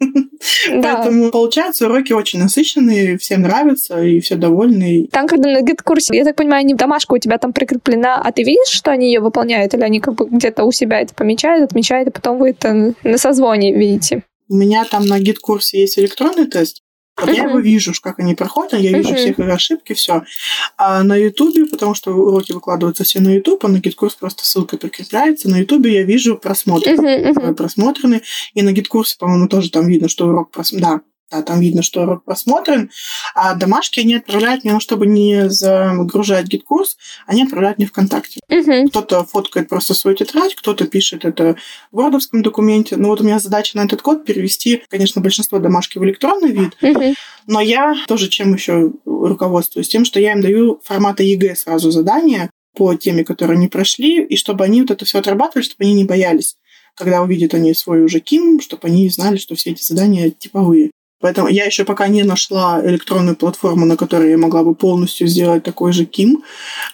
Да. 0.70 0.96
Поэтому, 0.96 1.30
получается, 1.30 1.86
уроки 1.86 2.14
очень 2.14 2.38
насыщенные, 2.38 3.18
всем 3.18 3.42
нравятся, 3.42 4.02
и 4.02 4.20
все 4.20 4.36
довольны. 4.36 5.06
Там, 5.12 5.26
когда 5.26 5.50
на 5.50 5.60
GetCourse 5.60 6.06
е, 6.06 6.16
я 6.16 6.24
так 6.24 6.34
понимаю, 6.34 6.64
не 6.64 6.74
домашка 6.74 7.12
у 7.12 7.18
тебя 7.18 7.36
там 7.36 7.52
прикреплена, 7.52 8.16
а 8.16 8.32
ты 8.32 8.42
видишь, 8.42 8.72
что 8.72 8.90
они 8.90 9.08
ее 9.12 9.20
выполняют, 9.20 9.74
или 9.74 9.82
они 9.82 10.00
как 10.00 10.14
бы 10.14 10.26
где-то 10.30 10.64
у 10.64 10.72
себя 10.72 11.00
это 11.00 11.14
помечают, 11.14 11.70
отмечают, 11.70 12.08
и 12.08 12.12
потом 12.12 12.38
вы 12.38 12.50
это 12.50 12.94
на 13.04 13.18
созвоне 13.18 13.74
видите? 13.74 14.22
У 14.48 14.56
меня 14.56 14.84
там 14.84 15.04
на 15.06 15.18
GetCourse 15.18 15.74
е 15.74 15.80
есть 15.80 15.98
электронный 15.98 16.46
тест, 16.46 16.82
я 17.26 17.44
его 17.44 17.58
вижу, 17.58 17.92
как 18.00 18.18
они 18.18 18.34
проходят, 18.34 18.80
я 18.80 18.96
вижу 18.96 19.14
все 19.14 19.30
их 19.30 19.38
ошибки, 19.38 19.92
все. 19.92 20.22
А 20.76 21.02
на 21.02 21.16
Ютубе, 21.16 21.66
потому 21.66 21.94
что 21.94 22.12
уроки 22.12 22.52
выкладываются 22.52 23.04
все 23.04 23.20
на 23.20 23.34
Ютуб, 23.34 23.64
а 23.64 23.68
на 23.68 23.78
GetCourse 23.78 24.14
просто 24.14 24.44
ссылка 24.44 24.76
прикрепляется. 24.76 25.48
На 25.50 25.58
Ютубе 25.58 25.94
я 25.94 26.02
вижу 26.02 26.36
просмотры, 26.36 26.96
просмотрены. 27.54 28.22
И 28.54 28.62
на 28.62 28.72
GetCourse 28.72 29.08
е, 29.08 29.16
по-моему, 29.18 29.48
тоже 29.48 29.70
там 29.70 29.86
видно, 29.86 30.08
что 30.08 30.26
урок 30.26 30.50
прос... 30.50 30.72
Да, 30.72 31.00
да, 31.30 31.42
там 31.42 31.60
видно, 31.60 31.82
что 31.82 32.02
урок 32.02 32.24
просмотрен, 32.24 32.90
а 33.34 33.54
домашки 33.54 34.00
они 34.00 34.16
отправляют 34.16 34.64
мне, 34.64 34.72
ну, 34.72 34.80
чтобы 34.80 35.06
не 35.06 35.48
загружать 35.48 36.46
GetCourse, 36.46 36.96
они 37.26 37.44
отправляют 37.44 37.78
мне 37.78 37.86
ВКонтакте. 37.86 38.40
Мгм. 38.48 38.88
Кто-то 38.88 39.24
фоткает 39.24 39.68
просто 39.68 39.94
свою 39.94 40.16
тетрадь, 40.16 40.54
кто-то 40.54 40.86
пишет 40.86 41.24
это 41.24 41.56
в 41.92 41.96
вордовском 41.96 42.42
документе. 42.42 42.96
Ну, 42.96 43.08
вот 43.08 43.20
у 43.20 43.24
меня 43.24 43.38
задача 43.38 43.76
на 43.76 43.84
этот 43.84 44.02
год 44.02 44.24
перевести, 44.24 44.82
конечно, 44.88 45.20
большинство 45.20 45.58
домашки 45.58 45.98
в 45.98 46.04
электронный 46.04 46.52
вид, 46.52 46.76
Мгм. 46.80 47.14
но 47.46 47.60
я 47.60 47.94
тоже 48.08 48.28
чем 48.28 48.54
еще 48.54 48.92
руководствуюсь? 49.04 49.88
Тем, 49.88 50.04
что 50.04 50.20
я 50.20 50.32
им 50.32 50.40
даю 50.40 50.80
формата 50.84 51.22
ЕГЭ 51.22 51.54
сразу 51.56 51.90
задания 51.90 52.50
по 52.76 52.94
теме, 52.94 53.24
которые 53.24 53.56
они 53.56 53.68
прошли, 53.68 54.22
и 54.24 54.36
чтобы 54.36 54.64
они 54.64 54.82
вот 54.82 54.90
это 54.90 55.04
все 55.04 55.18
отрабатывали, 55.18 55.64
чтобы 55.64 55.84
они 55.84 55.94
не 55.94 56.04
боялись, 56.04 56.56
когда 56.94 57.22
увидят 57.22 57.54
они 57.54 57.74
свой 57.74 58.02
уже 58.02 58.20
КИМ, 58.20 58.60
чтобы 58.60 58.88
они 58.88 59.08
знали, 59.08 59.36
что 59.36 59.54
все 59.54 59.70
эти 59.70 59.82
задания 59.82 60.30
типовые. 60.30 60.90
Поэтому 61.20 61.48
я 61.48 61.64
еще 61.64 61.84
пока 61.84 62.08
не 62.08 62.22
нашла 62.22 62.80
электронную 62.84 63.36
платформу, 63.36 63.84
на 63.84 63.96
которой 63.96 64.30
я 64.30 64.38
могла 64.38 64.64
бы 64.64 64.74
полностью 64.74 65.26
сделать 65.26 65.62
такой 65.62 65.92
же 65.92 66.04
КИМ, 66.06 66.42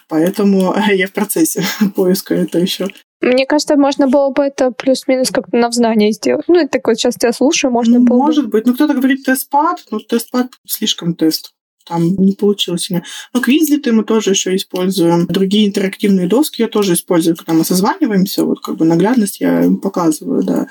поэтому 0.09 0.75
я 0.93 1.07
в 1.07 1.13
процессе 1.13 1.63
поиска 1.95 2.35
это 2.35 2.59
еще. 2.59 2.87
Мне 3.19 3.45
кажется, 3.47 3.75
можно 3.77 4.07
было 4.07 4.29
бы 4.29 4.43
это 4.43 4.69
плюс-минус 4.71 5.31
как-то 5.31 5.57
на 5.57 5.71
знание 5.71 6.11
сделать. 6.11 6.45
Ну, 6.47 6.59
это 6.59 6.69
так 6.73 6.87
вот 6.87 6.97
сейчас 6.97 7.15
тебя 7.15 7.33
слушаю, 7.33 7.71
можно 7.71 7.97
Ну, 7.99 8.05
было 8.05 8.17
бы. 8.19 8.25
может 8.25 8.49
быть. 8.49 8.67
Ну, 8.67 8.75
кто-то 8.75 8.93
говорит 8.93 9.23
тест-пад, 9.23 9.83
но 9.89 9.99
тест-пад 9.99 10.51
слишком 10.67 11.15
тест. 11.15 11.51
Там 11.87 12.15
не 12.15 12.33
получилось 12.33 12.89
у 12.89 12.95
меня. 12.95 13.03
Но 13.33 13.41
квизлиты 13.41 13.91
мы 13.91 14.03
тоже 14.03 14.31
еще 14.31 14.55
используем. 14.55 15.25
Другие 15.27 15.67
интерактивные 15.67 16.27
доски 16.27 16.61
я 16.61 16.67
тоже 16.67 16.93
использую, 16.93 17.35
когда 17.35 17.53
мы 17.53 17.63
созваниваемся. 17.63 18.43
Вот 18.43 18.59
как 18.61 18.77
бы 18.77 18.85
наглядность 18.85 19.39
я 19.39 19.63
им 19.63 19.77
показываю, 19.77 20.43
да. 20.43 20.67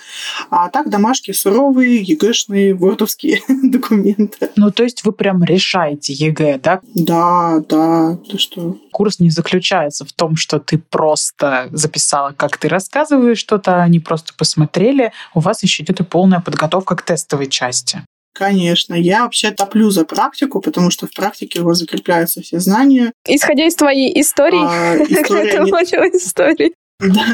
А 0.51 0.69
так 0.69 0.91
домашки 0.91 1.33
суровые, 1.33 2.03
ЕГЭшные, 2.03 2.75
вордовские 2.75 3.41
документы. 3.63 4.51
Ну, 4.57 4.71
то 4.71 4.83
есть 4.83 5.05
вы 5.05 5.13
прям 5.13 5.43
решаете 5.45 6.13
ЕГЭ, 6.13 6.61
да? 6.63 6.81
Да, 6.95 7.63
да, 7.69 8.19
ты 8.31 8.39
что? 8.39 8.79
Курс 8.93 9.21
не 9.21 9.31
заключается 9.31 10.05
в 10.05 10.13
том, 10.13 10.37
что 10.37 10.59
ты 10.59 10.79
просто 10.79 11.69
записала, 11.73 12.33
как 12.37 12.57
ты 12.57 12.69
рассказываешь 12.69 13.39
что-то, 13.39 13.77
а 13.77 13.83
они 13.83 14.01
просто 14.01 14.33
посмотрели. 14.37 15.13
У 15.35 15.41
вас 15.41 15.63
еще 15.63 15.83
идет 15.83 16.01
и 16.01 16.05
полная 16.05 16.41
подготовка 16.41 16.97
к 16.97 17.03
тестовой 17.03 17.47
части. 17.47 18.03
Конечно, 18.39 18.95
я 18.95 19.23
вообще 19.23 19.51
топлю 19.51 19.91
за 19.91 20.05
практику, 20.05 20.61
потому 20.61 20.91
что 20.91 21.07
в 21.07 21.13
практике 21.15 21.61
у 21.61 21.65
вас 21.65 21.79
закрепляются 21.79 22.43
все 22.43 22.61
знания. 22.61 23.13
Исходя 23.27 23.67
из 23.67 23.75
твоей 23.75 24.21
истории, 24.21 24.61
А, 24.63 24.99
как 24.99 25.11
история 25.11 25.53
ты 25.53 25.59
не- 25.65 25.71
истории. 26.19 26.75
Да. 27.01 27.25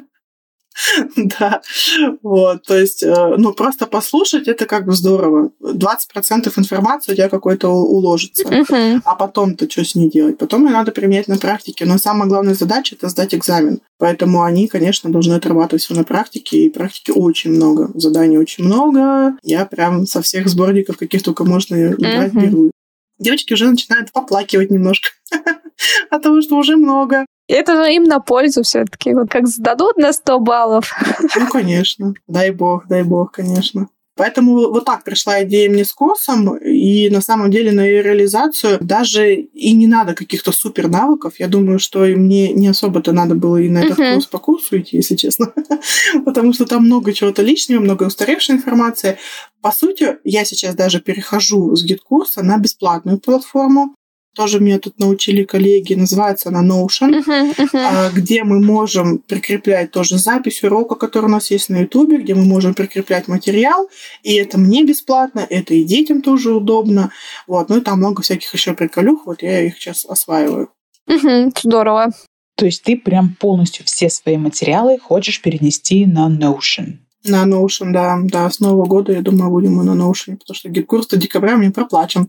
Да, 1.16 1.62
вот, 2.22 2.62
то 2.64 2.76
есть, 2.76 3.02
э, 3.02 3.34
ну, 3.36 3.52
просто 3.52 3.86
послушать, 3.86 4.48
это 4.48 4.66
как 4.66 4.86
бы 4.86 4.92
здорово. 4.92 5.50
20% 5.62 6.52
информации 6.56 7.12
у 7.12 7.14
тебя 7.14 7.28
какой-то 7.28 7.68
уложится. 7.68 8.44
А 9.04 9.14
потом-то 9.14 9.68
что 9.70 9.84
с 9.84 9.94
ней 9.94 10.10
делать? 10.10 10.38
Потом 10.38 10.66
ее 10.66 10.72
надо 10.72 10.92
применять 10.92 11.28
на 11.28 11.38
практике. 11.38 11.84
Но 11.84 11.98
самая 11.98 12.28
главная 12.28 12.54
задача– 12.54 12.94
это 12.96 13.08
сдать 13.08 13.34
экзамен. 13.34 13.80
Поэтому 13.98 14.42
они, 14.42 14.68
конечно, 14.68 15.10
должны 15.10 15.34
отрабатывать 15.34 15.82
все 15.82 15.94
на 15.94 16.04
практике. 16.04 16.64
И 16.64 16.70
практики 16.70 17.10
очень 17.10 17.52
много. 17.52 17.90
Заданий 17.94 18.38
очень 18.38 18.64
много. 18.64 19.36
Я 19.42 19.64
прям 19.66 20.06
со 20.06 20.22
всех 20.22 20.48
сборников, 20.48 20.98
каких 20.98 21.22
только 21.22 21.44
можно 21.44 21.94
брать, 21.98 22.32
беру. 22.32 22.70
Девочки 23.18 23.54
уже 23.54 23.68
начинают 23.68 24.12
поплакивать 24.12 24.70
немножко 24.70 25.08
от 26.10 26.22
того, 26.22 26.40
что 26.42 26.56
уже 26.56 26.76
много. 26.76 27.26
Это 27.48 27.84
же 27.84 27.92
им 27.92 28.04
на 28.04 28.20
пользу 28.20 28.62
все-таки. 28.62 29.14
Вот 29.14 29.30
как 29.30 29.46
сдадут 29.46 29.96
на 29.96 30.12
100 30.12 30.40
баллов. 30.40 30.92
Ну, 31.36 31.46
конечно. 31.48 32.14
Дай 32.26 32.50
бог, 32.50 32.86
дай 32.88 33.02
бог, 33.02 33.32
конечно. 33.32 33.88
Поэтому 34.16 34.70
вот 34.70 34.84
так 34.86 35.04
пришла 35.04 35.42
идея 35.44 35.68
мне 35.70 35.84
с 35.84 35.92
курсом, 35.92 36.56
и 36.56 37.10
на 37.10 37.20
самом 37.20 37.50
деле 37.50 37.72
на 37.72 37.84
ее 37.84 38.02
реализацию 38.02 38.78
даже 38.80 39.34
и 39.34 39.72
не 39.72 39.86
надо 39.86 40.14
каких-то 40.14 40.52
супер 40.52 40.88
навыков. 40.88 41.34
Я 41.38 41.48
думаю, 41.48 41.78
что 41.78 42.06
и 42.06 42.14
мне 42.14 42.52
не 42.52 42.68
особо-то 42.68 43.12
надо 43.12 43.34
было 43.34 43.58
и 43.58 43.68
на 43.68 43.78
этот 43.78 43.98
Мгм. 43.98 44.14
курс 44.14 44.26
по 44.26 44.38
курсу 44.38 44.78
идти, 44.78 44.96
если 44.96 45.16
честно. 45.16 45.52
Потому 46.24 46.52
что 46.54 46.64
там 46.64 46.84
много 46.84 47.12
чего-то 47.12 47.42
лишнего, 47.42 47.80
много 47.80 48.04
устаревшей 48.04 48.54
информации. 48.54 49.18
По 49.60 49.72
сути, 49.72 50.16
я 50.24 50.44
сейчас 50.44 50.74
даже 50.74 51.00
перехожу 51.00 51.74
с 51.74 51.84
GetCourse 51.84 52.36
а 52.36 52.42
на 52.42 52.56
бесплатную 52.56 53.18
платформу. 53.18 53.95
Тоже 54.36 54.60
меня 54.60 54.78
тут 54.78 54.98
научили 54.98 55.44
коллеги, 55.44 55.94
называется 55.94 56.50
она 56.50 56.62
Notion 56.62 57.22
мгм. 57.22 57.54
а, 57.72 58.10
где 58.10 58.44
мы 58.44 58.60
можем 58.60 59.18
прикреплять 59.18 59.92
тоже 59.92 60.18
запись 60.18 60.62
урока, 60.62 60.94
который 60.94 61.26
у 61.26 61.30
нас 61.30 61.50
есть 61.50 61.70
на 61.70 61.78
Ютубе, 61.78 62.18
где 62.18 62.34
мы 62.34 62.44
можем 62.44 62.74
прикреплять 62.74 63.28
материал, 63.28 63.88
и 64.22 64.34
это 64.34 64.58
мне 64.58 64.84
бесплатно, 64.84 65.46
это 65.48 65.72
и 65.72 65.84
детям 65.84 66.20
тоже 66.20 66.52
удобно. 66.52 67.10
Вот, 67.46 67.70
ну 67.70 67.78
и 67.78 67.80
там 67.80 67.98
много 67.98 68.20
всяких 68.20 68.52
еще 68.52 68.74
приколюх, 68.74 69.24
вот 69.24 69.42
я 69.42 69.62
их 69.62 69.76
сейчас 69.76 70.04
осваиваю. 70.04 70.68
Мгм, 71.06 71.52
Здорово. 71.62 72.10
То 72.56 72.66
есть 72.66 72.82
ты 72.82 72.96
прям 72.96 73.34
полностью 73.40 73.86
все 73.86 74.10
свои 74.10 74.36
материалы 74.36 74.98
хочешь 74.98 75.40
перенести 75.40 76.04
на 76.04 76.28
Notion. 76.28 76.98
На 77.24 77.44
Notion, 77.44 77.92
да, 77.92 78.18
да, 78.22 78.50
с 78.50 78.60
Нового 78.60 78.84
года, 78.84 79.12
я 79.12 79.22
думаю, 79.22 79.50
будем 79.50 79.76
мы 79.76 79.84
на 79.84 79.98
Notion, 79.98 80.36
потому 80.36 80.54
что 80.54 80.68
GetCourse 80.68 81.08
до 81.08 81.16
декабря 81.16 81.56
мне 81.56 81.70
проплачен. 81.70 82.28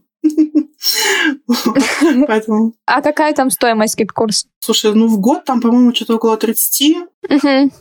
Поэтому, 2.28 2.74
А 2.86 3.02
какая 3.02 3.34
там 3.34 3.50
стоимость 3.50 3.98
GetCourse 3.98 4.39
а? 4.39 4.48
слушай, 4.60 4.94
ну 4.94 5.08
в 5.08 5.20
год 5.20 5.46
там, 5.46 5.62
по-моему, 5.62 5.94
что-то 5.94 6.16
около 6.16 6.38
30, 6.38 6.98
Мгм. 7.30 7.72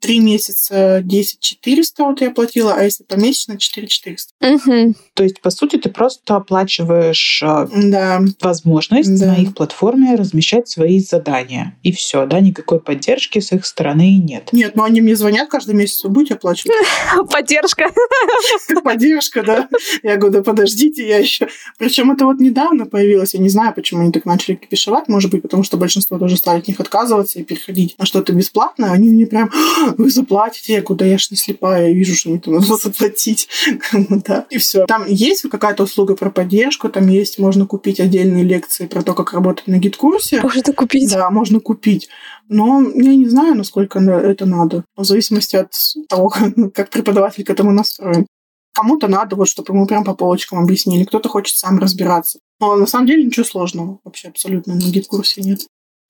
Три 0.00 0.18
месяца 0.18 1.00
10 1.04 1.40
400 1.40 2.04
вот 2.04 2.20
я 2.20 2.30
платила, 2.30 2.74
а 2.74 2.82
если 2.84 3.04
помесячно 3.04 3.58
4 3.58 3.86
400. 3.86 4.32
Мгм. 4.40 4.94
То 5.14 5.22
есть, 5.22 5.40
по 5.40 5.50
сути, 5.50 5.76
ты 5.76 5.90
просто 5.90 6.36
оплачиваешь 6.36 7.42
э, 7.42 7.68
Да, 7.90 8.20
возможность 8.40 9.18
Да. 9.20 9.26
на 9.26 9.36
их 9.36 9.54
платформе 9.54 10.14
размещать 10.14 10.68
свои 10.68 10.98
задания. 11.00 11.76
И 11.82 11.92
все, 11.92 12.26
да, 12.26 12.40
никакой 12.40 12.80
поддержки 12.80 13.38
с 13.38 13.52
их 13.52 13.66
стороны 13.66 14.16
нет. 14.16 14.48
Нет, 14.52 14.74
ну 14.74 14.84
они 14.84 15.00
мне 15.00 15.14
звонят 15.16 15.48
каждый 15.48 15.74
месяц, 15.74 16.04
будете 16.04 16.34
оплачивать? 16.34 16.74
Поддержка. 17.30 17.90
Поддержка, 18.82 19.42
да. 19.42 19.68
Я 20.02 20.16
говорю, 20.16 20.38
да 20.38 20.42
подождите, 20.42 21.06
я 21.06 21.18
еще... 21.18 21.48
Причем 21.78 22.10
это 22.10 22.24
вот 22.24 22.40
недавно 22.40 22.86
появилось, 22.86 23.34
я 23.34 23.40
не 23.40 23.48
знаю, 23.48 23.74
почему 23.74 24.02
они 24.02 24.12
так 24.12 24.24
начали 24.24 24.56
кипишевать, 24.56 25.08
может 25.08 25.30
быть, 25.30 25.42
потому 25.42 25.62
что 25.62 25.76
большинство 25.76 26.18
тоже 26.18 26.36
стали 26.36 26.60
от 26.60 26.68
них 26.68 26.80
отказываться 26.80 27.38
и 27.38 27.44
переходить 27.44 27.96
на 27.98 28.06
что-то 28.06 28.32
бесплатное, 28.32 28.90
они 28.92 29.10
мне 29.10 29.26
прям, 29.26 29.50
«А, 29.52 29.89
вы 29.96 30.10
заплатите, 30.10 30.74
я 30.74 30.80
говорю, 30.80 30.96
да 30.96 31.06
я 31.06 31.18
ж 31.18 31.30
не 31.30 31.36
слепая, 31.36 31.88
я 31.88 31.94
вижу, 31.94 32.14
что 32.14 32.30
мне 32.30 32.40
там 32.40 32.54
надо 32.54 32.76
заплатить. 32.76 33.48
Да, 33.92 34.46
и 34.50 34.58
все. 34.58 34.86
Там 34.86 35.06
есть 35.06 35.42
какая-то 35.48 35.84
услуга 35.84 36.14
про 36.16 36.30
поддержку, 36.30 36.88
там 36.88 37.08
есть, 37.08 37.38
можно 37.38 37.66
купить 37.66 38.00
отдельные 38.00 38.44
лекции 38.44 38.86
про 38.86 39.02
то, 39.02 39.14
как 39.14 39.32
работать 39.32 39.66
на 39.66 39.78
гид-курсе. 39.78 40.40
Можно 40.40 40.72
купить. 40.72 41.10
Да, 41.10 41.30
можно 41.30 41.60
купить. 41.60 42.08
Но 42.48 42.82
я 42.94 43.14
не 43.14 43.28
знаю, 43.28 43.54
насколько 43.54 44.00
на- 44.00 44.20
это 44.20 44.46
надо. 44.46 44.84
В 44.96 45.04
зависимости 45.04 45.56
от 45.56 45.72
того, 46.08 46.28
как 46.74 46.90
преподаватель 46.90 47.44
к 47.44 47.50
этому 47.50 47.72
настроен. 47.72 48.26
Кому-то 48.72 49.08
надо, 49.08 49.36
вот, 49.36 49.48
чтобы 49.48 49.74
ему 49.74 49.86
прям 49.86 50.04
по 50.04 50.14
полочкам 50.14 50.60
объяснили. 50.60 51.04
Кто-то 51.04 51.28
хочет 51.28 51.56
сам 51.56 51.78
разбираться. 51.78 52.38
Но 52.60 52.76
на 52.76 52.86
самом 52.86 53.06
деле 53.06 53.24
ничего 53.24 53.44
сложного 53.44 53.98
вообще 54.04 54.28
абсолютно 54.28 54.74
на 54.74 54.80
гид-курсе 54.80 55.42
нет. 55.42 55.60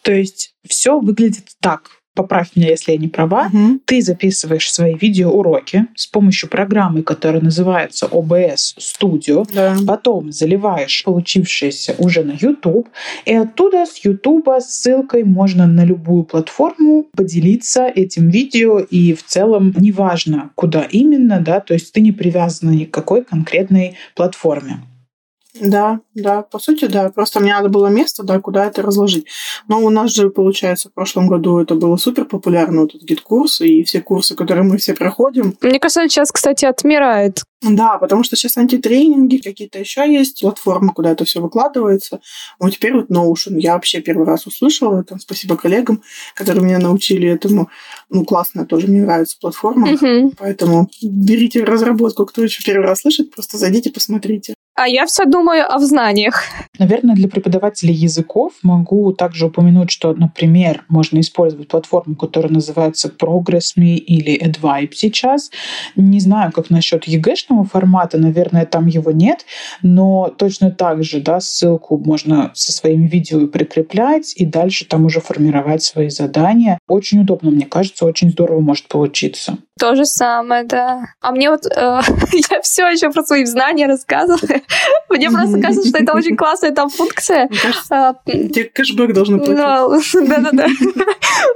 То 0.02 0.12
есть 0.12 0.54
все 0.68 0.98
выглядит 0.98 1.48
так. 1.60 1.99
Поправь 2.20 2.50
меня, 2.54 2.68
если 2.68 2.92
я 2.92 2.98
не 2.98 3.08
права. 3.08 3.48
Мгм. 3.48 3.80
Ты 3.86 4.02
записываешь 4.02 4.70
свои 4.70 4.94
видеоуроки 4.94 5.86
с 5.94 6.06
помощью 6.06 6.50
программы, 6.50 7.02
которая 7.02 7.40
называется 7.40 8.04
OBS 8.04 8.76
Studio. 8.78 9.48
Да. 9.50 9.74
Потом 9.86 10.30
заливаешь 10.30 11.02
получившееся 11.04 11.94
уже 11.96 12.22
на 12.22 12.32
YouTube, 12.38 12.90
и 13.24 13.34
оттуда 13.34 13.86
с 13.86 14.04
YouTube 14.04 14.48
ссылкой 14.60 15.24
можно 15.24 15.66
на 15.66 15.82
любую 15.82 16.24
платформу 16.24 17.06
поделиться 17.16 17.86
этим 17.86 18.28
видео, 18.28 18.80
и 18.80 19.14
в 19.14 19.24
целом 19.24 19.72
неважно, 19.78 20.50
куда 20.54 20.82
именно, 20.82 21.40
да, 21.40 21.60
то 21.60 21.72
есть 21.72 21.90
ты 21.94 22.02
не 22.02 22.12
привязана 22.12 22.72
ни 22.72 22.84
к 22.84 22.90
какой 22.90 23.24
конкретной 23.24 23.96
платформе. 24.14 24.80
Да, 25.58 26.00
да, 26.14 26.42
по 26.42 26.58
сути, 26.58 26.86
да. 26.86 27.10
Просто 27.10 27.40
мне 27.40 27.52
надо 27.52 27.68
было 27.68 27.88
место, 27.88 28.22
да, 28.22 28.38
куда 28.40 28.66
это 28.66 28.82
разложить. 28.82 29.26
Но 29.68 29.80
у 29.80 29.90
нас 29.90 30.12
же, 30.12 30.30
получается, 30.30 30.88
в 30.88 30.92
прошлом 30.92 31.28
году 31.28 31.58
это 31.58 31.74
было 31.74 31.96
супер 31.96 32.24
популярно, 32.24 32.82
вот 32.82 32.94
этот 32.94 33.08
GetCourse, 33.08 33.60
и 33.60 33.82
все 33.82 34.00
курсы, 34.00 34.34
которые 34.36 34.64
мы 34.64 34.78
все 34.78 34.94
проходим, 34.94 35.56
Мне 35.60 35.80
кажется, 35.80 36.08
сейчас, 36.08 36.30
кстати, 36.30 36.64
отмирает. 36.64 37.42
Да, 37.62 37.98
потому 37.98 38.22
что 38.22 38.36
сейчас 38.36 38.56
Антитренинги, 38.56 39.36
какие-то 39.36 39.78
еще 39.78 40.10
есть 40.10 40.40
платформы, 40.40 40.94
куда 40.94 41.10
это 41.10 41.26
все 41.26 41.40
выкладывается. 41.40 42.20
Вот 42.58 42.70
теперь 42.72 42.94
вот 42.94 43.10
Notion. 43.10 43.58
Я 43.58 43.74
вообще 43.74 44.00
первый 44.00 44.26
раз 44.26 44.46
услышала 44.46 45.00
это. 45.00 45.18
Спасибо 45.18 45.56
коллегам, 45.56 46.02
которые 46.34 46.64
меня 46.64 46.78
научили 46.78 47.28
этому. 47.28 47.68
Ну, 48.08 48.24
классная 48.24 48.64
тоже, 48.64 48.86
мне 48.86 49.02
нравится 49.02 49.36
платформа. 49.38 49.88
Мгм. 49.88 50.32
Поэтому 50.38 50.88
берите 51.02 51.62
разработку, 51.64 52.24
кто 52.24 52.42
еще 52.42 52.62
первый 52.62 52.86
раз 52.86 53.00
слышит, 53.00 53.30
просто 53.30 53.58
зайдите, 53.58 53.90
посмотрите. 53.90 54.54
А 54.82 54.88
я 54.88 55.04
все 55.04 55.26
думаю 55.26 55.70
о 55.70 55.78
знаниях. 55.78 56.44
Наверное, 56.78 57.14
для 57.14 57.28
преподавателей 57.28 57.92
языков 57.92 58.54
могу 58.62 59.12
также 59.12 59.44
упомянуть, 59.44 59.90
что, 59.90 60.14
например, 60.14 60.84
можно 60.88 61.20
использовать 61.20 61.68
платформу, 61.68 62.16
которая 62.16 62.50
называется 62.50 63.08
ProgressMe 63.10 63.96
или 63.96 64.42
AdVibe 64.42 64.92
сейчас. 64.94 65.50
Не 65.96 66.18
знаю, 66.18 66.50
как 66.52 66.70
насчет 66.70 67.04
ЕГЭшного 67.04 67.64
формата, 67.64 68.16
наверное, 68.16 68.64
там 68.64 68.86
его 68.86 69.10
нет, 69.10 69.44
но 69.82 70.32
точно 70.34 70.70
так 70.70 71.04
же, 71.04 71.20
да, 71.20 71.40
ссылку 71.40 71.98
можно 71.98 72.50
со 72.54 72.72
своими 72.72 73.06
видео 73.06 73.48
прикреплять 73.48 74.32
и 74.34 74.46
дальше 74.46 74.86
там 74.86 75.04
уже 75.04 75.20
формировать 75.20 75.82
свои 75.82 76.08
задания. 76.08 76.78
Очень 76.88 77.20
удобно, 77.20 77.50
мне 77.50 77.66
кажется, 77.66 78.06
очень 78.06 78.30
здорово 78.30 78.60
может 78.60 78.88
получиться. 78.88 79.58
То 79.80 79.94
же 79.94 80.04
самое, 80.04 80.64
да. 80.64 81.06
А 81.22 81.32
мне 81.32 81.50
вот, 81.50 81.64
э, 81.64 81.70
я 82.50 82.60
все 82.60 82.86
еще 82.88 83.10
про 83.10 83.22
свои 83.22 83.46
знания 83.46 83.86
рассказываю. 83.86 84.60
Мне 85.08 85.30
просто 85.30 85.58
кажется, 85.58 85.88
что 85.88 85.98
это 85.98 86.12
очень 86.14 86.36
классная 86.36 86.72
там 86.72 86.90
функция. 86.90 87.48
А, 87.90 88.14
тебе 88.26 88.64
кэшбэк 88.64 89.14
должны 89.14 89.38
платить. 89.38 89.56
Да-да-да. 90.28 90.66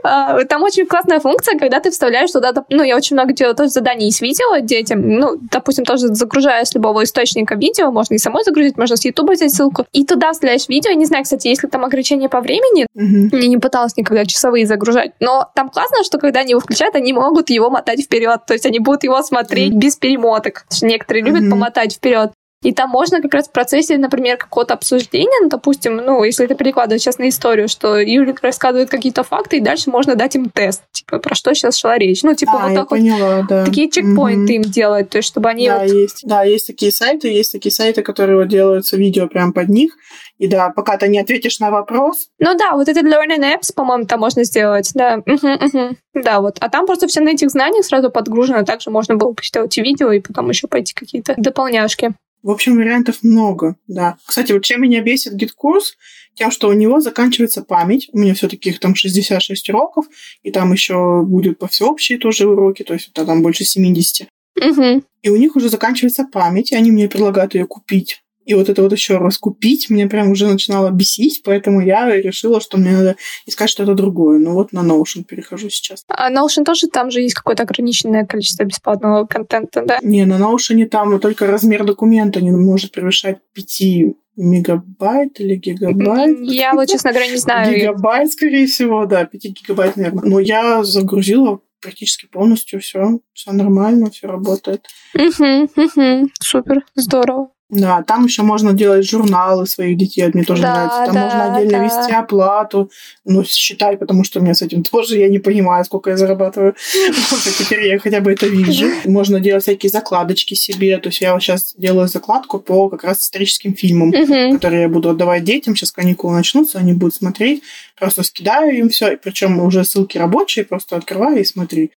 А, 0.03 0.45
там 0.45 0.62
очень 0.62 0.87
классная 0.87 1.20
функция, 1.20 1.59
когда 1.59 1.81
ты 1.81 1.91
вставляешь 1.91 2.31
туда, 2.31 2.53
ну, 2.70 2.83
я 2.83 2.97
очень 2.97 3.14
много 3.14 3.35
делаю 3.35 3.55
тоже 3.55 3.70
заданий 3.70 4.11
с 4.11 4.22
видео 4.22 4.59
детям, 4.59 5.07
ну, 5.07 5.37
допустим, 5.51 5.85
тоже 5.85 6.09
загружая 6.09 6.64
с 6.64 6.75
любого 6.75 7.05
источника 7.05 7.55
видео, 7.57 7.91
можно 7.91 8.14
и 8.14 8.18
самой 8.18 8.43
загрузить, 8.45 8.79
можно 8.79 8.97
с 8.97 9.05
YouTube 9.05 9.31
взять 9.31 9.53
ссылку, 9.53 9.87
и 9.93 10.05
туда 10.05 10.33
вставляешь 10.33 10.68
видео, 10.68 10.93
не 10.93 11.05
знаю, 11.05 11.25
кстати, 11.25 11.49
если 11.49 11.68
там 11.68 11.85
ограничения 11.85 12.29
по 12.29 12.41
времени, 12.41 12.87
мне 12.95 13.49
не 13.49 13.59
пыталась 13.59 13.97
никогда 13.97 14.25
часовые 14.25 14.66
загружать, 14.66 15.12
но 15.20 15.51
там 15.55 15.68
классно, 15.68 16.05
что 16.05 16.18
когда 16.18 16.41
они 16.41 16.51
его 16.51 16.61
включают, 16.61 16.95
они 16.95 17.12
могут 17.12 17.51
его 17.51 17.70
мотать 17.70 18.03
вперед, 18.03 18.14
то 18.47 18.55
есть 18.55 18.67
они 18.67 18.79
будут 18.79 19.05
его 19.05 19.23
смотреть 19.23 19.75
без 19.75 19.97
перемоток. 19.97 20.67
Некоторые 20.83 21.25
любят 21.25 21.51
помотать 21.51 21.95
вперед. 21.95 22.33
И 22.65 22.73
там 22.73 22.89
можно 22.89 23.21
как 23.21 23.35
раз 23.35 23.47
в 23.47 23.53
процессе, 23.53 23.99
например, 23.99 24.39
какого-то 24.39 24.73
обсуждения, 24.73 25.39
ну, 25.43 25.51
допустим, 25.51 25.97
ну, 25.97 26.25
если 26.25 26.47
это 26.47 26.55
перекладывать 26.55 27.03
сейчас 27.03 27.19
на 27.19 27.29
историю, 27.29 27.69
что 27.69 27.99
Юлик 27.99 28.43
рассказывает 28.43 28.89
какие-то 28.89 29.23
факты, 29.23 29.59
и 29.59 29.61
дальше 29.61 29.91
можно 29.91 30.15
дать 30.15 30.35
им 30.35 30.49
тест, 30.49 30.83
типа, 30.91 31.19
про 31.19 31.35
что 31.35 31.55
сейчас 31.55 31.77
шла 31.77 31.99
речь. 31.99 32.23
Ну, 32.23 32.35
типа, 32.35 32.55
а, 32.55 32.69
вот 32.69 32.75
так 32.75 32.89
поняла, 32.89 33.37
вот. 33.41 33.49
Да. 33.49 33.67
Такие 33.67 33.91
чекпоинты 33.91 34.55
угу. 34.55 34.62
им 34.62 34.62
делать, 34.62 35.11
то 35.11 35.19
есть, 35.19 35.29
чтобы 35.29 35.51
они 35.51 35.69
да, 35.69 35.81
вот... 35.81 35.91
есть. 35.91 36.21
Да, 36.25 36.43
есть 36.43 36.67
такие 36.67 36.91
сайты, 36.91 37.29
есть 37.29 37.53
такие 37.53 37.71
сайты, 37.71 38.01
которые 38.01 38.39
вот 38.39 38.49
делаются 38.49 38.97
видео 38.97 39.29
прям 39.29 39.53
под 39.53 39.69
них, 39.69 39.93
и 40.39 40.49
да, 40.49 40.71
пока 40.71 40.97
ты 40.97 41.09
не 41.09 41.19
ответишь 41.19 41.61
на 41.61 41.71
вопрос. 41.71 42.29
Ну 42.39 42.57
да, 42.57 42.73
вот 42.73 42.89
этот 42.89 43.05
Learning 43.05 43.55
Apps, 43.55 43.75
по-моему, 43.75 44.07
там 44.07 44.21
можно 44.21 44.43
сделать, 44.45 44.91
да. 44.95 45.23
Угу, 45.27 45.49
угу. 45.49 45.97
Да, 46.15 46.41
вот. 46.41 46.57
А 46.61 46.71
там 46.71 46.87
просто 46.87 47.09
все 47.09 47.21
на 47.21 47.31
этих 47.31 47.51
знаниях 47.51 47.85
сразу 47.85 48.11
подгружено. 48.11 48.65
Также 48.65 48.91
можно 48.91 49.17
было 49.17 49.33
посчитать 49.35 49.77
видео 49.77 50.11
и 50.12 50.21
потом 50.21 50.49
еще 50.49 50.67
пойти 50.67 50.95
какие-то 50.95 51.35
дополняшки. 51.37 52.15
В 52.45 52.51
общем, 52.51 52.76
вариантов 52.76 53.22
много, 53.22 53.76
да. 53.88 54.18
Кстати, 54.26 54.53
вот 54.53 54.62
чем 54.64 54.82
меня 54.82 55.01
бесит 55.01 55.32
GetCourse, 55.33 55.97
тем, 56.34 56.51
что 56.51 56.68
у 56.68 56.74
него 56.74 57.01
заканчивается 57.01 57.62
память. 57.62 58.11
У 58.12 58.18
меня 58.18 58.34
все-таки 58.34 58.68
их 58.68 58.80
там 58.80 58.95
66 58.95 59.70
уроков, 59.70 60.05
и 60.42 60.51
там 60.51 60.70
еще 60.70 61.22
будут 61.24 61.59
по 61.59 61.68
всеобщей 61.68 62.18
тоже 62.18 62.47
уроки, 62.47 62.82
то 62.82 62.92
есть 62.92 63.14
там 63.14 63.42
больше 63.42 63.64
70. 63.64 64.28
Угу. 64.61 65.03
И 65.22 65.30
у 65.30 65.36
них 65.36 65.57
уже 65.57 65.70
заканчивается 65.70 66.26
память, 66.30 66.70
и 66.70 66.76
они 66.76 66.92
мне 66.92 67.09
предлагают 67.09 67.55
ее 67.55 67.66
купить. 67.66 68.22
И 68.45 68.55
вот 68.55 68.68
это 68.68 68.82
вот 68.82 68.92
еще 68.92 69.18
раз 69.18 69.38
купить 69.38 69.90
мне 69.90 70.07
прям 70.07 70.30
уже 70.30 70.47
начинало 70.47 70.90
бесить, 70.90 71.42
поэтому 71.45 71.80
я 71.80 72.11
решила, 72.14 72.61
что 72.61 72.76
мне 72.76 72.90
надо 72.90 73.16
искать 73.47 73.70
что-то 73.70 73.95
другое. 73.95 74.38
Ну 74.38 74.53
вот 74.53 74.72
на 74.72 74.80
Notion 74.80 75.24
перехожу 75.24 75.70
сейчас. 75.70 76.05
А 76.09 76.30
Notion 76.30 76.64
тоже 76.64 76.88
там 76.88 77.11
же 77.11 77.20
есть 77.20 77.34
какое-то 77.34 77.62
ограниченное 77.62 78.26
количество 78.26 78.64
бесплатного 78.64 79.26
контента, 79.26 79.82
да? 79.84 79.99
Не, 80.03 80.24
на 80.24 80.38
Notion 80.38 80.84
там 80.86 81.18
только 81.20 81.47
размер 81.47 81.84
документа 81.84 82.40
не 82.40 82.51
может 82.51 82.92
превышать 82.92 83.38
5 83.55 84.14
мегабайт 84.36 85.40
или 85.40 85.55
гигабайт. 85.55 86.38
Я 86.42 86.74
вот, 86.74 86.88
честно 86.88 87.11
говоря, 87.11 87.30
не 87.30 87.36
знаю. 87.36 87.74
Гигабайт, 87.74 88.30
скорее 88.32 88.66
всего, 88.66 89.07
да, 89.07 89.24
5 89.24 89.42
гигабайт, 89.45 89.97
наверное. 89.97 90.24
Но 90.24 90.40
я 90.40 90.82
загрузила 90.84 91.61
практически 91.80 92.26
полностью 92.26 92.80
все, 92.80 93.20
все 93.34 93.53
нормально, 93.53 94.11
все 94.11 94.26
работает. 94.26 94.86
Угу, 95.14 95.68
угу, 95.76 96.30
супер, 96.40 96.84
здорово. 96.95 97.51
Да, 97.71 98.03
там 98.03 98.27
еще 98.27 98.43
можно 98.43 98.75
делать 98.75 99.09
журналы 99.09 99.67
своих 99.67 99.97
детей, 99.97 100.31
мне 100.33 100.45
тоже 100.45 100.62
Да, 100.62 100.75
нравится. 100.75 101.05
Там 101.07 101.15
да, 101.15 101.25
можно 101.25 101.57
отдельно 101.57 101.79
да. 101.79 101.85
вести 101.85 102.12
оплату, 102.12 102.91
ну, 103.25 103.43
считай, 103.43 103.97
потому 103.97 104.23
что 104.23 104.39
у 104.39 104.43
меня 104.43 104.55
с 104.55 104.61
этим 104.61 104.83
тоже 104.83 105.19
я 105.19 105.29
не 105.29 105.39
понимаю, 105.39 105.85
сколько 105.85 106.11
я 106.11 106.17
зарабатываю. 106.19 106.75
Теперь 107.59 107.89
я 107.89 107.99
хотя 107.99 108.21
бы 108.21 108.33
это 108.33 108.47
вижу. 108.47 108.87
Можно 109.07 109.41
делать 109.41 109.62
всякие 109.62 109.91
закладочки 109.91 110.55
себе. 110.55 110.99
То 110.99 111.09
есть 111.09 111.23
я 111.23 111.33
вот 111.33 111.43
сейчас 111.43 111.75
делаю 111.77 112.07
закладку 112.07 112.59
по 112.61 112.91
как 112.91 113.05
раз 113.05 113.23
историческим 113.23 113.75
фильмам, 113.75 114.12
которые 114.53 114.83
я 114.83 114.89
буду 114.89 115.11
отдавать 115.11 115.45
детям. 115.45 115.75
Сейчас 115.75 115.91
каникулы 115.91 116.35
начнутся, 116.35 116.79
они 116.79 116.93
будут 116.93 117.15
смотреть. 117.15 117.62
Просто 117.99 118.23
скидаю 118.25 118.77
им 118.77 118.91
все, 118.91 119.17
причем 119.17 119.59
уже 119.61 119.85
ссылки 119.85 120.19
рабочие, 120.19 120.65
просто 120.65 120.97
открываю 120.97 121.41
и 121.41 121.45
смотри. 121.45 121.93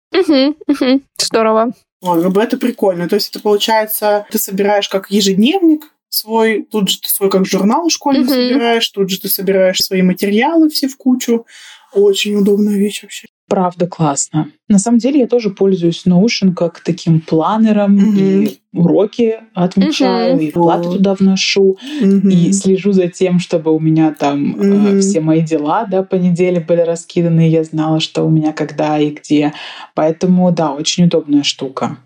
Здорово. 1.17 1.73
Бы 2.05 2.41
это 2.41 2.57
прикольно. 2.57 3.09
То 3.09 3.15
есть 3.15 3.29
это 3.29 3.39
получается, 3.39 4.25
ты 4.29 4.37
собираешь 4.37 4.87
как 4.89 5.09
ежедневник 5.09 5.91
свой, 6.09 6.63
тут 6.69 6.89
же 6.89 7.01
ты 7.01 7.09
свой 7.09 7.29
как 7.29 7.45
журнал 7.45 7.89
школьный 7.89 8.21
Мгм. 8.23 8.29
собираешь, 8.29 8.87
тут 8.89 9.09
же 9.09 9.19
ты 9.19 9.27
собираешь 9.27 9.77
свои 9.81 10.01
материалы 10.01 10.69
все 10.69 10.87
в 10.87 10.97
кучу. 10.97 11.45
Очень 11.93 12.35
удобная 12.35 12.75
вещь 12.77 13.03
вообще. 13.03 13.27
Правда 13.47 13.85
классно. 13.85 14.47
На 14.67 14.79
самом 14.79 14.97
деле 14.97 15.19
я 15.19 15.27
тоже 15.27 15.51
пользуюсь 15.51 16.03
Notion 16.07 16.53
как 16.55 16.79
таким 16.79 17.21
планером 17.21 17.95
Мгм. 17.95 18.15
и 18.17 18.57
уроки 18.73 19.35
отмечаю, 19.53 20.35
Мгм. 20.35 20.45
и 20.45 20.51
Вот. 20.55 20.83
туда 20.93 21.13
вношу, 21.13 21.77
Мгм. 22.01 22.27
и 22.29 22.51
слежу 22.51 22.91
за 22.91 23.07
тем, 23.07 23.39
чтобы 23.39 23.71
у 23.71 23.79
меня 23.79 24.13
там 24.17 24.55
э, 24.59 24.65
Мгм. 24.65 24.99
все 24.99 25.21
мои 25.21 25.41
дела 25.41 25.85
да, 25.85 26.01
по 26.01 26.15
неделе 26.15 26.59
были 26.59 26.81
раскиданы, 26.81 27.47
и 27.47 27.51
я 27.51 27.63
знала, 27.63 27.99
что 27.99 28.23
у 28.23 28.29
меня 28.29 28.51
когда 28.51 28.97
и 28.97 29.11
где. 29.11 29.53
Поэтому, 29.93 30.51
да, 30.51 30.73
очень 30.73 31.05
удобная 31.05 31.43
штука. 31.43 31.97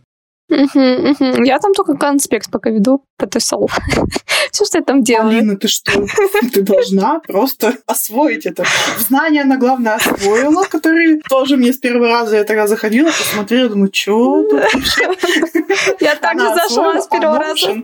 Я 0.50 1.60
там 1.60 1.74
только 1.74 1.96
конспект 1.96 2.50
пока 2.50 2.72
веду, 2.72 3.04
ПТСОЛ. 3.18 3.70
Все, 4.52 4.66
что 4.66 4.80
я 4.80 4.84
там 4.84 5.04
делаю. 5.04 5.30
Алина, 5.38 5.58
ты 5.58 5.68
что? 5.68 5.92
Ты 6.54 6.62
должна 6.64 7.20
просто 7.20 7.78
освоить 7.86 8.48
это. 8.48 8.66
Знания 8.98 9.44
она, 9.44 9.58
главное, 9.58 9.96
освоила, 9.96 10.64
которые 10.64 11.20
тоже 11.30 11.58
мне 11.58 11.72
с 11.72 11.78
первого 11.78 12.08
раза 12.08 12.38
я 12.38 12.44
тогда 12.44 12.66
заходила, 12.66 13.10
посмотрела, 13.10 13.70
думаю, 13.70 13.92
что 13.94 14.44
тут 14.44 14.54
вообще? 14.74 15.96
Я 16.00 16.16
так 16.16 16.40
же 16.40 16.48
Она 16.48 16.56
зашла 16.56 17.02
с 17.02 17.08
первого 17.08 17.38
а 17.38 17.40
раза. 17.40 17.84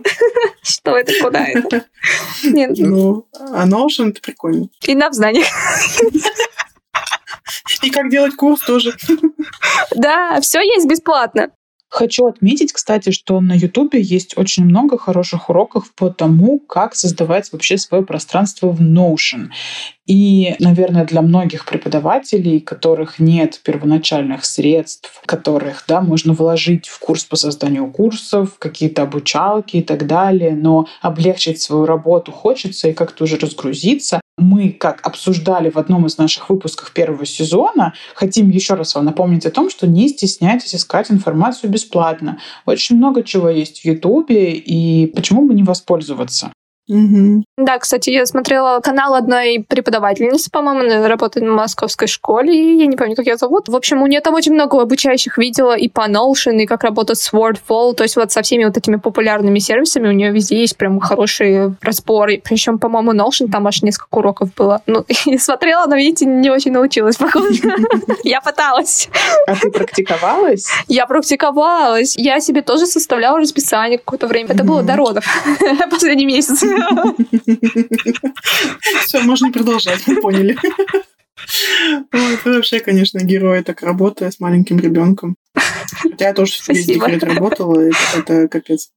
Что 0.62 0.96
это, 0.96 1.12
куда 1.22 1.44
это? 1.46 1.84
Нет, 2.42 2.72
Ну, 2.78 3.26
а 3.32 3.66
Notion 3.66 4.10
это 4.10 4.20
прикольно. 4.20 4.68
и 4.86 4.94
на 4.94 5.10
в 5.10 5.14
знаниях. 5.14 5.46
И 7.82 7.90
как 7.90 8.10
делать 8.10 8.34
курс 8.34 8.60
тоже. 8.62 8.92
Да, 9.94 10.40
все 10.40 10.60
есть 10.60 10.88
бесплатно. 10.88 11.50
Хочу 11.88 12.26
отметить, 12.26 12.72
кстати, 12.72 13.10
что 13.10 13.40
на 13.40 13.54
Ютубе 13.54 14.00
есть 14.00 14.36
очень 14.36 14.64
много 14.64 14.98
хороших 14.98 15.48
уроков 15.48 15.94
по 15.94 16.10
тому, 16.10 16.58
как 16.58 16.94
создавать 16.94 17.52
вообще 17.52 17.78
свое 17.78 18.04
пространство 18.04 18.70
в 18.70 18.80
Notion. 18.80 19.48
И, 20.06 20.54
наверное, 20.60 21.04
для 21.04 21.20
многих 21.20 21.66
преподавателей, 21.66 22.60
которых 22.60 23.18
нет 23.18 23.60
первоначальных 23.64 24.44
средств, 24.44 25.20
которых 25.26 25.84
да, 25.88 26.00
можно 26.00 26.32
вложить 26.32 26.86
в 26.86 26.98
курс 27.00 27.24
по 27.24 27.34
созданию 27.34 27.90
курсов, 27.90 28.56
какие-то 28.58 29.02
обучалки 29.02 29.78
и 29.78 29.82
так 29.82 30.06
далее, 30.06 30.54
но 30.54 30.86
облегчить 31.02 31.60
свою 31.60 31.86
работу 31.86 32.30
хочется 32.30 32.88
и 32.88 32.92
как-то 32.92 33.24
уже 33.24 33.36
разгрузиться. 33.36 34.20
Мы, 34.38 34.70
как 34.70 35.04
обсуждали 35.04 35.70
в 35.70 35.76
одном 35.76 36.06
из 36.06 36.18
наших 36.18 36.50
выпусков 36.50 36.92
первого 36.92 37.24
сезона, 37.24 37.94
хотим 38.14 38.50
еще 38.50 38.74
раз 38.74 38.94
вам 38.94 39.06
напомнить 39.06 39.46
о 39.46 39.50
том, 39.50 39.70
что 39.70 39.86
не 39.86 40.08
стесняйтесь 40.08 40.74
искать 40.74 41.10
информацию 41.10 41.70
бесплатно. 41.70 42.38
Очень 42.64 42.96
много 42.96 43.24
чего 43.24 43.48
есть 43.48 43.80
в 43.80 43.84
Ютубе, 43.84 44.52
и 44.52 45.06
почему 45.06 45.48
бы 45.48 45.54
не 45.54 45.62
воспользоваться? 45.62 46.52
Мгм. 46.88 47.44
Да, 47.56 47.78
кстати, 47.78 48.10
я 48.10 48.26
смотрела 48.26 48.80
канал 48.80 49.14
одной 49.14 49.64
преподавательницы, 49.66 50.50
по-моему, 50.50 50.80
она 50.80 51.08
работает 51.08 51.46
в 51.46 51.50
московской 51.50 52.06
школе, 52.06 52.78
я 52.78 52.86
не 52.86 52.96
помню, 52.96 53.16
как 53.16 53.26
ее 53.26 53.36
зовут. 53.36 53.68
В 53.68 53.74
общем, 53.74 54.02
у 54.02 54.06
нее 54.06 54.20
там 54.20 54.34
очень 54.34 54.52
много 54.54 54.80
обучающих 54.80 55.38
видео 55.38 55.74
и 55.74 55.88
по 55.88 56.08
Notion, 56.08 56.58
и 56.58 56.66
как 56.66 56.84
работать 56.84 57.18
с 57.18 57.32
Wordfall, 57.32 57.94
то 57.94 58.02
есть 58.04 58.16
вот 58.16 58.30
со 58.30 58.42
всеми 58.42 58.64
вот 58.64 58.76
этими 58.76 58.96
популярными 58.96 59.58
сервисами 59.58 60.08
у 60.08 60.12
нее 60.12 60.30
везде 60.30 60.60
есть 60.60 60.76
прям 60.76 61.00
хорошие 61.00 61.74
разборы. 61.80 62.40
Причем, 62.42 62.78
по-моему, 62.78 63.12
Notion 63.12 63.50
там 63.50 63.66
аж 63.66 63.82
несколько 63.82 64.18
уроков 64.18 64.54
было. 64.54 64.82
Ну, 64.86 65.04
я 65.26 65.38
смотрела, 65.38 65.86
но, 65.86 65.96
видите, 65.96 66.26
не 66.26 66.50
очень 66.50 66.72
научилась, 66.72 67.16
походу. 67.16 67.46
Я 68.24 68.40
пыталась. 68.40 69.08
А 69.46 69.54
ты 69.54 69.70
практиковалась? 69.70 70.68
Я 70.88 71.06
практиковалась. 71.06 72.16
Я 72.16 72.40
себе 72.40 72.62
тоже 72.62 72.86
составляла 72.86 73.38
расписание 73.38 73.98
какое-то 73.98 74.26
время. 74.26 74.50
Это 74.50 74.64
было 74.64 74.82
до 74.82 74.96
родов. 74.96 75.24
Последний 75.90 76.26
месяц. 76.26 76.62
Все, 79.04 79.22
можно 79.22 79.52
продолжать, 79.52 80.06
мы 80.06 80.20
поняли. 80.20 80.56
Ой, 82.12 82.36
ты 82.42 82.52
вообще, 82.52 82.80
конечно, 82.80 83.18
герой, 83.18 83.62
так 83.62 83.82
работая 83.82 84.30
с 84.30 84.40
маленьким 84.40 84.78
ребенком. 84.78 85.36
Хотя 85.54 86.28
я 86.28 86.34
тоже 86.34 86.52
весь 86.52 86.84
Спасибо. 86.84 87.06
декрет 87.06 87.24
работала, 87.24 87.90
это 88.14 88.48
капец. 88.48 88.90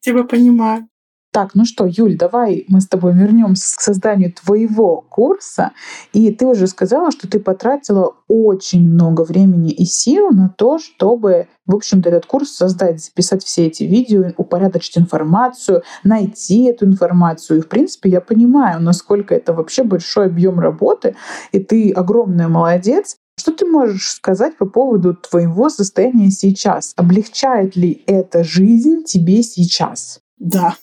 Тебя 0.00 0.24
понимаю. 0.24 0.88
Так, 1.30 1.50
ну 1.54 1.66
что, 1.66 1.84
Юль, 1.86 2.16
давай 2.16 2.64
мы 2.68 2.80
с 2.80 2.88
тобой 2.88 3.12
вернемся 3.12 3.76
к 3.76 3.82
созданию 3.82 4.32
твоего 4.32 5.02
курса. 5.02 5.72
И 6.14 6.32
ты 6.32 6.46
уже 6.46 6.66
сказала, 6.66 7.10
что 7.10 7.28
ты 7.28 7.38
потратила 7.38 8.14
очень 8.28 8.88
много 8.88 9.22
времени 9.22 9.70
и 9.70 9.84
сил 9.84 10.30
на 10.30 10.48
то, 10.48 10.78
чтобы, 10.78 11.48
в 11.66 11.74
общем-то, 11.74 12.08
этот 12.08 12.24
курс 12.24 12.52
создать, 12.52 13.04
записать 13.04 13.44
все 13.44 13.66
эти 13.66 13.84
видео, 13.84 14.32
упорядочить 14.38 14.96
информацию, 14.96 15.82
найти 16.02 16.64
эту 16.64 16.86
информацию. 16.86 17.58
И, 17.58 17.62
в 17.62 17.68
принципе, 17.68 18.08
я 18.08 18.22
понимаю, 18.22 18.80
насколько 18.80 19.34
это 19.34 19.52
вообще 19.52 19.82
большой 19.82 20.26
объем 20.26 20.58
работы, 20.58 21.14
и 21.52 21.58
ты 21.58 21.92
огромная 21.92 22.48
молодец. 22.48 23.16
Что 23.38 23.52
ты 23.52 23.66
можешь 23.66 24.10
сказать 24.10 24.56
по 24.56 24.66
поводу 24.66 25.14
твоего 25.14 25.68
состояния 25.68 26.30
сейчас? 26.30 26.94
Облегчает 26.96 27.76
ли 27.76 28.02
эта 28.06 28.42
жизнь 28.42 29.04
тебе 29.04 29.42
сейчас? 29.42 30.20
Да, 30.38 30.74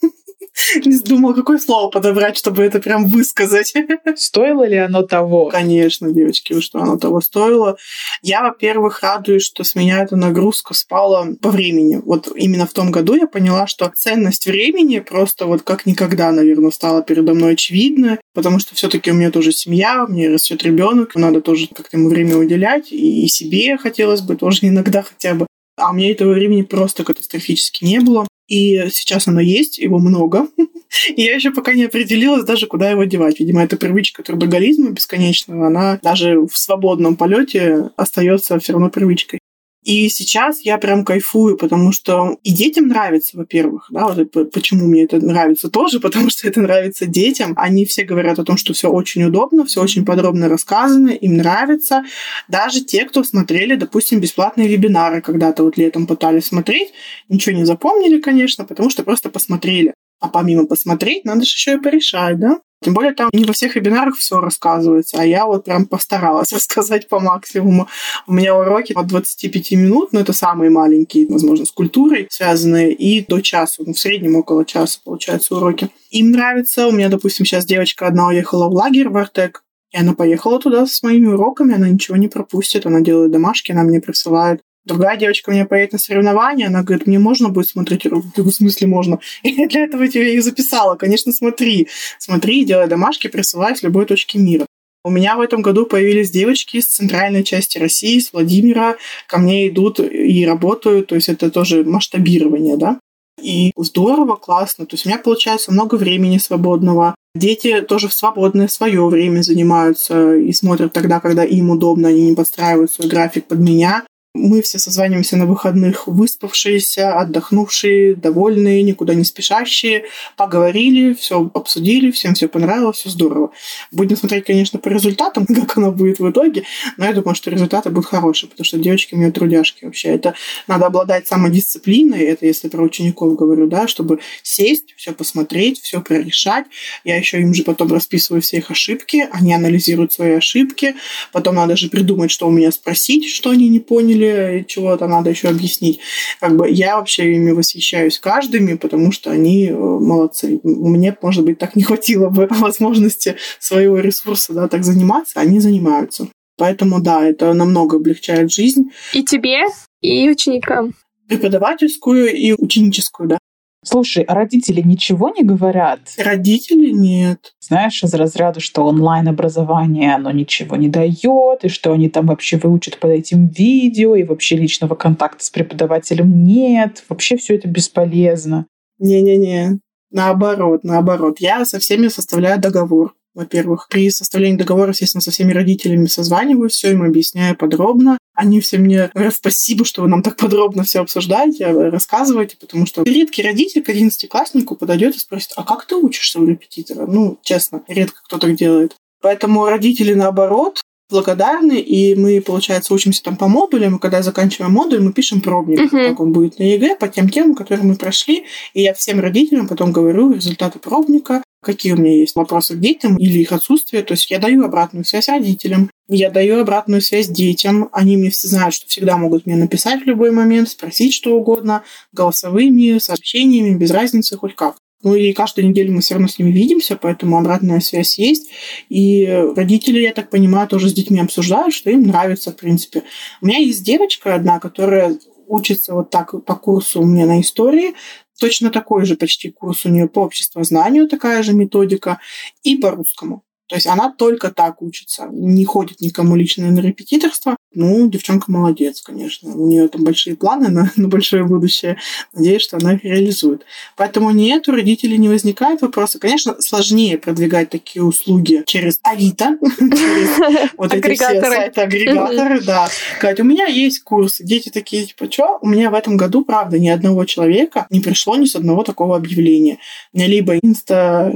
Не 0.83 0.99
думала, 0.99 1.33
какое 1.33 1.57
слово 1.57 1.89
подобрать, 1.89 2.37
чтобы 2.37 2.63
это 2.63 2.79
прям 2.79 3.07
высказать. 3.07 3.73
Стоило 4.15 4.65
ли 4.67 4.77
оно 4.77 5.03
того? 5.03 5.49
Конечно, 5.49 6.11
девочки, 6.11 6.59
что 6.61 6.79
оно 6.79 6.97
того 6.97 7.21
стоило. 7.21 7.77
Я, 8.21 8.43
во-первых, 8.43 9.01
радуюсь, 9.01 9.43
что 9.43 9.63
с 9.63 9.75
меня 9.75 10.01
эта 10.01 10.15
нагрузка 10.15 10.73
спала 10.73 11.27
по 11.41 11.49
времени. 11.49 12.01
Вот 12.03 12.31
именно 12.35 12.65
в 12.65 12.73
том 12.73 12.91
году 12.91 13.15
я 13.15 13.27
поняла, 13.27 13.67
что 13.67 13.91
ценность 13.95 14.45
времени 14.45 14.99
просто 14.99 15.45
вот 15.45 15.61
как 15.63 15.85
никогда, 15.85 16.31
наверное, 16.31 16.71
стала 16.71 17.01
передо 17.01 17.33
мной 17.33 17.53
очевидна, 17.53 18.19
потому 18.33 18.59
что 18.59 18.75
все 18.75 18.89
таки 18.89 19.11
у 19.11 19.13
меня 19.13 19.31
тоже 19.31 19.51
семья, 19.51 20.05
у 20.07 20.11
меня 20.11 20.31
растет 20.31 20.63
ребенок, 20.63 21.15
надо 21.15 21.41
тоже 21.41 21.67
как-то 21.67 21.97
ему 21.97 22.09
время 22.09 22.37
уделять, 22.37 22.91
и 22.91 23.27
себе 23.27 23.77
хотелось 23.77 24.21
бы 24.21 24.35
тоже 24.35 24.59
иногда 24.63 25.03
хотя 25.03 25.33
бы. 25.33 25.47
А 25.77 25.91
у 25.91 25.93
меня 25.93 26.11
этого 26.11 26.33
времени 26.33 26.61
просто 26.61 27.03
катастрофически 27.03 27.83
не 27.83 27.99
было. 27.99 28.27
И 28.47 28.89
сейчас 28.89 29.27
оно 29.27 29.41
есть, 29.41 29.77
его 29.79 29.99
много. 29.99 30.47
И 31.15 31.21
я 31.21 31.35
еще 31.35 31.51
пока 31.51 31.73
не 31.73 31.85
определилась 31.85 32.45
даже, 32.45 32.67
куда 32.67 32.89
его 32.89 33.03
девать. 33.03 33.39
Видимо, 33.39 33.63
эта 33.63 33.77
привычка 33.77 34.23
трудоголизма 34.23 34.91
бесконечного, 34.91 35.67
она 35.67 35.99
даже 36.01 36.39
в 36.39 36.55
свободном 36.55 37.15
полете 37.15 37.91
остается 37.97 38.59
все 38.59 38.73
равно 38.73 38.89
привычкой. 38.89 39.39
И 39.85 40.09
сейчас 40.09 40.61
я 40.61 40.79
прям 40.79 41.05
кайфую, 41.05 41.57
потому 41.57 41.91
что 41.91 42.39
и 42.41 42.51
детям 42.51 42.87
нравится, 42.87 43.37
во-первых, 43.37 43.85
да, 43.91 44.07
вот 44.07 44.51
почему 44.51 44.87
мне 44.87 45.03
это 45.03 45.23
нравится 45.23 45.69
тоже, 45.69 45.99
потому 46.01 46.31
что 46.31 46.47
это 46.47 46.59
нравится 46.59 47.05
детям. 47.05 47.53
Они 47.55 47.85
все 47.85 48.03
говорят 48.03 48.39
о 48.39 48.43
том, 48.43 48.57
что 48.57 48.73
все 48.73 48.89
очень 48.89 49.23
удобно, 49.23 49.63
все 49.63 49.81
очень 49.81 50.03
подробно 50.03 50.49
рассказано, 50.49 51.09
им 51.09 51.37
нравится. 51.37 52.03
Даже 52.47 52.83
те, 52.83 53.05
кто 53.05 53.23
смотрели, 53.23 53.75
допустим, 53.75 54.19
бесплатные 54.19 54.67
вебинары 54.67 55.21
когда-то 55.21 55.63
вот 55.63 55.77
летом 55.77 56.07
пытались 56.07 56.45
смотреть, 56.45 56.91
ничего 57.29 57.55
не 57.55 57.65
запомнили, 57.65 58.19
конечно, 58.19 58.65
потому 58.65 58.89
что 58.89 59.03
просто 59.03 59.29
посмотрели. 59.29 59.93
А 60.19 60.29
помимо 60.29 60.65
посмотреть, 60.65 61.25
надо 61.25 61.41
же 61.45 61.51
еще 61.51 61.73
и 61.75 61.77
порешать, 61.79 62.39
да? 62.39 62.59
Тем 62.85 62.93
более 62.93 63.13
там 63.13 63.31
не 63.33 63.45
во 63.45 63.53
всех 63.53 63.75
вебинарах 63.75 64.15
все 64.15 64.39
рассказывается, 64.39 65.17
а 65.19 65.25
я 65.25 65.47
вот 65.47 65.65
прям 65.65 65.87
постаралась 65.87 66.51
рассказать 66.53 67.07
по 67.07 67.19
максимуму. 67.19 67.87
У 68.27 68.33
меня 68.33 68.55
уроки 68.55 68.93
от 68.93 69.07
25 69.07 69.71
минут, 69.71 70.13
но 70.13 70.19
это 70.19 70.33
самые 70.33 70.69
маленькие, 70.69 71.25
возможно, 71.27 71.65
с 71.65 71.71
культурой 71.71 72.27
связанные, 72.29 72.93
и 72.93 73.25
до 73.25 73.41
часа, 73.41 73.81
ну, 73.83 73.93
в 73.93 73.99
среднем 73.99 74.35
около 74.35 74.65
часа, 74.65 74.99
получается, 75.03 75.55
уроки. 75.55 75.89
Им 76.11 76.29
нравится. 76.29 76.85
У 76.85 76.91
меня, 76.91 77.09
допустим, 77.09 77.43
сейчас 77.43 77.65
девочка 77.65 78.05
одна 78.05 78.27
уехала 78.27 78.69
в 78.69 78.73
лагерь 78.73 79.09
в 79.09 79.17
Артек, 79.17 79.63
и 79.91 79.97
она 79.97 80.13
поехала 80.13 80.59
туда 80.59 80.85
с 80.85 81.01
моими 81.01 81.25
уроками, 81.25 81.73
она 81.73 81.89
ничего 81.89 82.17
не 82.17 82.27
пропустит, 82.27 82.85
она 82.85 83.01
делает 83.01 83.31
домашки, 83.31 83.71
она 83.71 83.81
мне 83.81 83.99
присылает 83.99 84.61
Другая 84.85 85.17
девочка 85.17 85.51
мне 85.51 85.65
поедет 85.65 85.93
на 85.93 85.99
соревнования, 85.99 86.67
она 86.67 86.83
говорит, 86.83 87.07
мне 87.07 87.17
можно 87.17 87.49
будет 87.49 87.67
смотреть 87.67 88.05
урок? 88.05 88.25
В 88.35 88.51
смысле 88.51 88.87
можно? 88.87 89.19
И 89.43 89.65
для 89.67 89.85
этого 89.85 90.07
тебе 90.07 90.35
и 90.35 90.39
записала. 90.39 90.95
Конечно, 90.95 91.31
смотри. 91.31 91.87
Смотри, 92.19 92.63
делай 92.65 92.87
домашки, 92.87 93.27
присылай 93.27 93.75
с 93.75 93.83
любой 93.83 94.05
точки 94.05 94.37
мира. 94.37 94.65
У 95.03 95.09
меня 95.11 95.35
в 95.35 95.41
этом 95.41 95.61
году 95.61 95.85
появились 95.85 96.31
девочки 96.31 96.79
с 96.79 96.87
центральной 96.87 97.43
части 97.43 97.77
России, 97.77 98.19
с 98.19 98.33
Владимира. 98.33 98.95
Ко 99.27 99.37
мне 99.37 99.69
идут 99.69 99.99
и 99.99 100.45
работают, 100.45 101.07
то 101.07 101.15
есть 101.15 101.29
это 101.29 101.51
тоже 101.51 101.83
масштабирование, 101.83 102.75
да. 102.75 102.99
И 103.41 103.71
здорово, 103.77 104.35
классно. 104.35 104.85
То 104.85 104.95
есть 104.95 105.05
у 105.05 105.09
меня 105.09 105.19
получается 105.19 105.71
много 105.71 105.95
времени 105.95 106.37
свободного. 106.37 107.13
Дети 107.35 107.81
тоже 107.81 108.07
в 108.07 108.13
свободное 108.13 108.67
свое 108.67 109.05
время 109.07 109.41
занимаются 109.41 110.35
и 110.35 110.51
смотрят 110.53 110.93
тогда, 110.93 111.19
когда 111.19 111.43
им 111.43 111.69
удобно, 111.69 112.07
они 112.07 112.29
не 112.29 112.35
подстраивают 112.35 112.91
свой 112.91 113.07
график 113.07 113.45
под 113.45 113.59
меня. 113.59 114.05
Мы 114.35 114.61
все 114.61 114.79
созваниваемся 114.79 115.37
на 115.37 115.45
выходных, 115.45 116.07
выспавшиеся, 116.07 117.17
отдохнувшие, 117.17 118.15
довольные, 118.15 118.83
никуда 118.83 119.13
не 119.13 119.23
спешащие, 119.23 120.03
поговорили, 120.35 121.13
все 121.13 121.49
обсудили, 121.53 122.11
всем 122.11 122.33
все 122.33 122.49
понравилось, 122.49 122.97
все 122.97 123.09
здорово. 123.09 123.51
Будем 123.93 124.17
смотреть, 124.17 124.43
конечно, 124.43 124.77
по 124.77 124.89
результатам, 124.89 125.45
как 125.47 125.77
оно 125.77 125.93
будет 125.93 126.19
в 126.19 126.29
итоге, 126.29 126.63
но 126.97 127.05
я 127.05 127.13
думаю, 127.13 127.33
что 127.33 127.49
результаты 127.49 127.89
будут 127.89 128.09
хорошие, 128.09 128.49
потому 128.49 128.65
что 128.65 128.77
девочки 128.77 129.15
у 129.15 129.17
меня 129.17 129.31
трудяшки 129.31 129.85
вообще. 129.85 130.09
Это 130.09 130.35
надо 130.67 130.87
обладать 130.87 131.27
самодисциплиной, 131.27 132.25
это 132.25 132.45
если 132.45 132.67
про 132.67 132.83
учеников 132.83 133.37
говорю, 133.37 133.67
да, 133.67 133.87
чтобы 133.87 134.19
сесть, 134.43 134.93
все 134.97 135.13
посмотреть, 135.13 135.79
все 135.79 136.01
прорешать. 136.01 136.65
Я 137.05 137.15
еще 137.15 137.39
им 137.39 137.53
же 137.53 137.63
потом 137.63 137.89
расписываю 137.93 138.41
все 138.41 138.57
их 138.57 138.69
ошибки, 138.69 139.29
они 139.31 139.53
анализируют 139.53 140.11
свои 140.11 140.33
ошибки, 140.33 140.95
потом 141.31 141.55
надо 141.55 141.77
же 141.77 141.87
придумать, 141.87 142.31
что 142.31 142.49
у 142.49 142.51
меня 142.51 142.73
спросить, 142.73 143.29
что 143.29 143.51
они 143.51 143.69
не 143.69 143.79
поняли, 143.79 144.24
или 144.25 144.63
чего-то 144.63 145.07
надо 145.07 145.29
еще 145.29 145.49
объяснить. 145.49 145.99
Как 146.39 146.55
бы 146.55 146.69
я 146.69 146.97
вообще 146.97 147.33
ими 147.33 147.51
восхищаюсь 147.51 148.19
каждыми, 148.19 148.75
потому 148.75 149.11
что 149.11 149.31
они 149.31 149.67
э, 149.67 149.73
молодцы. 149.73 150.59
Мне, 150.63 151.15
может 151.21 151.43
быть, 151.43 151.57
так 151.57 151.75
не 151.75 151.83
хватило 151.83 152.29
бы 152.29 152.47
возможности 152.49 153.35
своего 153.59 153.99
ресурса 153.99 154.53
да, 154.53 154.67
так 154.67 154.83
заниматься, 154.83 155.39
они 155.39 155.59
занимаются. 155.59 156.27
Поэтому 156.57 157.01
да, 157.01 157.25
это 157.25 157.53
намного 157.53 157.97
облегчает 157.97 158.51
жизнь. 158.51 158.91
И 159.13 159.23
тебе, 159.23 159.63
и 160.01 160.29
ученикам. 160.29 160.93
Преподавательскую 161.27 162.33
и 162.33 162.53
ученическую, 162.53 163.29
да. 163.29 163.37
Слушай, 163.85 164.23
а 164.23 164.33
родители 164.33 164.81
ничего 164.81 165.29
не 165.29 165.43
говорят? 165.43 165.99
Родители 166.17 166.89
нет. 166.89 167.53
Знаешь, 167.59 168.03
из 168.03 168.13
разряда, 168.13 168.59
что 168.59 168.85
онлайн-образование, 168.85 170.15
оно 170.15 170.31
ничего 170.31 170.75
не 170.75 170.89
дает, 170.89 171.63
и 171.63 171.69
что 171.69 171.93
они 171.93 172.09
там 172.09 172.25
вообще 172.25 172.57
выучат 172.57 172.97
под 172.99 173.11
этим 173.11 173.47
видео, 173.47 174.15
и 174.15 174.23
вообще 174.23 174.55
личного 174.55 174.95
контакта 174.95 175.45
с 175.45 175.51
преподавателем 175.51 176.43
нет. 176.43 177.03
Вообще 177.09 177.37
все 177.37 177.55
это 177.55 177.67
бесполезно. 177.67 178.65
Не-не-не. 178.97 179.79
Наоборот, 180.09 180.83
наоборот. 180.83 181.39
Я 181.39 181.63
со 181.65 181.79
всеми 181.79 182.07
составляю 182.07 182.59
договор 182.59 183.13
во-первых. 183.35 183.87
При 183.89 184.09
составлении 184.09 184.57
договора, 184.57 184.91
естественно, 184.91 185.21
со 185.21 185.31
всеми 185.31 185.51
родителями 185.51 186.07
созваниваюсь, 186.07 186.73
все 186.73 186.91
им 186.91 187.03
объясняю 187.03 187.55
подробно. 187.55 188.17
Они 188.33 188.59
все 188.59 188.77
мне 188.77 189.09
говорят 189.13 189.35
спасибо, 189.35 189.85
что 189.85 190.01
вы 190.01 190.07
нам 190.07 190.23
так 190.23 190.37
подробно 190.37 190.83
все 190.83 191.01
обсуждаете, 191.01 191.67
рассказываете, 191.89 192.57
потому 192.59 192.85
что 192.85 193.03
редкий 193.03 193.43
родитель 193.43 193.83
к 193.83 193.89
одиннадцатикласснику 193.89 194.75
подойдет 194.75 195.15
и 195.15 195.19
спросит, 195.19 195.51
а 195.55 195.63
как 195.63 195.85
ты 195.85 195.95
учишься 195.95 196.39
у 196.39 196.45
репетитора? 196.45 197.05
Ну, 197.05 197.37
честно, 197.43 197.83
редко 197.87 198.21
кто 198.23 198.37
так 198.37 198.55
делает. 198.55 198.95
Поэтому 199.21 199.65
родители, 199.65 200.13
наоборот, 200.13 200.81
благодарны, 201.09 201.79
и 201.79 202.15
мы, 202.15 202.41
получается, 202.41 202.93
учимся 202.93 203.23
там 203.23 203.37
по 203.37 203.47
модулям, 203.47 203.95
и 203.95 203.99
когда 203.99 204.21
заканчиваем 204.21 204.73
модуль, 204.73 205.01
мы 205.01 205.13
пишем 205.13 205.41
пробник, 205.41 205.79
uh-huh. 205.79 206.09
как 206.09 206.19
он 206.19 206.31
будет 206.31 206.57
на 206.57 206.63
ЕГЭ, 206.63 206.95
по 206.95 207.07
тем 207.07 207.29
темам, 207.29 207.55
которые 207.55 207.85
мы 207.85 207.95
прошли, 207.95 208.45
и 208.73 208.81
я 208.81 208.93
всем 208.93 209.19
родителям 209.19 209.67
потом 209.67 209.91
говорю 209.91 210.31
результаты 210.31 210.79
пробника, 210.79 211.43
какие 211.65 211.93
у 211.93 211.97
меня 211.97 212.13
есть 212.13 212.35
вопросы 212.35 212.75
к 212.75 212.79
детям 212.79 213.17
или 213.17 213.39
их 213.39 213.51
отсутствие. 213.51 214.03
То 214.03 214.13
есть 214.13 214.29
я 214.29 214.39
даю 214.39 214.63
обратную 214.63 215.03
связь 215.03 215.27
родителям, 215.27 215.89
я 216.07 216.29
даю 216.29 216.61
обратную 216.61 217.01
связь 217.01 217.27
детям. 217.27 217.89
Они 217.91 218.15
мне 218.15 218.29
все 218.29 218.47
знают, 218.47 218.75
что 218.75 218.87
всегда 218.87 219.17
могут 219.17 219.45
мне 219.45 219.55
написать 219.55 220.03
в 220.03 220.05
любой 220.05 220.31
момент, 220.31 220.69
спросить 220.69 221.13
что 221.13 221.35
угодно, 221.35 221.83
голосовыми, 222.13 222.99
сообщениями, 222.99 223.75
без 223.75 223.91
разницы, 223.91 224.37
хоть 224.37 224.55
как. 224.55 224.77
Ну 225.03 225.13
и 225.13 225.33
каждую 225.33 225.69
неделю 225.69 225.93
мы 225.93 226.01
все 226.01 226.15
равно 226.15 226.27
с 226.27 226.39
ними 226.39 226.51
видимся, 226.51 226.95
поэтому 226.95 227.37
обратная 227.37 227.79
связь 227.79 228.17
есть. 228.17 228.49
И 228.89 229.25
родители, 229.55 229.99
я 229.99 230.13
так 230.13 230.29
понимаю, 230.29 230.67
тоже 230.67 230.89
с 230.89 230.93
детьми 230.93 231.19
обсуждают, 231.19 231.73
что 231.73 231.89
им 231.89 232.03
нравится, 232.03 232.51
в 232.51 232.55
принципе. 232.55 233.03
У 233.41 233.45
меня 233.45 233.59
есть 233.59 233.83
девочка 233.83 234.33
одна, 234.33 234.59
которая 234.59 235.17
учится 235.47 235.93
вот 235.93 236.09
так 236.09 236.33
по 236.45 236.55
курсу 236.55 237.01
у 237.01 237.05
меня 237.05 237.25
на 237.25 237.39
истории, 237.41 237.93
точно 238.39 238.69
такой 238.69 239.05
же 239.05 239.15
почти 239.15 239.51
курс 239.51 239.85
у 239.85 239.89
нее 239.89 240.07
по 240.07 240.19
обществознанию, 240.19 241.07
такая 241.07 241.43
же 241.43 241.53
методика, 241.53 242.19
и 242.63 242.77
по 242.77 242.91
русскому. 242.91 243.43
То 243.67 243.75
есть 243.75 243.87
она 243.87 244.11
только 244.11 244.51
так 244.51 244.81
учится, 244.81 245.27
не 245.31 245.65
ходит 245.65 245.99
никому 245.99 246.35
лично 246.35 246.69
на 246.69 246.79
репетиторство. 246.79 247.57
Ну, 247.73 248.07
девчонка 248.07 248.51
молодец, 248.51 249.01
конечно. 249.01 249.53
У 249.53 249.67
нее 249.67 249.87
там 249.89 250.03
большие 250.03 250.37
планы 250.37 250.69
на, 250.69 250.91
на 250.95 251.07
большое 251.09 251.43
будущее. 251.43 251.97
Надеюсь, 252.33 252.61
что 252.61 252.77
она 252.77 252.93
их 252.93 253.03
реализует. 253.03 253.65
Поэтому 253.97 254.31
нет, 254.31 254.67
у 254.69 254.71
родителей 254.71 255.17
не 255.17 255.27
возникает 255.27 255.81
вопроса. 255.81 256.17
Конечно, 256.17 256.55
сложнее 256.61 257.17
продвигать 257.17 257.69
такие 257.69 258.03
услуги 258.03 258.63
через 258.65 258.99
Авито, 259.03 259.57
через 259.79 260.73
вот 260.77 260.93
эти 260.93 261.13
все 261.15 261.41
сайты-агрегаторы, 261.41 262.61
да. 262.61 262.87
Сказать, 263.17 263.39
у 263.41 263.43
меня 263.43 263.65
есть 263.65 264.03
курс. 264.03 264.37
Дети 264.39 264.69
такие, 264.69 265.05
типа, 265.05 265.29
что? 265.29 265.59
У 265.61 265.67
меня 265.67 265.91
в 265.91 265.95
этом 265.95 266.15
году, 266.15 266.45
правда, 266.45 266.79
ни 266.79 266.87
одного 266.87 267.25
человека 267.25 267.87
не 267.89 267.99
пришло 267.99 268.35
ни 268.37 268.45
с 268.45 268.55
одного 268.55 268.83
такого 268.83 269.17
объявления. 269.17 269.79
Либо 270.13 270.57
инста, 270.57 271.31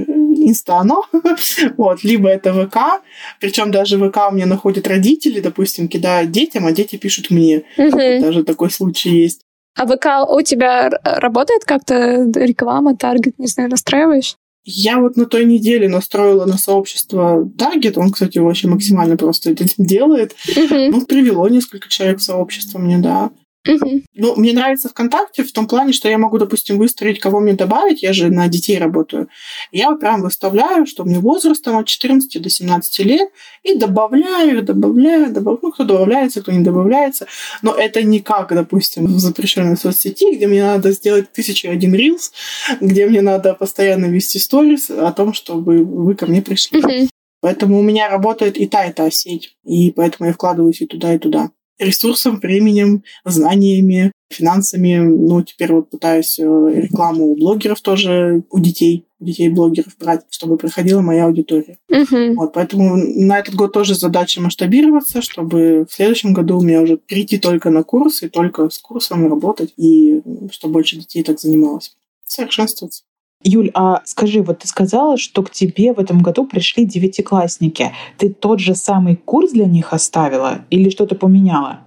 инста 0.47 0.77
оно, 0.77 1.05
вот, 1.77 2.03
либо 2.03 2.29
это 2.29 2.53
ВК. 2.53 3.01
Причем 3.39 3.71
даже 3.71 3.97
ВК 3.97 4.17
у 4.29 4.35
меня 4.35 4.45
находят 4.45 4.87
родители, 4.87 5.39
допустим, 5.39 5.87
кидают 5.87 6.31
детям, 6.31 6.65
а 6.65 6.71
дети 6.71 6.95
пишут 6.95 7.29
мне. 7.29 7.63
Угу. 7.77 8.21
Даже 8.21 8.43
такой 8.43 8.71
случай 8.71 9.09
есть. 9.09 9.41
А 9.75 9.85
ВК 9.85 10.29
у 10.29 10.41
тебя 10.41 10.89
работает 11.03 11.63
как-то 11.65 12.29
реклама, 12.35 12.97
таргет, 12.97 13.37
не 13.39 13.47
знаю, 13.47 13.69
настраиваешь? 13.69 14.35
Я 14.65 14.99
вот 14.99 15.15
на 15.15 15.25
той 15.25 15.45
неделе 15.45 15.87
настроила 15.87 16.45
на 16.45 16.57
сообщество 16.57 17.49
Target, 17.57 17.93
он, 17.97 18.11
кстати, 18.11 18.37
вообще 18.39 18.67
максимально 18.67 19.15
просто 19.17 19.51
это 19.51 19.65
делает. 19.77 20.35
Uh-huh. 20.47 20.89
Ну, 20.91 21.05
привело 21.05 21.47
несколько 21.47 21.89
человек 21.89 22.19
в 22.19 22.23
сообщество 22.23 22.77
мне, 22.77 22.97
да. 22.97 23.31
Угу. 23.67 24.01
Ну, 24.15 24.35
мне 24.37 24.53
нравится 24.53 24.87
ВКонтакте 24.89 25.43
в 25.43 25.51
том 25.51 25.67
плане, 25.67 25.91
что 25.91 26.07
я 26.07 26.17
могу, 26.17 26.37
допустим, 26.37 26.77
выстроить, 26.77 27.19
кого 27.19 27.41
мне 27.41 27.53
добавить, 27.53 28.01
я 28.03 28.13
же 28.13 28.29
на 28.29 28.47
детей 28.47 28.77
работаю. 28.77 29.27
Я 29.71 29.91
прям 29.91 30.21
выставляю, 30.21 30.85
что 30.85 31.03
мне 31.03 31.19
возраст 31.19 31.63
там 31.63 31.77
от 31.77 31.85
14 31.87 32.41
до 32.41 32.49
17 32.49 32.99
лет, 33.05 33.29
и 33.63 33.75
добавляю, 33.75 34.63
добавляю, 34.63 35.31
добавляю. 35.31 35.59
Ну, 35.61 35.71
кто 35.71 35.83
добавляется, 35.83 36.41
кто 36.41 36.51
не 36.53 36.63
добавляется. 36.63 37.27
Но 37.61 37.73
это 37.73 38.01
не 38.01 38.21
как, 38.21 38.53
допустим, 38.53 39.05
в 39.05 39.19
запрещенной 39.19 39.75
соцсети, 39.75 40.35
где 40.35 40.47
мне 40.47 40.63
надо 40.63 40.91
сделать 40.91 41.31
тысячу 41.33 41.69
один 41.69 41.93
рилс, 41.93 42.31
где 42.79 43.07
мне 43.07 43.21
надо 43.21 43.53
постоянно 43.53 44.05
вести 44.05 44.39
сторис 44.39 44.89
о 44.89 45.11
том, 45.11 45.33
чтобы 45.33 45.83
вы 45.83 46.15
ко 46.15 46.27
мне 46.27 46.41
пришли. 46.41 46.79
Угу. 46.79 47.09
Поэтому 47.41 47.79
у 47.79 47.81
меня 47.81 48.09
работает 48.09 48.57
и 48.57 48.67
та, 48.67 48.85
и 48.85 48.93
та 48.93 49.11
сеть. 49.11 49.55
И 49.65 49.91
поэтому 49.91 50.27
я 50.27 50.33
вкладываюсь 50.33 50.81
и 50.81 50.85
туда, 50.85 51.13
и 51.13 51.17
туда 51.17 51.51
ресурсом, 51.79 52.39
временем, 52.39 53.03
знаниями, 53.25 54.11
финансами. 54.29 54.97
Ну, 54.97 55.41
теперь 55.41 55.73
вот 55.73 55.89
пытаюсь 55.89 56.37
э, 56.39 56.43
рекламу 56.43 57.25
у 57.25 57.35
блогеров 57.35 57.81
тоже, 57.81 58.43
у 58.49 58.59
детей, 58.59 59.05
у 59.19 59.25
детей-блогеров 59.25 59.97
брать, 59.97 60.25
чтобы 60.29 60.57
приходила 60.57 61.01
моя 61.01 61.25
аудитория. 61.25 61.77
Uh-huh. 61.91 62.35
Вот, 62.35 62.53
поэтому 62.53 62.95
на 62.95 63.39
этот 63.39 63.55
год 63.55 63.73
тоже 63.73 63.95
задача 63.95 64.41
масштабироваться, 64.41 65.21
чтобы 65.21 65.87
в 65.89 65.93
следующем 65.93 66.33
году 66.33 66.59
у 66.59 66.63
меня 66.63 66.81
уже 66.81 66.97
прийти 66.97 67.37
только 67.37 67.69
на 67.69 67.83
курс 67.83 68.21
и 68.21 68.29
только 68.29 68.69
с 68.69 68.77
курсом 68.77 69.27
работать, 69.27 69.73
и 69.77 70.21
чтобы 70.51 70.73
больше 70.73 70.97
детей 70.97 71.23
так 71.23 71.39
занималось. 71.39 71.95
Совершенствоваться. 72.25 73.03
Юль, 73.41 73.71
а 73.73 74.01
скажи, 74.05 74.41
вот 74.41 74.59
ты 74.59 74.67
сказала, 74.67 75.17
что 75.17 75.43
к 75.43 75.51
тебе 75.51 75.93
в 75.93 75.99
этом 75.99 76.21
году 76.21 76.45
пришли 76.45 76.85
девятиклассники. 76.85 77.93
Ты 78.17 78.33
тот 78.33 78.59
же 78.59 78.75
самый 78.75 79.15
курс 79.15 79.51
для 79.51 79.65
них 79.65 79.93
оставила 79.93 80.65
или 80.69 80.89
что-то 80.89 81.15
поменяла? 81.15 81.81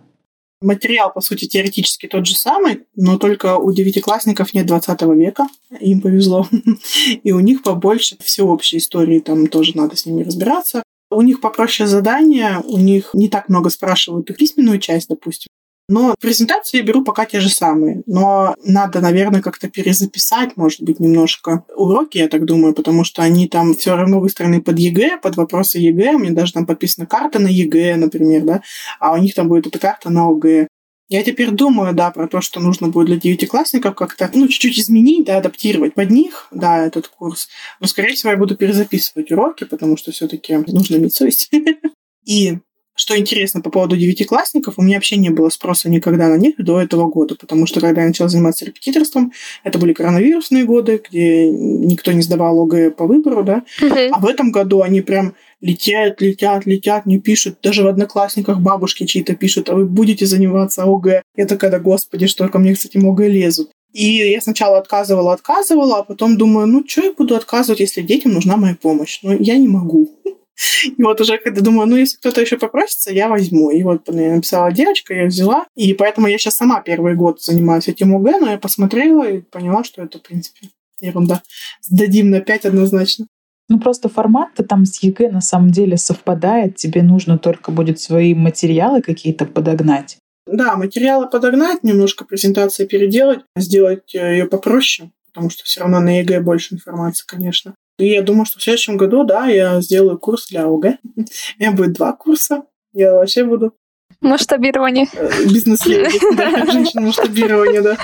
Материал, 0.63 1.13
по 1.13 1.21
сути, 1.21 1.47
теоретически 1.47 2.07
тот 2.07 2.25
же 2.25 2.37
самый, 2.37 2.85
но 2.95 3.19
только 3.19 3.57
у 3.57 3.73
девятиклассников 3.73 4.55
нет 4.55 4.67
20 4.67 5.03
века, 5.03 5.49
им 5.81 6.01
повезло. 6.01 6.49
И 7.23 7.33
у 7.33 7.41
них 7.41 7.63
побольше 7.63 8.17
всеобщей 8.21 8.79
истории, 8.79 9.19
там 9.19 9.49
тоже 9.49 9.77
надо 9.77 9.97
с 9.97 10.07
ними 10.07 10.23
разбираться. 10.23 10.83
У 11.11 11.21
них 11.21 11.41
попроще 11.41 11.87
задания, 11.87 12.61
у 12.61 12.79
них 12.79 13.11
не 13.13 13.29
так 13.29 13.49
много 13.49 13.69
спрашивают 13.71 14.31
их 14.31 14.37
письменную 14.39 14.79
часть, 14.79 15.09
допустим. 15.09 15.49
Но 15.93 16.15
презентации 16.19 16.79
я 16.79 16.83
беру 16.83 17.05
пока 17.05 17.27
те 17.27 17.39
же 17.39 17.51
самые. 17.51 18.03
Но 18.07 18.57
надо, 18.65 19.03
наверное, 19.03 19.43
как-то 19.43 19.69
перезаписать, 19.69 20.57
может 20.57 20.81
быть, 20.81 21.01
немножко 21.01 21.67
уроки, 21.77 22.17
я 22.17 22.29
так 22.29 22.47
думаю, 22.47 22.73
потому 22.73 23.05
что 23.05 23.21
они 23.21 23.47
там 23.47 23.75
все 23.75 23.95
равно 23.95 24.19
выстроены 24.19 24.63
под 24.63 24.79
ЕГЭ, 24.79 25.19
под 25.23 25.37
вопросы 25.37 25.79
ЕГЭ. 25.79 26.15
У 26.15 26.19
меня 26.19 26.33
даже 26.33 26.55
там 26.55 26.65
подписана 26.65 27.07
карта 27.07 27.39
на 27.41 27.49
ЕГЭ, 27.49 27.97
например, 27.97 28.43
да, 28.43 28.63
а 29.01 29.13
у 29.13 29.19
них 29.19 29.35
там 29.35 29.49
будет 29.49 29.67
эта 29.67 29.79
карта 29.79 30.09
на 30.09 30.29
ОГЭ. 30.29 30.67
Я 31.11 31.23
теперь 31.23 31.51
думаю, 31.51 31.93
да, 31.93 32.11
про 32.11 32.27
то, 32.27 32.41
что 32.41 32.59
нужно 32.59 32.89
будет 32.89 33.09
для 33.09 33.17
девятиклассников 33.19 33.95
как-то, 33.95 34.31
ну, 34.33 34.49
чуть-чуть 34.49 34.79
изменить, 34.79 35.27
да, 35.27 35.37
адаптировать 35.37 35.93
под 35.93 36.09
них, 36.09 36.49
да, 36.53 36.87
этот 36.87 37.09
курс. 37.09 37.49
Но, 37.81 37.87
скорее 37.87 38.15
всего, 38.15 38.31
я 38.31 38.39
буду 38.39 38.57
перезаписывать 38.57 39.31
уроки, 39.31 39.65
потому 39.65 39.99
что 39.99 40.11
все-таки 40.11 40.57
нужно 40.57 40.97
иметь 40.97 41.15
совесть. 41.15 41.51
И 42.25 42.61
что 42.95 43.19
интересно 43.19 43.61
по 43.61 43.71
поводу 43.71 43.97
девятиклассников, 43.97 44.75
у 44.77 44.83
меня 44.83 44.97
вообще 44.97 45.17
не 45.17 45.31
было 45.31 45.49
спроса 45.49 45.89
никогда 45.89 46.29
на 46.29 46.37
них 46.37 46.55
до 46.59 46.81
этого 46.81 47.09
года, 47.09 47.35
потому 47.35 47.67
что 47.67 47.81
когда 47.81 48.03
я 48.03 48.09
начала 48.09 48.29
заниматься 48.29 48.65
репетиторством, 48.65 49.33
это 49.65 49.79
были 49.79 49.93
коронавирусные 49.93 50.65
годы, 50.65 51.03
где 51.09 51.49
никто 51.51 52.13
не 52.13 52.23
сдавал 52.23 52.61
ОГЭ 52.63 52.91
по 52.91 53.07
выбору, 53.07 53.43
да, 53.43 53.65
uh-huh. 53.81 54.11
а 54.13 54.19
в 54.19 54.27
этом 54.27 54.53
году 54.53 54.83
они 54.83 55.01
прям 55.01 55.35
летят, 55.61 56.21
летят, 56.21 56.67
летят, 56.67 57.07
не 57.07 57.19
пишут, 57.19 57.59
даже 57.63 57.83
в 57.83 57.87
одноклассниках 57.87 58.61
бабушки 58.61 59.07
чьи-то 59.07 59.35
пишут, 59.35 59.71
а 59.71 59.75
вы 59.75 59.87
будете 59.87 60.27
заниматься 60.27 60.83
ОГЭ. 60.83 61.23
Я 61.37 61.47
такая, 61.47 61.71
да 61.71 61.79
господи, 61.79 62.27
что 62.27 62.49
ко 62.49 62.59
мне, 62.59 62.75
кстати, 62.75 62.99
ОГЭ 62.99 63.29
лезут. 63.29 63.71
И 63.93 64.07
я 64.07 64.41
сначала 64.41 64.79
отказывала, 64.79 65.35
отказывала, 65.35 65.99
а 65.99 66.03
потом 66.03 66.37
думаю, 66.37 66.67
ну, 66.67 66.85
что 66.87 67.03
я 67.03 67.13
буду 67.13 67.37
отказывать, 67.37 67.81
если 67.81 68.01
детям 68.01 68.33
нужна 68.33 68.57
моя 68.57 68.75
помощь? 68.75 69.21
Ну, 69.23 69.37
я 69.39 69.57
не 69.57 69.69
могу. 69.69 70.11
И 70.85 71.03
вот 71.03 71.21
уже 71.21 71.39
когда 71.39 71.61
думаю, 71.61 71.89
ну, 71.89 71.97
если 71.97 72.17
кто-то 72.17 72.41
еще 72.41 72.59
попросится, 72.59 73.13
я 73.13 73.29
возьму. 73.29 73.71
И 73.71 73.83
вот 73.83 74.09
я 74.09 74.35
написала 74.35 74.73
девочка, 74.73 75.15
я 75.15 75.27
взяла. 75.27 75.67
И 75.75 75.95
поэтому 75.95 76.27
я 76.27 76.39
сейчас 76.39 76.57
сама 76.57 76.81
первый 76.81 77.15
год 77.15 77.43
занимаюсь 77.43 77.89
этим 77.89 78.15
ОГЭ, 78.15 78.41
но 78.41 78.51
я 78.51 78.59
посмотрела 78.59 79.29
и 79.29 79.41
поняла, 79.41 79.85
что 79.85 80.03
это, 80.03 80.19
в 80.19 80.23
принципе, 80.23 80.69
ерунда. 81.01 81.43
Сдадим 81.83 82.31
на 82.31 82.41
5 82.41 82.67
однозначно. 82.67 83.27
Ну, 83.69 83.79
просто 83.79 84.09
формат-то 84.09 84.65
там 84.65 84.85
с 84.85 85.03
ЕГЭ 85.03 85.31
на 85.31 85.41
самом 85.41 85.71
деле 85.71 85.97
совпадает. 85.97 86.77
Тебе 86.77 87.03
нужно 87.03 87.39
только 87.39 87.71
будет 87.71 88.01
свои 88.01 88.35
материалы 88.35 89.01
какие-то 89.01 89.47
подогнать. 89.47 90.19
Да, 90.47 90.77
материалы 90.77 91.29
подогнать, 91.31 91.83
немножко 91.85 92.25
презентации 92.25 92.85
переделать, 92.85 93.41
сделать 93.57 94.15
э, 94.15 94.33
ее 94.33 94.47
попроще, 94.47 95.11
потому 95.29 95.51
что 95.51 95.65
все 95.65 95.81
равно 95.81 96.01
на 96.01 96.19
ЕГЭ 96.19 96.41
больше 96.41 96.75
информации, 96.75 97.25
конечно. 97.27 97.75
И 97.99 98.09
я 98.09 98.23
думаю, 98.23 98.47
что 98.47 98.59
в 98.59 98.63
следующем 98.63 98.97
году, 98.97 99.25
да, 99.25 99.47
я 99.47 99.81
сделаю 99.81 100.19
курс 100.19 100.49
для 100.49 100.65
ОГЭ. 100.65 100.99
У 101.05 101.23
меня 101.59 101.73
будет 101.73 101.93
два 101.93 102.13
курса. 102.13 102.65
Я 102.93 103.15
вообще 103.15 103.45
буду 103.45 103.75
Масштабирование. 104.23 105.07
Э, 105.15 105.45
бизнес-леди, 105.45 106.19
да, 106.37 106.65
женщина-масштабирование, 106.71 107.83
да. 107.83 107.97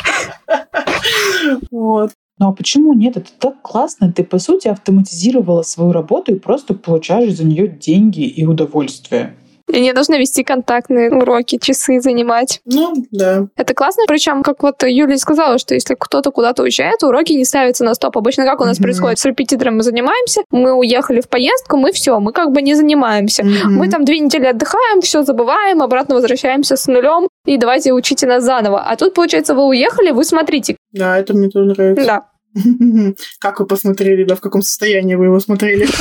Вот. 1.71 2.11
Ну 2.39 2.49
а 2.49 2.53
почему 2.53 2.93
нет? 2.93 3.17
Это 3.17 3.31
так 3.39 3.63
классно. 3.63 4.13
Ты, 4.13 4.25
по 4.25 4.39
сути, 4.39 4.69
автоматизировала 4.69 5.63
свою 5.63 5.93
работу 5.93 6.33
и 6.33 6.39
просто 6.39 6.75
получаешь 6.75 7.35
за 7.35 7.45
нее 7.45 7.69
деньги 7.69 8.27
и 8.27 8.45
удовольствие. 8.47 9.37
И 9.69 9.81
не 9.81 9.93
должны 9.93 10.17
вести 10.17 10.45
контактные 10.45 11.11
уроки, 11.11 11.59
часы 11.59 12.01
занимать. 12.01 12.61
Ну, 12.65 12.95
да. 13.11 13.47
Это 13.57 13.75
классно. 13.75 14.05
Причем, 14.09 14.43
как 14.43 14.63
вот 14.63 14.83
Юлия 14.83 15.19
сказала, 15.19 15.59
что 15.59 15.75
если 15.75 15.95
кто-то 15.99 16.31
куда-то 16.31 16.63
уезжает, 16.63 17.03
уроки 17.03 17.33
не 17.33 17.45
ставятся 17.45 17.85
на 17.85 17.95
стоп. 17.95 18.17
Обычно 18.17 18.45
как 18.45 18.61
у 18.61 18.65
нас 18.65 18.79
mm-hmm. 18.79 18.83
происходит? 18.83 19.19
С 19.19 19.25
репетитором 19.25 19.77
мы 19.77 19.83
занимаемся, 19.83 20.43
мы 20.51 20.73
уехали 20.73 21.21
в 21.21 21.29
поездку, 21.29 21.77
мы 21.77 21.93
все, 21.93 22.19
мы 22.19 22.33
как 22.33 22.53
бы 22.53 22.63
не 22.63 22.75
занимаемся. 22.75 23.43
Mm-hmm. 23.43 23.69
Мы 23.69 23.89
там 23.89 24.05
две 24.05 24.21
недели 24.21 24.47
отдыхаем, 24.47 25.01
все 25.01 25.23
забываем, 25.23 25.83
обратно 25.83 26.15
возвращаемся 26.15 26.77
с 26.77 26.87
нулем, 26.87 27.29
и 27.45 27.57
давайте 27.57 27.93
учите 27.93 28.27
нас 28.27 28.45
заново. 28.45 28.81
А 28.81 28.97
тут, 28.97 29.15
получается, 29.15 29.55
вы 29.55 29.67
уехали, 29.67 30.11
вы 30.11 30.25
смотрите. 30.25 30.77
Да, 30.93 31.19
это 31.19 31.35
мне 31.35 31.49
тоже 31.49 31.67
нравится. 31.67 32.07
Да. 32.07 32.25
Как 33.39 33.61
вы 33.61 33.67
посмотрели, 33.67 34.25
да, 34.25 34.35
в 34.35 34.41
каком 34.41 34.63
состоянии 34.63 35.15
вы 35.15 35.27
его 35.27 35.41
смотрели. 35.41 35.87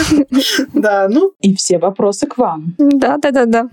Да, 0.73 1.07
ну. 1.09 1.33
И 1.41 1.55
все 1.55 1.77
вопросы 1.77 2.27
к 2.27 2.37
вам. 2.37 2.75
Да, 2.77 3.17
да, 3.17 3.31
да, 3.31 3.45
да. 3.45 3.69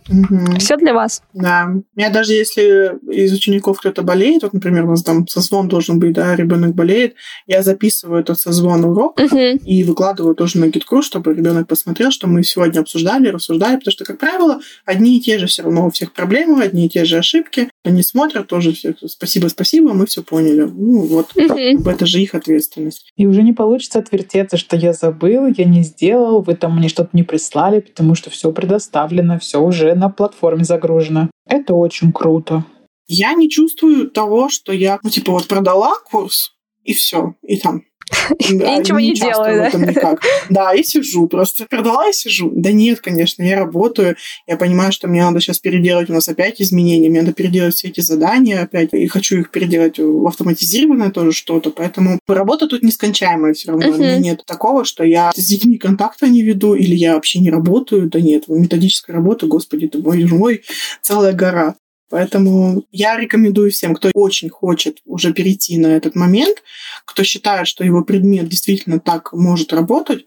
Все 0.59 0.77
для 0.77 0.95
вас. 0.95 1.23
Да. 1.33 1.75
Я 1.97 2.11
даже 2.11 2.33
если 2.33 2.99
из 3.11 3.33
учеников 3.33 3.79
кто-то 3.79 4.03
болеет, 4.03 4.43
вот, 4.43 4.53
например, 4.53 4.85
у 4.85 4.91
нас 4.91 5.03
там 5.03 5.27
созвон 5.27 5.69
должен 5.69 5.99
быть, 5.99 6.13
да, 6.13 6.35
ребенок 6.35 6.75
болеет, 6.75 7.15
я 7.47 7.63
записываю 7.63 8.21
этот 8.21 8.39
созвон 8.39 8.85
урок 8.85 9.21
и 9.21 9.85
выкладываю 9.85 10.35
тоже 10.35 10.59
на 10.59 10.69
гидку, 10.69 11.03
чтобы 11.03 11.35
ребенок 11.35 11.69
посмотрел, 11.69 12.11
что 12.11 12.27
мы 12.27 12.43
сегодня 12.43 12.81
обсуждали, 12.81 13.29
рассуждали, 13.29 13.77
потому 13.77 13.93
что, 13.93 14.05
как 14.05 14.19
правило, 14.19 14.61
одни 14.85 15.19
и 15.19 15.21
те 15.21 15.39
же 15.39 15.47
все 15.47 15.63
равно 15.63 15.87
у 15.87 15.91
всех 15.91 16.13
проблемы, 16.13 16.63
одни 16.63 16.87
и 16.87 16.89
те 16.89 17.05
же 17.05 17.19
ошибки. 17.19 17.71
Они 17.85 18.03
смотрят 18.03 18.47
тоже 18.47 18.73
все, 18.73 18.95
спасибо, 19.07 19.49
спасибо, 19.49 19.93
мы 19.95 20.07
все 20.07 20.23
поняли. 20.23 20.63
Ну 20.63 21.01
вот, 21.03 21.33
это 21.37 22.07
же 22.07 22.21
их 22.21 22.35
ответственность 22.35 22.74
ответственность. 22.75 23.13
И 23.17 23.27
уже 23.27 23.43
не 23.43 23.53
получится 23.53 23.99
отвертеться, 23.99 24.57
что 24.57 24.77
я 24.77 24.93
забыл, 24.93 25.47
я 25.47 25.65
не 25.65 25.83
сделал, 25.83 26.43
вы 26.43 26.55
там 26.55 26.77
мне 26.77 26.89
что-то 26.89 27.11
не 27.13 27.23
прислали, 27.23 27.81
потому 27.81 28.15
что 28.15 28.31
все 28.31 28.53
предоставлено, 28.53 29.39
все 29.39 29.61
уже 29.61 29.95
на 29.95 30.09
платформе 30.09 30.65
загружено. 30.65 31.31
Это 31.47 31.75
очень 31.75 32.13
круто. 32.13 32.65
Я 33.07 33.35
не 33.35 33.51
чувствую 33.51 34.11
того, 34.11 34.49
что 34.49 34.73
я, 34.73 34.99
ну, 35.03 35.11
типа, 35.11 35.33
вот 35.33 35.47
продала 35.47 35.95
курс, 36.11 36.53
и 36.83 36.95
все, 36.95 37.35
и 37.43 37.59
там 37.59 37.83
Да, 38.51 38.77
и 38.77 38.79
ничего 38.79 39.01
не 39.01 39.15
делаю, 39.15 39.71
да? 39.95 40.17
Да, 40.51 40.75
и 40.75 40.83
сижу 40.83 41.27
просто. 41.27 41.67
Продала 41.67 42.09
и 42.09 42.13
сижу. 42.13 42.51
Да 42.55 42.73
нет, 42.73 43.01
конечно, 43.01 43.43
я 43.43 43.57
работаю. 43.57 44.17
Я 44.47 44.57
понимаю, 44.57 44.93
что 44.93 45.09
мне 45.09 45.23
надо 45.23 45.41
сейчас 45.41 45.59
переделать. 45.59 46.11
У 46.11 46.13
нас 46.13 46.29
опять 46.29 46.61
изменения. 46.61 47.09
Мне 47.09 47.23
надо 47.23 47.33
переделать 47.33 47.75
все 47.75 47.89
эти 47.89 48.01
задания 48.01 48.63
опять. 48.63 48.93
И 48.93 49.07
хочу 49.07 49.39
их 49.39 49.51
переделать 49.51 49.99
в 49.99 50.27
автоматизированное 50.27 51.11
тоже 51.11 51.33
что-то. 51.33 51.71
Поэтому 51.71 52.19
работа 52.27 52.67
тут 52.67 52.83
нескончаемая 52.83 53.55
все 53.55 53.71
равно. 53.71 53.87
Uh-huh. 53.87 53.95
У 53.95 53.99
меня 53.99 54.19
нет 54.19 54.43
такого, 54.47 54.85
что 54.85 55.05
я 55.05 55.33
с 55.35 55.45
детьми 55.45 55.79
контакта 55.79 56.29
не 56.29 56.43
веду 56.43 56.75
или 56.75 56.95
я 56.95 57.15
вообще 57.15 57.41
не 57.41 57.51
работаю. 57.51 58.09
Да 58.09 58.21
нет, 58.21 58.45
методическая 58.49 59.17
работа, 59.17 59.47
господи, 59.47 59.89
ты 59.89 59.99
мой, 59.99 60.25
мой 60.25 60.63
целая 61.03 61.33
гора. 61.33 61.77
Поэтому 62.11 62.85
я 62.93 63.17
рекомендую 63.17 63.71
всем, 63.71 63.95
кто 63.95 64.11
очень 64.15 64.51
хочет 64.51 64.99
уже 65.05 65.33
перейти 65.33 65.79
на 65.79 65.89
этот 65.89 66.15
момент, 66.15 66.63
кто 67.05 67.25
считает, 67.25 67.67
что 67.67 67.85
его 67.85 68.05
предмет 68.05 68.49
действительно 68.49 69.01
так 69.01 69.33
может 69.33 69.73
работать, 69.73 70.27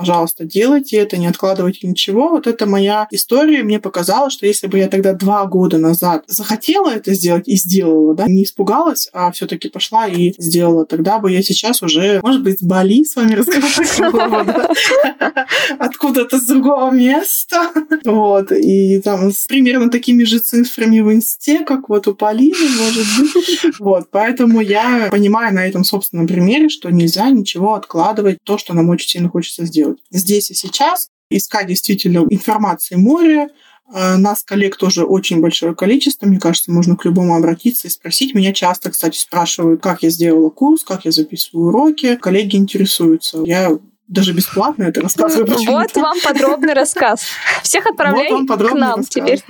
пожалуйста, 0.00 0.44
делайте 0.44 0.96
это, 0.96 1.18
не 1.18 1.26
откладывайте 1.26 1.86
ничего. 1.86 2.30
Вот 2.30 2.46
это 2.46 2.64
моя 2.64 3.06
история. 3.10 3.62
Мне 3.62 3.78
показалось, 3.78 4.32
что 4.32 4.46
если 4.46 4.66
бы 4.66 4.78
я 4.78 4.88
тогда 4.88 5.12
два 5.12 5.44
года 5.44 5.76
назад 5.76 6.24
захотела 6.26 6.88
это 6.88 7.12
сделать 7.12 7.46
и 7.46 7.56
сделала, 7.56 8.14
да, 8.14 8.26
не 8.26 8.44
испугалась, 8.44 9.10
а 9.12 9.30
все 9.30 9.46
таки 9.46 9.68
пошла 9.68 10.06
и 10.06 10.32
сделала, 10.38 10.86
тогда 10.86 11.18
бы 11.18 11.30
я 11.30 11.42
сейчас 11.42 11.82
уже, 11.82 12.20
может 12.22 12.42
быть, 12.42 12.60
с 12.60 12.62
Бали 12.62 13.04
с 13.04 13.14
вами 13.14 13.34
разговаривала, 13.34 14.70
откуда-то 15.78 16.38
с 16.38 16.46
другого 16.46 16.90
места. 16.90 17.70
Вот. 18.04 18.52
И 18.52 19.00
там 19.00 19.30
с 19.30 19.46
примерно 19.46 19.90
такими 19.90 20.24
же 20.24 20.38
цифрами 20.38 21.00
в 21.00 21.12
инсте, 21.12 21.60
как 21.60 21.90
вот 21.90 22.08
у 22.08 22.14
Полины, 22.14 22.68
может 22.78 23.06
быть. 23.18 23.78
Вот. 23.78 24.08
Поэтому 24.10 24.60
я 24.60 25.08
понимаю 25.10 25.54
на 25.54 25.66
этом 25.66 25.84
собственном 25.84 26.26
примере, 26.26 26.70
что 26.70 26.90
нельзя 26.90 27.28
ничего 27.28 27.74
откладывать, 27.74 28.38
то, 28.44 28.56
что 28.56 28.72
нам 28.72 28.88
очень 28.88 29.08
сильно 29.08 29.28
хочется 29.28 29.66
сделать 29.66 29.89
делать 29.90 30.00
здесь 30.10 30.50
и 30.50 30.54
сейчас, 30.54 31.08
искать 31.30 31.66
действительно 31.66 32.26
информации 32.30 32.96
море. 32.96 33.48
Э, 33.92 34.16
нас, 34.16 34.42
коллег, 34.42 34.76
тоже 34.76 35.04
очень 35.04 35.40
большое 35.40 35.74
количество. 35.74 36.26
Мне 36.26 36.38
кажется, 36.38 36.72
можно 36.72 36.96
к 36.96 37.04
любому 37.04 37.36
обратиться 37.36 37.88
и 37.88 37.90
спросить. 37.90 38.34
Меня 38.34 38.52
часто, 38.52 38.90
кстати, 38.90 39.18
спрашивают, 39.18 39.82
как 39.82 40.02
я 40.02 40.10
сделала 40.10 40.50
курс, 40.50 40.84
как 40.84 41.04
я 41.04 41.12
записываю 41.12 41.68
уроки. 41.68 42.16
Коллеги 42.16 42.56
интересуются. 42.56 43.42
Я 43.44 43.78
даже 44.10 44.32
бесплатно 44.32 44.84
это 44.84 45.00
рассказываю. 45.00 45.46
Вот 45.66 45.94
вам 45.94 46.18
подробный 46.22 46.74
рассказ. 46.74 47.22
Всех 47.62 47.86
отправляй 47.86 48.32
вот 48.32 48.68
к 48.68 48.74
нам 48.74 49.04
теперь. 49.04 49.40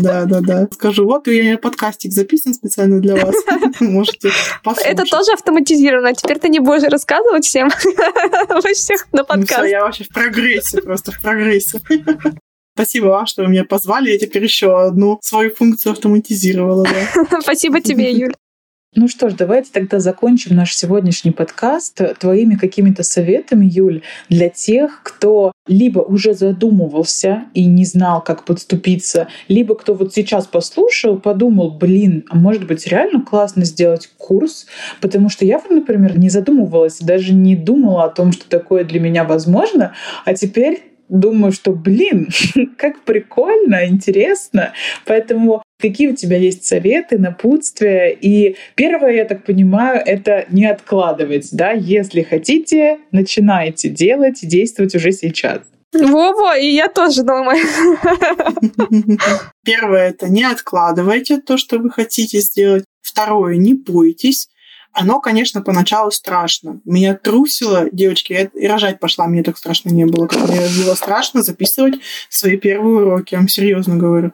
Да, 0.00 0.26
да, 0.26 0.40
да. 0.40 0.68
Скажу, 0.70 1.06
вот 1.06 1.26
у 1.26 1.30
меня 1.30 1.56
подкастик 1.56 2.12
записан 2.12 2.52
специально 2.52 3.00
для 3.00 3.16
вас. 3.16 3.34
Можете 3.80 4.30
послушать. 4.62 4.92
Это 4.92 5.04
тоже 5.04 5.32
автоматизировано. 5.32 6.14
Теперь 6.14 6.38
ты 6.38 6.50
не 6.50 6.60
будешь 6.60 6.82
рассказывать 6.82 7.46
всем. 7.46 7.70
Вы 8.48 8.74
всех 8.74 9.06
на 9.12 9.20
ну 9.20 9.24
подкаст. 9.24 9.64
я 9.64 9.84
вообще 9.84 10.04
в 10.04 10.08
прогрессе, 10.08 10.82
просто 10.82 11.12
в 11.12 11.20
прогрессе. 11.20 11.80
Спасибо 12.74 13.06
вам, 13.06 13.26
что 13.26 13.42
вы 13.42 13.48
меня 13.48 13.64
позвали. 13.64 14.10
Я 14.10 14.18
теперь 14.18 14.44
еще 14.44 14.86
одну 14.86 15.18
свою 15.22 15.54
функцию 15.54 15.92
автоматизировала. 15.92 16.84
Да. 16.84 17.40
Спасибо 17.40 17.80
тебе, 17.80 18.12
Юль. 18.12 18.34
Ну 18.96 19.06
что 19.06 19.30
ж, 19.30 19.34
давайте 19.34 19.70
тогда 19.72 20.00
закончим 20.00 20.56
наш 20.56 20.74
сегодняшний 20.74 21.30
подкаст 21.30 22.00
твоими 22.18 22.56
какими-то 22.56 23.04
советами, 23.04 23.70
Юль, 23.70 24.02
для 24.28 24.48
тех, 24.48 25.02
кто 25.04 25.52
либо 25.68 26.00
уже 26.00 26.34
задумывался 26.34 27.44
и 27.54 27.66
не 27.66 27.84
знал, 27.84 28.20
как 28.20 28.44
подступиться, 28.44 29.28
либо 29.46 29.76
кто 29.76 29.94
вот 29.94 30.12
сейчас 30.12 30.48
послушал, 30.48 31.20
подумал, 31.20 31.70
блин, 31.70 32.24
а 32.30 32.36
может 32.36 32.66
быть 32.66 32.84
реально 32.88 33.22
классно 33.22 33.64
сделать 33.64 34.10
курс, 34.18 34.66
потому 35.00 35.28
что 35.28 35.44
я, 35.44 35.62
например, 35.70 36.18
не 36.18 36.28
задумывалась, 36.28 36.98
даже 36.98 37.32
не 37.32 37.54
думала 37.54 38.06
о 38.06 38.10
том, 38.10 38.32
что 38.32 38.48
такое 38.48 38.82
для 38.82 38.98
меня 38.98 39.22
возможно, 39.22 39.94
а 40.24 40.34
теперь 40.34 40.89
думаю, 41.10 41.52
что, 41.52 41.72
блин, 41.72 42.28
как 42.76 43.02
прикольно, 43.02 43.86
интересно. 43.86 44.72
Поэтому 45.04 45.62
какие 45.80 46.08
у 46.08 46.16
тебя 46.16 46.36
есть 46.36 46.64
советы, 46.64 47.18
напутствия? 47.18 48.10
И 48.10 48.56
первое, 48.74 49.12
я 49.12 49.24
так 49.24 49.44
понимаю, 49.44 50.02
это 50.04 50.46
не 50.50 50.66
откладывать, 50.66 51.48
да? 51.52 51.72
Если 51.72 52.22
хотите, 52.22 52.98
начинайте 53.10 53.88
делать 53.88 54.42
и 54.42 54.46
действовать 54.46 54.94
уже 54.94 55.12
сейчас. 55.12 55.60
Во-во, 55.92 56.54
и 56.54 56.68
я 56.68 56.88
тоже 56.88 57.24
думаю. 57.24 57.58
Первое— 59.64 60.08
это 60.10 60.28
не 60.28 60.44
откладывайте 60.44 61.38
то, 61.38 61.56
что 61.56 61.78
вы 61.78 61.90
хотите 61.90 62.38
сделать. 62.38 62.84
Второе— 63.02 63.56
не 63.56 63.74
бойтесь. 63.74 64.48
Оно, 64.92 65.20
конечно, 65.20 65.62
поначалу 65.62 66.10
страшно. 66.10 66.80
Меня 66.84 67.14
трусило, 67.14 67.88
девочки, 67.92 68.32
я 68.32 68.42
и 68.42 68.66
рожать 68.66 68.98
пошла, 68.98 69.26
мне 69.26 69.42
так 69.42 69.56
страшно 69.56 69.90
не 69.90 70.04
было. 70.04 70.26
Как 70.26 70.48
мне 70.48 70.60
было 70.84 70.94
страшно 70.94 71.42
записывать 71.42 71.94
свои 72.28 72.56
первые 72.56 73.06
уроки, 73.06 73.34
я 73.34 73.38
вам 73.38 73.48
серьезно 73.48 73.96
говорю. 73.96 74.32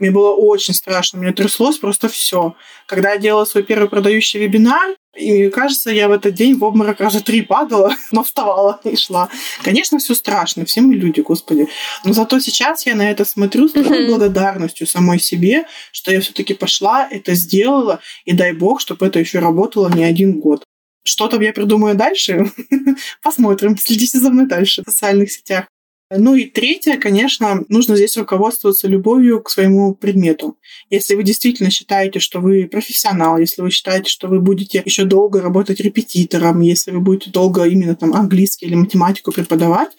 Мне 0.00 0.10
было 0.10 0.32
очень 0.32 0.74
страшно, 0.74 1.20
мне 1.20 1.32
тряслось 1.32 1.78
просто 1.78 2.08
все. 2.08 2.56
Когда 2.86 3.12
я 3.12 3.18
делала 3.18 3.44
свой 3.44 3.62
первый 3.62 3.88
продающий 3.88 4.40
вебинар, 4.40 4.96
и 5.14 5.50
кажется, 5.50 5.90
я 5.90 6.08
в 6.08 6.12
этот 6.12 6.34
день 6.34 6.56
в 6.56 6.64
обморок 6.64 7.00
раза 7.00 7.22
три 7.22 7.42
падала, 7.42 7.94
но 8.12 8.22
вставала 8.24 8.80
и 8.84 8.96
шла. 8.96 9.28
Конечно, 9.62 9.98
все 9.98 10.14
страшно, 10.14 10.64
все 10.64 10.80
мы 10.80 10.94
люди, 10.94 11.20
господи. 11.20 11.68
Но 12.04 12.12
зато 12.12 12.40
сейчас 12.40 12.86
я 12.86 12.94
на 12.94 13.10
это 13.10 13.24
смотрю 13.24 13.68
с 13.68 13.72
такой 13.72 14.06
благодарностью 14.06 14.86
самой 14.86 15.18
себе, 15.18 15.66
что 15.92 16.12
я 16.12 16.20
все-таки 16.20 16.54
пошла, 16.54 17.06
это 17.10 17.34
сделала, 17.34 18.00
и 18.24 18.32
дай 18.32 18.52
бог, 18.52 18.80
чтобы 18.80 19.06
это 19.06 19.18
еще 19.18 19.38
работало 19.38 19.90
не 19.94 20.04
один 20.04 20.40
год. 20.40 20.64
Что 21.04 21.26
там 21.28 21.40
я 21.40 21.52
придумаю 21.52 21.96
дальше? 21.96 22.52
Посмотрим. 23.22 23.76
Следите 23.76 24.18
за 24.18 24.30
мной 24.30 24.46
дальше 24.46 24.82
в 24.82 24.90
социальных 24.90 25.32
сетях. 25.32 25.66
Ну 26.14 26.34
и 26.34 26.44
третье, 26.44 26.98
конечно, 26.98 27.64
нужно 27.68 27.96
здесь 27.96 28.16
руководствоваться 28.16 28.86
любовью 28.86 29.40
к 29.40 29.50
своему 29.50 29.94
предмету. 29.94 30.58
Если 30.90 31.14
вы 31.14 31.22
действительно 31.22 31.70
считаете, 31.70 32.18
что 32.18 32.40
вы 32.40 32.66
профессионал, 32.66 33.38
если 33.38 33.62
вы 33.62 33.70
считаете, 33.70 34.10
что 34.10 34.28
вы 34.28 34.40
будете 34.40 34.82
еще 34.84 35.04
долго 35.04 35.40
работать 35.40 35.80
репетитором, 35.80 36.60
если 36.60 36.90
вы 36.90 37.00
будете 37.00 37.30
долго 37.30 37.64
именно 37.64 37.96
там 37.96 38.14
английский 38.14 38.66
или 38.66 38.74
математику 38.74 39.32
преподавать, 39.32 39.90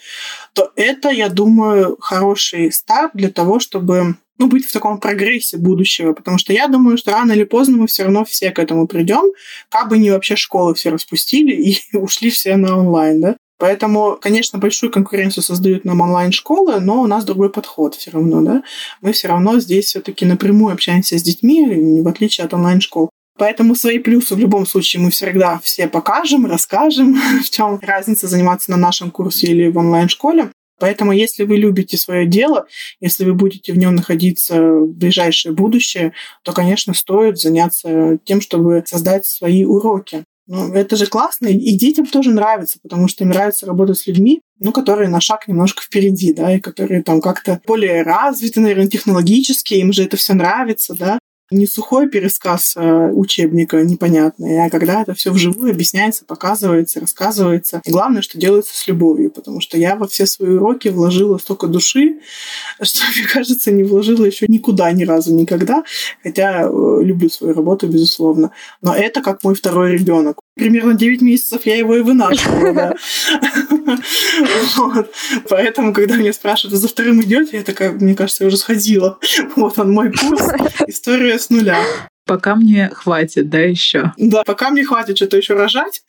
то 0.54 0.72
это, 0.76 1.10
я 1.10 1.30
думаю, 1.30 1.98
хороший 2.00 2.72
старт 2.72 3.12
для 3.14 3.30
того, 3.30 3.60
чтобы 3.60 4.16
ну, 4.38 4.48
быть 4.48 4.66
в 4.66 4.74
таком 4.74 5.00
прогрессе 5.00 5.58
будущего, 5.58 6.14
потому 6.14 6.38
что 6.38 6.54
я 6.54 6.68
думаю, 6.68 6.98
что 6.98 7.12
рано 7.12 7.32
или 7.32 7.44
поздно 7.44 7.78
мы 7.78 7.88
все 7.88 8.04
равно 8.04 8.26
все 8.26 8.52
к 8.52 8.60
этому 8.60 8.88
придем, 8.88 9.32
как 9.70 9.90
бы 9.90 9.98
не 9.98 10.12
вообще 10.12 10.36
школы 10.36 10.74
все 10.76 10.90
распустили 10.90 11.56
и 11.56 11.80
ушли 11.98 12.30
все 12.30 12.56
на 12.58 12.78
онлайн, 12.78 13.22
да. 13.22 13.38
Поэтому, 13.64 14.18
конечно, 14.20 14.60
большую 14.60 14.92
конкуренцию 14.92 15.42
создают 15.42 15.86
нам 15.86 16.02
онлайн-школы, 16.02 16.82
но 16.82 17.02
у 17.02 17.08
нас 17.08 17.24
другой 17.24 17.50
подход 17.50 17.96
все 17.96 18.12
равно, 18.12 18.42
да. 18.42 18.64
Мы 19.00 19.14
все 19.14 19.30
равно 19.30 19.58
здесь 19.62 19.86
все-таки 19.86 20.26
напрямую 20.26 20.74
общаемся 20.74 21.18
с 21.18 21.24
детьми, 21.24 22.02
в 22.02 22.08
отличие 22.10 22.44
от 22.44 22.54
онлайн-школ. 22.54 23.10
Поэтому 23.40 23.76
свои 23.76 24.00
плюсы 24.00 24.36
в 24.36 24.38
любом 24.38 24.66
случае 24.66 25.02
мы 25.02 25.12
всегда 25.12 25.62
все 25.64 25.88
покажем, 25.88 26.46
расскажем, 26.46 27.16
в 27.42 27.50
чем 27.50 27.80
разница 27.82 28.28
заниматься 28.28 28.70
на 28.70 28.76
нашем 28.76 29.12
курсе 29.12 29.48
или 29.48 29.70
в 29.70 29.78
онлайн-школе. 29.78 30.50
Поэтому, 30.78 31.14
если 31.14 31.46
вы 31.46 31.56
любите 31.56 31.96
свое 31.96 32.26
дело, 32.26 32.68
если 33.00 33.24
вы 33.24 33.34
будете 33.34 33.72
в 33.72 33.78
нем 33.78 33.96
находиться 33.96 34.62
в 34.62 34.88
ближайшее 34.88 35.54
будущее, 35.54 36.12
то, 36.42 36.52
конечно, 36.52 36.94
стоит 36.94 37.40
заняться 37.40 38.18
тем, 38.26 38.42
чтобы 38.42 38.84
создать 38.86 39.26
свои 39.26 39.64
уроки. 39.64 40.26
Ну, 40.46 40.74
это 40.74 40.98
же 40.98 41.08
классно, 41.08 41.48
и 41.48 41.78
детям 41.78 42.06
тоже 42.06 42.32
нравится, 42.32 42.78
потому 42.84 43.08
что 43.08 43.24
им 43.24 43.30
нравится 43.30 43.66
работать 43.66 43.98
с 43.98 44.08
людьми, 44.08 44.42
ну, 44.60 44.74
которые 44.74 45.10
на 45.10 45.22
шаг 45.22 45.48
немножко 45.48 45.82
впереди, 45.82 46.34
да, 46.34 46.56
и 46.56 46.60
которые 46.60 47.02
там 47.02 47.22
как-то 47.22 47.62
более 47.66 48.04
развиты, 48.04 48.60
наверное, 48.60 48.88
технологически, 48.88 49.76
им 49.76 49.94
же 49.94 50.04
это 50.04 50.18
все 50.18 50.34
нравится, 50.34 50.96
да 50.96 51.20
не 51.54 51.68
сухой 51.68 52.10
пересказ 52.10 52.74
э, 52.76 53.10
учебника 53.12 53.82
непонятный, 53.84 54.66
а 54.66 54.70
когда 54.70 55.02
это 55.02 55.14
все 55.14 55.32
вживую 55.32 55.72
объясняется, 55.72 56.26
показывается, 56.26 57.00
рассказывается. 57.00 57.82
И 57.86 57.92
главное, 57.92 58.22
что 58.22 58.38
делается 58.38 58.76
с 58.76 58.88
любовью, 58.88 59.32
потому 59.32 59.62
что 59.62 59.78
я 59.78 59.96
во 59.96 60.08
все 60.08 60.26
свои 60.26 60.52
уроки 60.52 60.90
вложила 60.90 61.38
столько 61.38 61.68
души, 61.68 62.20
что, 62.82 63.04
мне 63.16 63.28
кажется, 63.28 63.72
не 63.72 63.84
вложила 63.84 64.26
еще 64.26 64.46
никуда 64.48 64.92
ни 64.92 65.04
разу 65.04 65.34
никогда, 65.34 65.84
хотя 66.24 66.64
э, 66.64 66.66
люблю 67.04 67.30
свою 67.30 67.54
работу, 67.54 67.88
безусловно. 67.88 68.52
Но 68.82 68.96
это 68.96 69.22
как 69.22 69.44
мой 69.44 69.56
второй 69.56 69.94
ребенок. 69.94 70.40
Примерно 70.56 70.94
9 70.94 71.22
месяцев 71.22 71.66
я 71.66 71.76
его 71.76 71.96
и 71.96 72.02
вынашивала, 72.02 72.74
да. 72.74 72.94
Поэтому, 75.50 75.94
когда 75.94 76.16
меня 76.16 76.32
спрашивают, 76.32 76.80
за 76.80 76.88
вторым 76.88 77.22
идете, 77.22 77.58
я 77.58 77.64
такая, 77.64 77.92
мне 77.92 78.16
кажется, 78.16 78.44
я 78.44 78.50
уже 78.50 78.58
сходила. 78.58 79.18
Вот 79.56 79.80
он 79.80 79.92
мой 79.92 80.12
курс. 80.12 80.44
История 80.88 81.40
с 81.40 81.50
нуля. 81.50 81.80
Пока 82.26 82.56
мне 82.56 82.90
хватит, 82.90 83.50
да, 83.50 83.60
еще. 83.60 84.14
Да, 84.18 84.44
пока 84.44 84.70
мне 84.70 84.86
хватит 84.86 85.18
что-то 85.18 85.38
еще 85.38 85.56
рожать, 85.56 86.04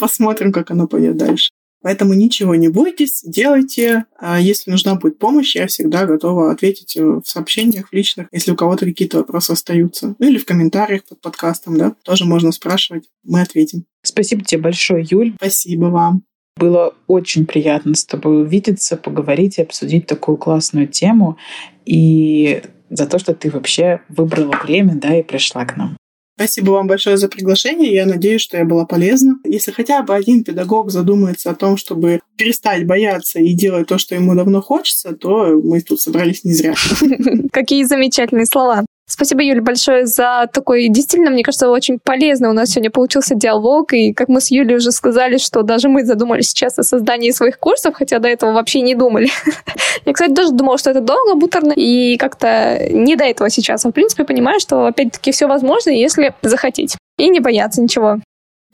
посмотрим, 0.00 0.50
как 0.50 0.70
оно 0.70 0.88
пойдет 0.88 1.16
дальше. 1.16 1.50
Поэтому 1.84 2.14
ничего 2.14 2.54
не 2.54 2.68
бойтесь, 2.68 3.22
делайте. 3.26 4.06
А 4.18 4.40
если 4.40 4.70
нужна 4.70 4.94
будет 4.94 5.18
помощь, 5.18 5.54
я 5.54 5.66
всегда 5.66 6.06
готова 6.06 6.50
ответить 6.50 6.96
в 6.96 7.22
сообщениях, 7.26 7.90
в 7.90 7.92
личных, 7.92 8.28
если 8.32 8.52
у 8.52 8.56
кого-то 8.56 8.86
какие-то 8.86 9.18
вопросы 9.18 9.50
остаются. 9.50 10.16
Ну 10.18 10.26
или 10.26 10.38
в 10.38 10.46
комментариях 10.46 11.04
под 11.04 11.20
подкастом, 11.20 11.76
да, 11.76 11.94
тоже 12.02 12.24
можно 12.24 12.52
спрашивать, 12.52 13.04
мы 13.22 13.42
ответим. 13.42 13.84
Спасибо 14.02 14.42
тебе 14.42 14.62
большое, 14.62 15.06
Юль. 15.06 15.34
Спасибо 15.36 15.84
вам. 15.86 16.22
Было 16.56 16.94
очень 17.06 17.44
приятно 17.44 17.94
с 17.94 18.06
тобой 18.06 18.44
увидеться, 18.44 18.96
поговорить 18.96 19.58
и 19.58 19.62
обсудить 19.62 20.06
такую 20.06 20.38
классную 20.38 20.88
тему. 20.88 21.36
И 21.84 22.62
за 22.88 23.06
то, 23.06 23.18
что 23.18 23.34
ты 23.34 23.50
вообще 23.50 24.00
выбрала 24.08 24.58
время, 24.62 24.94
да, 24.94 25.18
и 25.18 25.22
пришла 25.22 25.66
к 25.66 25.76
нам. 25.76 25.98
Спасибо 26.36 26.72
вам 26.72 26.86
большое 26.86 27.16
за 27.16 27.28
приглашение. 27.28 27.94
Я 27.94 28.06
надеюсь, 28.06 28.40
что 28.40 28.56
я 28.56 28.64
была 28.64 28.86
полезна. 28.86 29.36
Если 29.44 29.70
хотя 29.70 30.02
бы 30.02 30.14
один 30.14 30.42
педагог 30.42 30.90
задумается 30.90 31.50
о 31.50 31.54
том, 31.54 31.76
чтобы 31.76 32.20
перестать 32.36 32.86
бояться 32.86 33.38
и 33.38 33.52
делать 33.52 33.86
то, 33.86 33.98
что 33.98 34.14
ему 34.14 34.34
давно 34.34 34.60
хочется, 34.60 35.12
то 35.12 35.60
мы 35.62 35.80
тут 35.80 36.00
собрались 36.00 36.44
не 36.44 36.54
зря. 36.54 36.74
Какие 37.52 37.84
замечательные 37.84 38.46
слова. 38.46 38.84
Спасибо, 39.14 39.44
Юля, 39.44 39.62
большое 39.62 40.06
за 40.06 40.48
такой, 40.52 40.88
действительно, 40.88 41.30
мне 41.30 41.44
кажется, 41.44 41.68
очень 41.68 42.00
полезный 42.00 42.48
у 42.48 42.52
нас 42.52 42.70
сегодня 42.70 42.90
получился 42.90 43.36
диалог. 43.36 43.92
И 43.92 44.12
как 44.12 44.28
мы 44.28 44.40
с 44.40 44.50
Юлей 44.50 44.78
уже 44.78 44.90
сказали, 44.90 45.38
что 45.38 45.62
даже 45.62 45.88
мы 45.88 46.04
задумались 46.04 46.48
сейчас 46.48 46.80
о 46.80 46.82
создании 46.82 47.30
своих 47.30 47.60
курсов, 47.60 47.94
хотя 47.94 48.18
до 48.18 48.26
этого 48.26 48.50
вообще 48.50 48.80
не 48.80 48.96
думали. 48.96 49.28
Я, 50.04 50.12
кстати, 50.12 50.32
даже 50.32 50.50
думала, 50.50 50.78
что 50.78 50.90
это 50.90 51.00
долго, 51.00 51.36
буторно, 51.36 51.72
и 51.76 52.16
как-то 52.16 52.88
не 52.90 53.14
до 53.14 53.22
этого 53.22 53.50
сейчас. 53.50 53.86
А 53.86 53.90
в 53.90 53.92
принципе, 53.92 54.24
понимаю, 54.24 54.58
что, 54.58 54.86
опять-таки, 54.86 55.30
все 55.30 55.46
возможно, 55.46 55.90
если 55.90 56.34
захотеть. 56.42 56.96
И 57.16 57.28
не 57.28 57.38
бояться 57.38 57.80
ничего. 57.80 58.18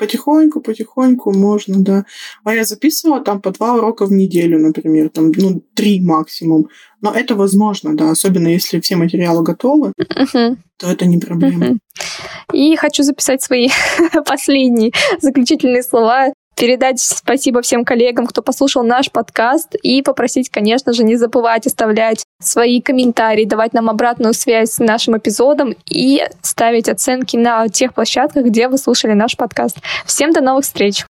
Потихоньку, 0.00 0.62
потихоньку 0.62 1.30
можно, 1.30 1.74
да. 1.78 2.04
А 2.44 2.54
я 2.54 2.64
записывала 2.64 3.20
там 3.20 3.42
по 3.42 3.50
два 3.50 3.74
урока 3.74 4.06
в 4.06 4.12
неделю, 4.12 4.58
например, 4.58 5.10
там, 5.10 5.30
ну, 5.36 5.62
три 5.74 6.00
максимум. 6.00 6.68
Но 7.02 7.12
это 7.12 7.34
возможно, 7.34 7.94
да, 7.94 8.10
особенно 8.10 8.48
если 8.48 8.80
все 8.80 8.96
материалы 8.96 9.42
готовы, 9.42 9.92
uh-huh. 9.98 10.56
то 10.78 10.90
это 10.90 11.04
не 11.04 11.18
проблема. 11.18 11.66
Uh-huh. 11.66 11.78
И 12.54 12.76
хочу 12.76 13.02
записать 13.02 13.42
свои 13.42 13.68
последние 14.26 14.92
заключительные 15.20 15.82
слова 15.82 16.32
передать 16.56 17.00
спасибо 17.00 17.62
всем 17.62 17.84
коллегам, 17.84 18.26
кто 18.26 18.42
послушал 18.42 18.84
наш 18.84 19.10
подкаст, 19.10 19.74
и 19.82 20.02
попросить, 20.02 20.50
конечно 20.50 20.92
же, 20.92 21.04
не 21.04 21.16
забывать 21.16 21.66
оставлять 21.66 22.24
свои 22.40 22.80
комментарии, 22.80 23.44
давать 23.44 23.72
нам 23.72 23.88
обратную 23.88 24.34
связь 24.34 24.72
с 24.72 24.78
нашим 24.78 25.16
эпизодом 25.16 25.74
и 25.86 26.22
ставить 26.42 26.88
оценки 26.88 27.36
на 27.36 27.68
тех 27.68 27.94
площадках, 27.94 28.44
где 28.44 28.68
вы 28.68 28.78
слушали 28.78 29.12
наш 29.12 29.36
подкаст. 29.36 29.78
Всем 30.04 30.32
до 30.32 30.40
новых 30.40 30.64
встреч! 30.64 31.04